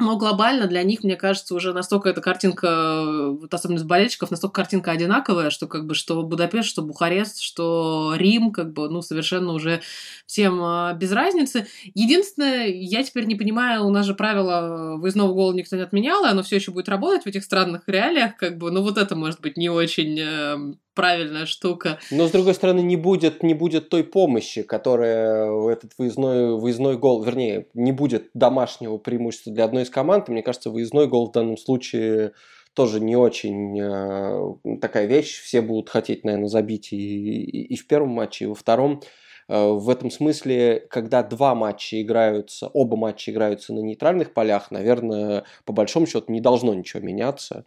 Но 0.00 0.16
глобально 0.16 0.68
для 0.68 0.84
них, 0.84 1.02
мне 1.02 1.16
кажется, 1.16 1.56
уже 1.56 1.72
настолько 1.72 2.08
эта 2.08 2.20
картинка, 2.20 3.04
вот 3.32 3.52
особенно 3.52 3.80
с 3.80 3.82
болельщиков, 3.82 4.30
настолько 4.30 4.54
картинка 4.54 4.92
одинаковая, 4.92 5.50
что 5.50 5.66
как 5.66 5.86
бы 5.86 5.94
что 5.96 6.22
Будапешт, 6.22 6.68
что 6.68 6.82
Бухарест, 6.82 7.40
что 7.40 8.14
Рим, 8.16 8.52
как 8.52 8.72
бы, 8.72 8.88
ну, 8.88 9.02
совершенно 9.02 9.52
уже 9.52 9.80
всем 10.24 10.62
а, 10.62 10.92
без 10.94 11.10
разницы. 11.10 11.66
Единственное, 11.94 12.68
я 12.68 13.02
теперь 13.02 13.24
не 13.24 13.34
понимаю, 13.34 13.86
у 13.86 13.90
нас 13.90 14.06
же 14.06 14.14
правило 14.14 14.94
выездного 14.98 15.32
гола 15.32 15.52
никто 15.52 15.74
не 15.74 15.82
отменял, 15.82 16.24
и 16.24 16.28
оно 16.28 16.44
все 16.44 16.56
еще 16.56 16.70
будет 16.70 16.88
работать 16.88 17.24
в 17.24 17.26
этих 17.26 17.42
странных 17.42 17.82
реалиях, 17.88 18.36
как 18.36 18.56
бы, 18.56 18.70
ну, 18.70 18.82
вот 18.82 18.98
это 18.98 19.16
может 19.16 19.40
быть 19.40 19.56
не 19.56 19.68
очень 19.68 20.16
эм, 20.20 20.78
правильная 20.98 21.46
штука. 21.46 22.00
Но, 22.10 22.26
с 22.26 22.32
другой 22.32 22.54
стороны, 22.54 22.80
не 22.80 22.96
будет, 22.96 23.44
не 23.44 23.54
будет 23.54 23.88
той 23.88 24.02
помощи, 24.02 24.62
которая 24.62 25.48
этот 25.70 25.92
выездной, 25.96 26.58
выездной 26.58 26.98
гол, 26.98 27.22
вернее, 27.22 27.68
не 27.72 27.92
будет 27.92 28.30
домашнего 28.34 28.98
преимущества 28.98 29.52
для 29.52 29.66
одной 29.66 29.84
из 29.84 29.90
команд. 29.90 30.28
Мне 30.28 30.42
кажется, 30.42 30.70
выездной 30.70 31.06
гол 31.06 31.28
в 31.28 31.32
данном 31.32 31.56
случае 31.56 32.32
тоже 32.74 32.98
не 32.98 33.14
очень 33.14 33.78
э, 33.80 34.78
такая 34.80 35.06
вещь. 35.06 35.40
Все 35.40 35.62
будут 35.62 35.88
хотеть, 35.88 36.24
наверное, 36.24 36.48
забить 36.48 36.92
и, 36.92 36.96
и, 36.96 37.74
и 37.74 37.76
в 37.76 37.86
первом 37.86 38.08
матче, 38.08 38.46
и 38.46 38.48
во 38.48 38.56
втором. 38.56 39.00
Э, 39.46 39.68
в 39.70 39.88
этом 39.90 40.10
смысле, 40.10 40.84
когда 40.90 41.22
два 41.22 41.54
матча 41.54 42.02
играются, 42.02 42.66
оба 42.66 42.96
матча 42.96 43.30
играются 43.30 43.72
на 43.72 43.78
нейтральных 43.78 44.34
полях, 44.34 44.72
наверное, 44.72 45.44
по 45.64 45.72
большому 45.72 46.08
счету 46.08 46.32
не 46.32 46.40
должно 46.40 46.74
ничего 46.74 47.00
меняться 47.04 47.66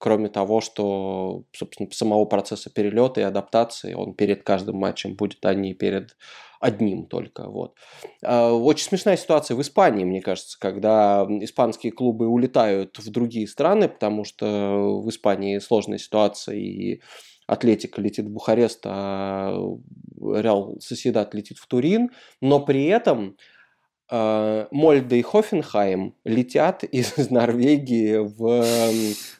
кроме 0.00 0.30
того, 0.30 0.62
что, 0.62 1.44
собственно, 1.52 1.90
самого 1.92 2.24
процесса 2.24 2.70
перелета 2.70 3.20
и 3.20 3.24
адаптации, 3.24 3.92
он 3.92 4.14
перед 4.14 4.42
каждым 4.42 4.76
матчем 4.76 5.14
будет, 5.14 5.44
а 5.44 5.52
не 5.52 5.74
перед 5.74 6.16
одним 6.58 7.04
только. 7.04 7.48
Вот. 7.48 7.74
А, 8.24 8.50
очень 8.50 8.86
смешная 8.86 9.18
ситуация 9.18 9.56
в 9.56 9.60
Испании, 9.60 10.04
мне 10.04 10.22
кажется, 10.22 10.58
когда 10.58 11.26
испанские 11.42 11.92
клубы 11.92 12.28
улетают 12.28 12.98
в 12.98 13.10
другие 13.10 13.46
страны, 13.46 13.88
потому 13.88 14.24
что 14.24 15.02
в 15.02 15.08
Испании 15.10 15.58
сложная 15.58 15.98
ситуация, 15.98 16.56
и 16.56 17.02
Атлетика 17.46 18.00
летит 18.00 18.24
в 18.24 18.30
Бухарест, 18.30 18.80
а 18.86 19.54
Реал 20.18 20.76
Соседат 20.80 21.34
летит 21.34 21.58
в 21.58 21.66
Турин, 21.66 22.10
но 22.40 22.60
при 22.60 22.86
этом 22.86 23.36
Мольда 24.10 25.16
и 25.16 25.22
Хофенхайм 25.22 26.14
летят 26.24 26.84
из 26.92 27.30
Норвегии 27.30 28.16
в 28.18 28.64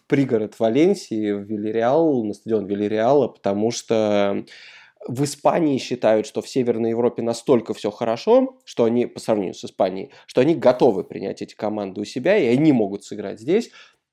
пригород 0.07 0.59
Валенсии, 0.59 1.33
в 1.33 1.43
Вильяреал, 1.43 2.25
на 2.25 2.35
стадион 2.35 2.67
Вильяреала, 2.67 3.29
потому 3.29 3.71
что 3.71 4.45
в 5.09 5.25
Испании 5.25 5.79
считают, 5.79 6.27
что 6.27 6.43
в 6.43 6.49
Северной 6.49 6.91
Европе 6.91 7.23
настолько 7.23 7.73
все 7.75 7.91
хорошо, 7.91 8.59
что 8.65 8.85
они, 8.85 9.07
по 9.07 9.19
сравнению 9.19 9.55
с 9.55 9.65
Испанией, 9.65 10.11
что 10.27 10.43
они 10.43 10.55
готовы 10.55 11.05
принять 11.05 11.43
эти 11.43 11.55
команды 11.55 12.03
у 12.03 12.05
себя, 12.05 12.37
и 12.37 12.47
они 12.47 12.73
могут 12.73 13.05
сыграть 13.05 13.41
здесь 13.41 13.71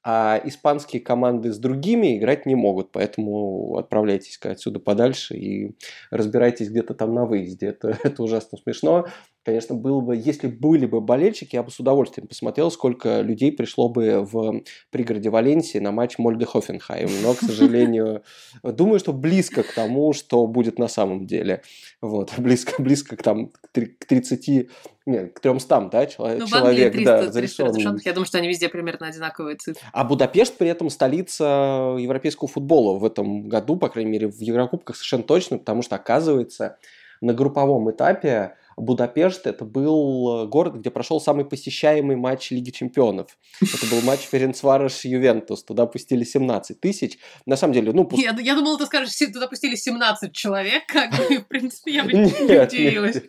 а 0.09 0.39
испанские 0.45 1.01
команды 1.01 1.51
с 1.51 1.57
другими 1.57 2.17
играть 2.17 2.45
не 2.45 2.55
могут, 2.55 2.93
поэтому 2.93 3.75
отправляйтесь 3.75 4.39
отсюда 4.41 4.79
подальше 4.79 5.35
и 5.35 5.75
разбирайтесь 6.11 6.69
где-то 6.69 6.93
там 6.93 7.13
на 7.13 7.25
выезде. 7.25 7.67
Это, 7.67 7.89
это 8.03 8.23
ужасно 8.23 8.57
смешно. 8.57 9.07
Конечно, 9.47 9.75
было 9.75 10.01
бы, 10.01 10.17
если 10.17 10.47
были 10.47 10.85
бы 10.85 10.99
болельщики, 10.99 11.55
я 11.55 11.63
бы 11.63 11.71
с 11.71 11.79
удовольствием 11.79 12.27
посмотрел, 12.27 12.69
сколько 12.69 13.21
людей 13.21 13.53
пришло 13.53 13.87
бы 13.87 14.27
в 14.29 14.61
пригороде 14.89 15.29
Валенсии 15.29 15.77
на 15.77 15.93
матч 15.93 16.17
Мольде 16.17 16.45
Хофенхайм. 16.45 17.07
Но, 17.23 17.33
к 17.33 17.39
сожалению, 17.39 18.23
думаю, 18.61 18.99
что 18.99 19.13
близко 19.13 19.63
к 19.63 19.71
тому, 19.73 20.11
что 20.11 20.45
будет 20.47 20.77
на 20.77 20.89
самом 20.89 21.25
деле. 21.25 21.61
Вот, 22.01 22.33
близко, 22.37 22.81
близко 22.81 23.15
к, 23.15 23.23
там, 23.23 23.47
к 23.47 24.05
30 24.05 24.67
нет, 25.05 25.33
к 25.33 25.39
300, 25.39 25.89
да, 25.93 26.05
человек, 26.07 26.39
ну, 26.41 26.47
человек 26.47 26.91
300, 26.91 27.05
да, 27.05 27.31
300 27.31 27.71
зарешен. 27.71 27.99
Я 28.03 28.11
думаю, 28.11 28.25
что 28.25 28.39
они 28.39 28.49
везде 28.49 28.67
примерно 28.67 29.07
одинаковые 29.07 29.55
цифры. 29.55 29.81
А 29.93 30.03
Будапешт 30.03 30.57
при 30.57 30.67
этом 30.67 30.89
столица 30.89 31.95
европейского 31.97 32.49
футбола 32.49 32.99
в 32.99 33.05
этом 33.05 33.47
году, 33.47 33.77
по 33.77 33.87
крайней 33.87 34.11
мере, 34.11 34.27
в 34.27 34.41
Еврокубках 34.41 34.97
совершенно 34.97 35.23
точно, 35.23 35.57
потому 35.57 35.83
что, 35.83 35.95
оказывается, 35.95 36.79
на 37.21 37.33
групповом 37.33 37.89
этапе 37.89 38.55
Будапешт 38.77 39.47
это 39.47 39.65
был 39.65 40.47
город, 40.47 40.75
где 40.75 40.91
прошел 40.91 41.19
самый 41.19 41.45
посещаемый 41.45 42.15
матч 42.15 42.51
Лиги 42.51 42.69
Чемпионов. 42.69 43.37
Это 43.59 43.85
был 43.89 44.01
матч 44.01 44.21
Ференцвареш 44.21 45.03
Ювентус. 45.03 45.63
Туда 45.63 45.87
пустили 45.87 46.23
17 46.23 46.79
тысяч. 46.79 47.17
На 47.47 47.57
самом 47.57 47.73
деле, 47.73 47.91
ну... 47.91 48.05
Пуст... 48.05 48.23
Я, 48.23 48.35
я 48.39 48.55
думала, 48.55 48.77
ты 48.77 48.85
скажешь, 48.85 49.15
туда 49.33 49.47
пустили 49.47 49.75
17 49.75 50.31
человек, 50.31 50.83
как 50.87 51.11
бы, 51.11 51.39
в 51.39 51.47
принципе, 51.47 51.91
я 51.91 52.03
бы 52.03 52.13
не 52.13 52.25
удивилась. 52.27 53.21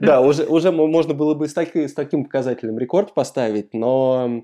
Да, 0.00 0.20
уже, 0.20 0.44
уже 0.46 0.72
можно 0.72 1.14
было 1.14 1.34
бы 1.34 1.48
с, 1.48 1.54
таки, 1.54 1.86
с 1.86 1.94
таким 1.94 2.24
показателем 2.24 2.78
рекорд 2.78 3.14
поставить, 3.14 3.72
но 3.74 4.42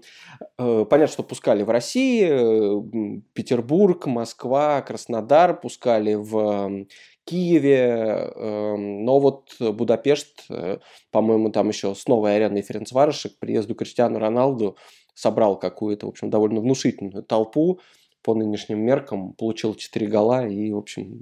э, 0.59 0.84
понятно, 0.89 1.12
что 1.12 1.22
пускали 1.24 1.64
в 1.64 1.70
России, 1.70 2.28
э, 2.28 3.20
Петербург, 3.32 4.07
Москва, 4.07 4.82
Краснодар, 4.82 5.59
пускали 5.59 6.14
в 6.14 6.86
Киеве, 7.28 8.32
эм, 8.34 9.04
но 9.04 9.20
вот 9.20 9.54
Будапешт, 9.60 10.46
э, 10.50 10.78
по-моему, 11.10 11.50
там 11.50 11.68
еще 11.68 11.94
с 11.94 12.06
новой 12.06 12.36
ареной 12.36 12.62
Ференцварыша 12.62 13.30
приезду 13.38 13.74
Криштиану 13.74 14.18
Роналду 14.18 14.76
собрал 15.14 15.58
какую-то, 15.58 16.06
в 16.06 16.10
общем, 16.10 16.30
довольно 16.30 16.60
внушительную 16.60 17.22
толпу 17.24 17.80
по 18.28 18.34
нынешним 18.34 18.80
меркам, 18.80 19.32
получил 19.32 19.74
4 19.74 20.06
гола 20.06 20.46
и, 20.46 20.70
в 20.70 20.76
общем, 20.76 21.16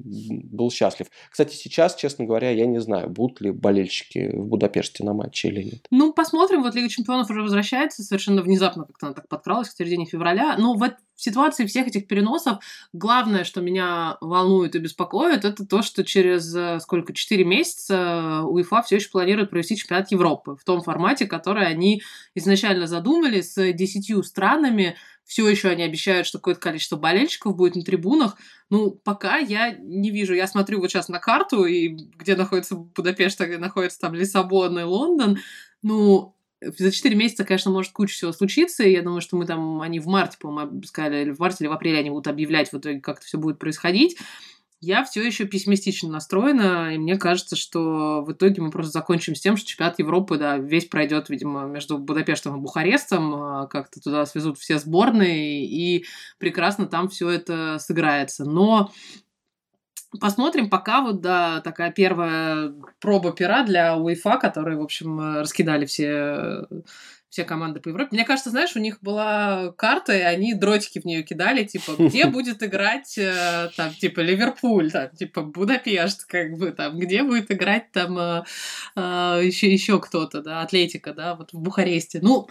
был 0.50 0.72
счастлив. 0.72 1.06
Кстати, 1.30 1.54
сейчас, 1.54 1.94
честно 1.94 2.24
говоря, 2.24 2.50
я 2.50 2.66
не 2.66 2.80
знаю, 2.80 3.08
будут 3.08 3.40
ли 3.40 3.52
болельщики 3.52 4.32
в 4.34 4.46
Будапеште 4.46 5.04
на 5.04 5.12
матче 5.12 5.46
или 5.46 5.62
нет. 5.62 5.86
Ну, 5.92 6.12
посмотрим. 6.12 6.64
Вот 6.64 6.74
Лига 6.74 6.88
Чемпионов 6.88 7.30
уже 7.30 7.42
возвращается 7.42 8.02
совершенно 8.02 8.42
внезапно, 8.42 8.86
как-то 8.86 9.06
она 9.06 9.14
так 9.14 9.28
подкралась 9.28 9.68
к 9.68 9.76
середине 9.76 10.04
февраля. 10.04 10.56
Но 10.58 10.74
в, 10.74 10.80
в 10.80 11.22
ситуации 11.22 11.64
всех 11.66 11.86
этих 11.86 12.08
переносов 12.08 12.58
главное, 12.92 13.44
что 13.44 13.60
меня 13.60 14.16
волнует 14.20 14.74
и 14.74 14.80
беспокоит, 14.80 15.44
это 15.44 15.64
то, 15.64 15.82
что 15.82 16.02
через 16.02 16.52
э, 16.56 16.80
сколько, 16.80 17.12
4 17.12 17.44
месяца 17.44 18.42
УЕФА 18.48 18.82
все 18.82 18.96
еще 18.96 19.10
планирует 19.10 19.50
провести 19.50 19.76
чемпионат 19.76 20.10
Европы 20.10 20.56
в 20.60 20.64
том 20.64 20.82
формате, 20.82 21.26
который 21.26 21.68
они 21.68 22.02
изначально 22.34 22.88
задумали 22.88 23.42
с 23.42 23.72
10 23.72 24.26
странами, 24.26 24.96
все 25.26 25.48
еще 25.48 25.68
они 25.68 25.82
обещают, 25.82 26.26
что 26.26 26.38
какое-то 26.38 26.60
количество 26.60 26.96
болельщиков 26.96 27.56
будет 27.56 27.74
на 27.74 27.82
трибунах. 27.82 28.36
Ну, 28.70 28.92
пока 28.92 29.38
я 29.38 29.72
не 29.72 30.10
вижу. 30.10 30.34
Я 30.34 30.46
смотрю 30.46 30.80
вот 30.80 30.90
сейчас 30.90 31.08
на 31.08 31.18
карту, 31.18 31.64
и 31.64 31.88
где 31.88 32.36
находится 32.36 32.76
Будапешт, 32.76 33.40
где 33.40 33.58
находится 33.58 33.98
там 33.98 34.14
Лиссабон 34.14 34.78
и 34.78 34.82
Лондон. 34.84 35.38
Ну, 35.82 36.36
за 36.60 36.90
4 36.90 37.14
месяца, 37.16 37.44
конечно, 37.44 37.70
может 37.70 37.92
куча 37.92 38.14
всего 38.14 38.32
случиться, 38.32 38.84
и 38.84 38.92
я 38.92 39.02
думаю, 39.02 39.20
что 39.20 39.36
мы 39.36 39.46
там, 39.46 39.82
они 39.82 39.98
в 39.98 40.06
марте, 40.06 40.38
по-моему, 40.40 40.82
сказали, 40.84 41.22
или 41.22 41.30
в 41.32 41.38
марте, 41.38 41.64
или 41.64 41.68
в 41.68 41.72
апреле 41.72 41.98
они 41.98 42.10
будут 42.10 42.28
объявлять 42.28 42.72
в 42.72 42.78
итоге, 42.78 43.00
как 43.00 43.18
это 43.18 43.26
все 43.26 43.36
будет 43.36 43.58
происходить 43.58 44.16
я 44.80 45.04
все 45.04 45.22
еще 45.26 45.46
пессимистично 45.46 46.10
настроена, 46.10 46.94
и 46.94 46.98
мне 46.98 47.16
кажется, 47.16 47.56
что 47.56 48.22
в 48.22 48.32
итоге 48.32 48.60
мы 48.60 48.70
просто 48.70 48.92
закончим 48.92 49.34
с 49.34 49.40
тем, 49.40 49.56
что 49.56 49.66
чемпионат 49.66 49.98
Европы, 49.98 50.38
да, 50.38 50.58
весь 50.58 50.84
пройдет, 50.84 51.28
видимо, 51.30 51.64
между 51.64 51.98
Будапештом 51.98 52.56
и 52.56 52.60
Бухарестом, 52.60 53.34
а, 53.34 53.66
как-то 53.68 54.00
туда 54.00 54.26
свезут 54.26 54.58
все 54.58 54.78
сборные, 54.78 55.64
и 55.64 56.04
прекрасно 56.38 56.86
там 56.86 57.08
все 57.08 57.30
это 57.30 57.78
сыграется. 57.78 58.44
Но 58.44 58.90
Посмотрим, 60.20 60.70
пока 60.70 61.02
вот, 61.02 61.20
да, 61.20 61.60
такая 61.60 61.90
первая 61.90 62.72
проба 63.00 63.32
пера 63.32 63.64
для 63.64 63.96
УЕФА, 63.96 64.38
которые, 64.38 64.78
в 64.78 64.82
общем, 64.82 65.38
раскидали 65.38 65.84
все 65.84 66.66
все 67.36 67.44
команды 67.44 67.80
по 67.80 67.90
Европе. 67.90 68.08
Мне 68.12 68.24
кажется, 68.24 68.48
знаешь, 68.48 68.74
у 68.76 68.78
них 68.78 68.96
была 69.02 69.70
карта, 69.76 70.16
и 70.16 70.22
они 70.22 70.54
дротики 70.54 71.00
в 71.00 71.04
нее 71.04 71.22
кидали, 71.22 71.64
типа, 71.64 71.92
где 71.98 72.24
будет 72.36 72.62
играть, 72.62 73.18
э, 73.18 73.68
там, 73.76 73.92
типа, 73.92 74.20
Ливерпуль, 74.20 74.90
там, 74.90 75.10
типа, 75.10 75.42
Будапешт, 75.42 76.24
как 76.24 76.56
бы, 76.56 76.70
там, 76.70 76.98
где 76.98 77.22
будет 77.22 77.50
играть, 77.50 77.92
там, 77.92 78.18
э, 78.18 78.44
э, 78.96 79.40
еще, 79.44 79.70
еще 79.70 80.00
кто-то, 80.00 80.40
да, 80.40 80.62
Атлетика, 80.62 81.12
да, 81.12 81.34
вот 81.34 81.52
в 81.52 81.58
Бухаресте. 81.58 82.20
Ну, 82.22 82.48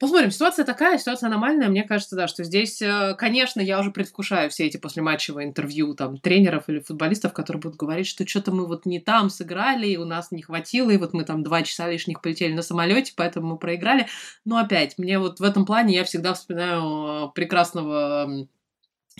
Посмотрим, 0.00 0.30
ситуация 0.30 0.64
такая, 0.64 0.96
ситуация 0.96 1.26
аномальная. 1.26 1.68
Мне 1.68 1.82
кажется, 1.82 2.16
да, 2.16 2.26
что 2.26 2.42
здесь, 2.42 2.80
э, 2.80 3.14
конечно, 3.18 3.60
я 3.60 3.78
уже 3.78 3.90
предвкушаю 3.90 4.48
все 4.48 4.64
эти 4.64 4.78
послематчевые 4.78 5.46
интервью 5.46 5.94
там 5.94 6.16
тренеров 6.16 6.70
или 6.70 6.80
футболистов, 6.80 7.34
которые 7.34 7.60
будут 7.60 7.76
говорить, 7.76 8.06
что 8.06 8.26
что-то 8.26 8.50
мы 8.50 8.66
вот 8.66 8.86
не 8.86 8.98
там 8.98 9.28
сыграли, 9.28 9.86
и 9.88 9.98
у 9.98 10.06
нас 10.06 10.32
не 10.32 10.40
хватило, 10.40 10.90
и 10.90 10.96
вот 10.96 11.12
мы 11.12 11.24
там 11.24 11.42
два 11.42 11.62
часа 11.62 11.86
лишних 11.86 12.22
полетели 12.22 12.54
на 12.54 12.62
самолете, 12.62 13.12
поэтому 13.14 13.48
мы 13.48 13.58
проиграли. 13.58 14.06
Но 14.46 14.56
опять, 14.56 14.96
мне 14.96 15.18
вот 15.18 15.38
в 15.38 15.42
этом 15.42 15.66
плане 15.66 15.96
я 15.96 16.04
всегда 16.04 16.32
вспоминаю 16.32 17.26
э, 17.26 17.32
прекрасного 17.34 18.46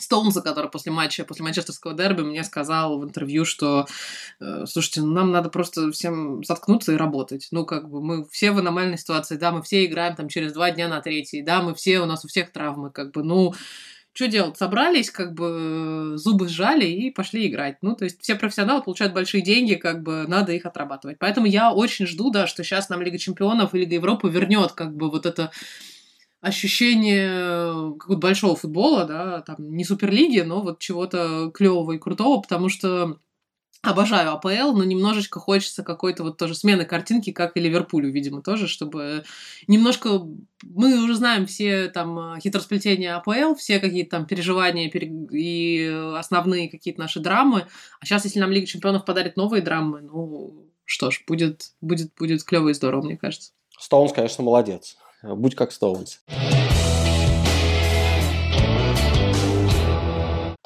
Стоунса, 0.02 0.42
который 0.42 0.70
после 0.70 0.92
матча, 0.92 1.24
после 1.24 1.44
манчестерского 1.44 1.94
дерби 1.94 2.22
мне 2.22 2.44
сказал 2.44 2.98
в 2.98 3.04
интервью, 3.04 3.44
что, 3.44 3.86
э, 4.40 4.64
слушайте, 4.66 5.00
ну 5.00 5.12
нам 5.12 5.30
надо 5.30 5.48
просто 5.48 5.90
всем 5.92 6.42
заткнуться 6.44 6.92
и 6.92 6.96
работать. 6.96 7.48
Ну, 7.50 7.64
как 7.64 7.88
бы 7.88 8.02
мы 8.02 8.24
все 8.30 8.52
в 8.52 8.58
аномальной 8.58 8.98
ситуации, 8.98 9.36
да, 9.36 9.52
мы 9.52 9.62
все 9.62 9.84
играем 9.84 10.16
там 10.16 10.28
через 10.28 10.52
два 10.52 10.70
дня 10.70 10.88
на 10.88 11.00
третий, 11.00 11.42
да, 11.42 11.62
мы 11.62 11.74
все, 11.74 12.00
у 12.00 12.06
нас 12.06 12.24
у 12.24 12.28
всех 12.28 12.52
травмы, 12.52 12.90
как 12.90 13.12
бы, 13.12 13.22
ну, 13.22 13.54
что 14.12 14.26
делать? 14.26 14.56
Собрались, 14.56 15.10
как 15.10 15.34
бы 15.34 16.14
зубы 16.16 16.48
сжали 16.48 16.84
и 16.84 17.10
пошли 17.10 17.46
играть. 17.46 17.76
Ну, 17.80 17.94
то 17.94 18.04
есть 18.04 18.20
все 18.20 18.34
профессионалы 18.34 18.82
получают 18.82 19.14
большие 19.14 19.40
деньги, 19.40 19.74
как 19.76 20.02
бы 20.02 20.24
надо 20.26 20.52
их 20.52 20.66
отрабатывать. 20.66 21.18
Поэтому 21.18 21.46
я 21.46 21.72
очень 21.72 22.06
жду, 22.06 22.30
да, 22.30 22.48
что 22.48 22.64
сейчас 22.64 22.88
нам 22.88 23.02
Лига 23.02 23.18
Чемпионов 23.18 23.72
и 23.74 23.78
Лига 23.78 23.94
Европы 23.94 24.28
вернет 24.28 24.72
как 24.72 24.96
бы 24.96 25.10
вот 25.10 25.26
это 25.26 25.52
ощущение 26.40 27.94
какого-то 27.98 28.20
большого 28.20 28.56
футбола, 28.56 29.04
да, 29.04 29.40
там 29.42 29.56
не 29.76 29.84
суперлиги, 29.84 30.40
но 30.40 30.62
вот 30.62 30.78
чего-то 30.78 31.50
клевого 31.52 31.92
и 31.92 31.98
крутого, 31.98 32.40
потому 32.40 32.68
что 32.68 33.18
Обожаю 33.82 34.32
АПЛ, 34.32 34.76
но 34.76 34.84
немножечко 34.84 35.40
хочется 35.40 35.82
какой-то 35.82 36.22
вот 36.22 36.36
тоже 36.36 36.54
смены 36.54 36.84
картинки, 36.84 37.32
как 37.32 37.56
и 37.56 37.60
Ливерпулю, 37.60 38.12
видимо, 38.12 38.42
тоже, 38.42 38.68
чтобы 38.68 39.24
немножко... 39.68 40.20
Мы 40.62 41.02
уже 41.02 41.14
знаем 41.14 41.46
все 41.46 41.88
там 41.88 42.38
хитросплетения 42.40 43.16
АПЛ, 43.16 43.54
все 43.54 43.80
какие-то 43.80 44.18
там 44.18 44.26
переживания 44.26 44.90
и 44.90 46.14
основные 46.14 46.68
какие-то 46.68 47.00
наши 47.00 47.20
драмы. 47.20 47.68
А 48.00 48.04
сейчас, 48.04 48.26
если 48.26 48.38
нам 48.38 48.50
Лига 48.50 48.66
Чемпионов 48.66 49.06
подарит 49.06 49.36
новые 49.38 49.62
драмы, 49.62 50.02
ну, 50.02 50.66
что 50.84 51.10
ж, 51.10 51.24
будет, 51.26 51.72
будет, 51.80 52.12
будет 52.18 52.44
клево 52.44 52.68
и 52.68 52.74
здорово, 52.74 53.02
мне 53.02 53.16
кажется. 53.16 53.52
Стоунс, 53.78 54.12
конечно, 54.12 54.44
молодец. 54.44 54.98
Будь 55.22 55.54
как 55.54 55.70
Стоунс. 55.70 56.20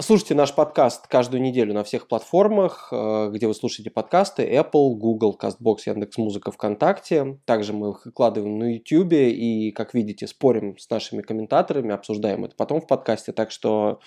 Слушайте 0.00 0.34
наш 0.34 0.54
подкаст 0.54 1.06
каждую 1.08 1.40
неделю 1.40 1.72
на 1.72 1.82
всех 1.82 2.08
платформах, 2.08 2.88
э, 2.92 3.30
где 3.32 3.46
вы 3.46 3.54
слушаете 3.54 3.90
подкасты 3.90 4.42
Apple, 4.42 4.94
Google, 4.96 5.36
CastBox, 5.40 5.78
Яндекс.Музыка, 5.86 6.52
ВКонтакте. 6.52 7.38
Также 7.46 7.72
мы 7.72 7.90
их 7.90 8.04
выкладываем 8.04 8.58
на 8.58 8.74
YouTube 8.74 9.14
и, 9.14 9.70
как 9.70 9.94
видите, 9.94 10.26
спорим 10.26 10.76
с 10.78 10.90
нашими 10.90 11.22
комментаторами, 11.22 11.94
обсуждаем 11.94 12.44
это 12.44 12.54
потом 12.54 12.80
в 12.80 12.86
подкасте. 12.86 13.32
Так 13.32 13.50
что 13.50 14.00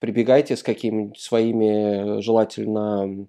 прибегайте 0.00 0.54
с 0.56 0.62
какими-нибудь 0.62 1.18
своими 1.18 2.20
желательно 2.20 3.08
Э, 3.08 3.24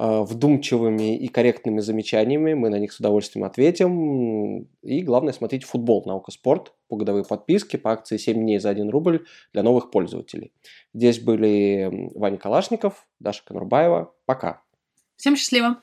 вдумчивыми 0.00 1.16
и 1.16 1.28
корректными 1.28 1.80
замечаниями. 1.80 2.54
Мы 2.54 2.70
на 2.70 2.78
них 2.78 2.92
с 2.92 3.00
удовольствием 3.00 3.44
ответим. 3.44 4.68
И 4.82 5.02
главное, 5.02 5.32
смотрите 5.32 5.66
футбол 5.66 6.02
«Наука 6.06 6.30
спорт» 6.30 6.72
по 6.88 6.96
годовой 6.96 7.24
подписке 7.24 7.76
по 7.76 7.92
акции 7.92 8.16
7 8.16 8.34
дней 8.34 8.58
за 8.58 8.70
1 8.70 8.88
рубль 8.90 9.26
для 9.52 9.62
новых 9.62 9.90
пользователей. 9.90 10.52
Здесь 10.94 11.20
были 11.20 12.10
Ваня 12.14 12.38
Калашников, 12.38 13.06
Даша 13.18 13.42
Конурбаева. 13.44 14.12
Пока. 14.24 14.62
Всем 15.16 15.36
счастливо! 15.36 15.76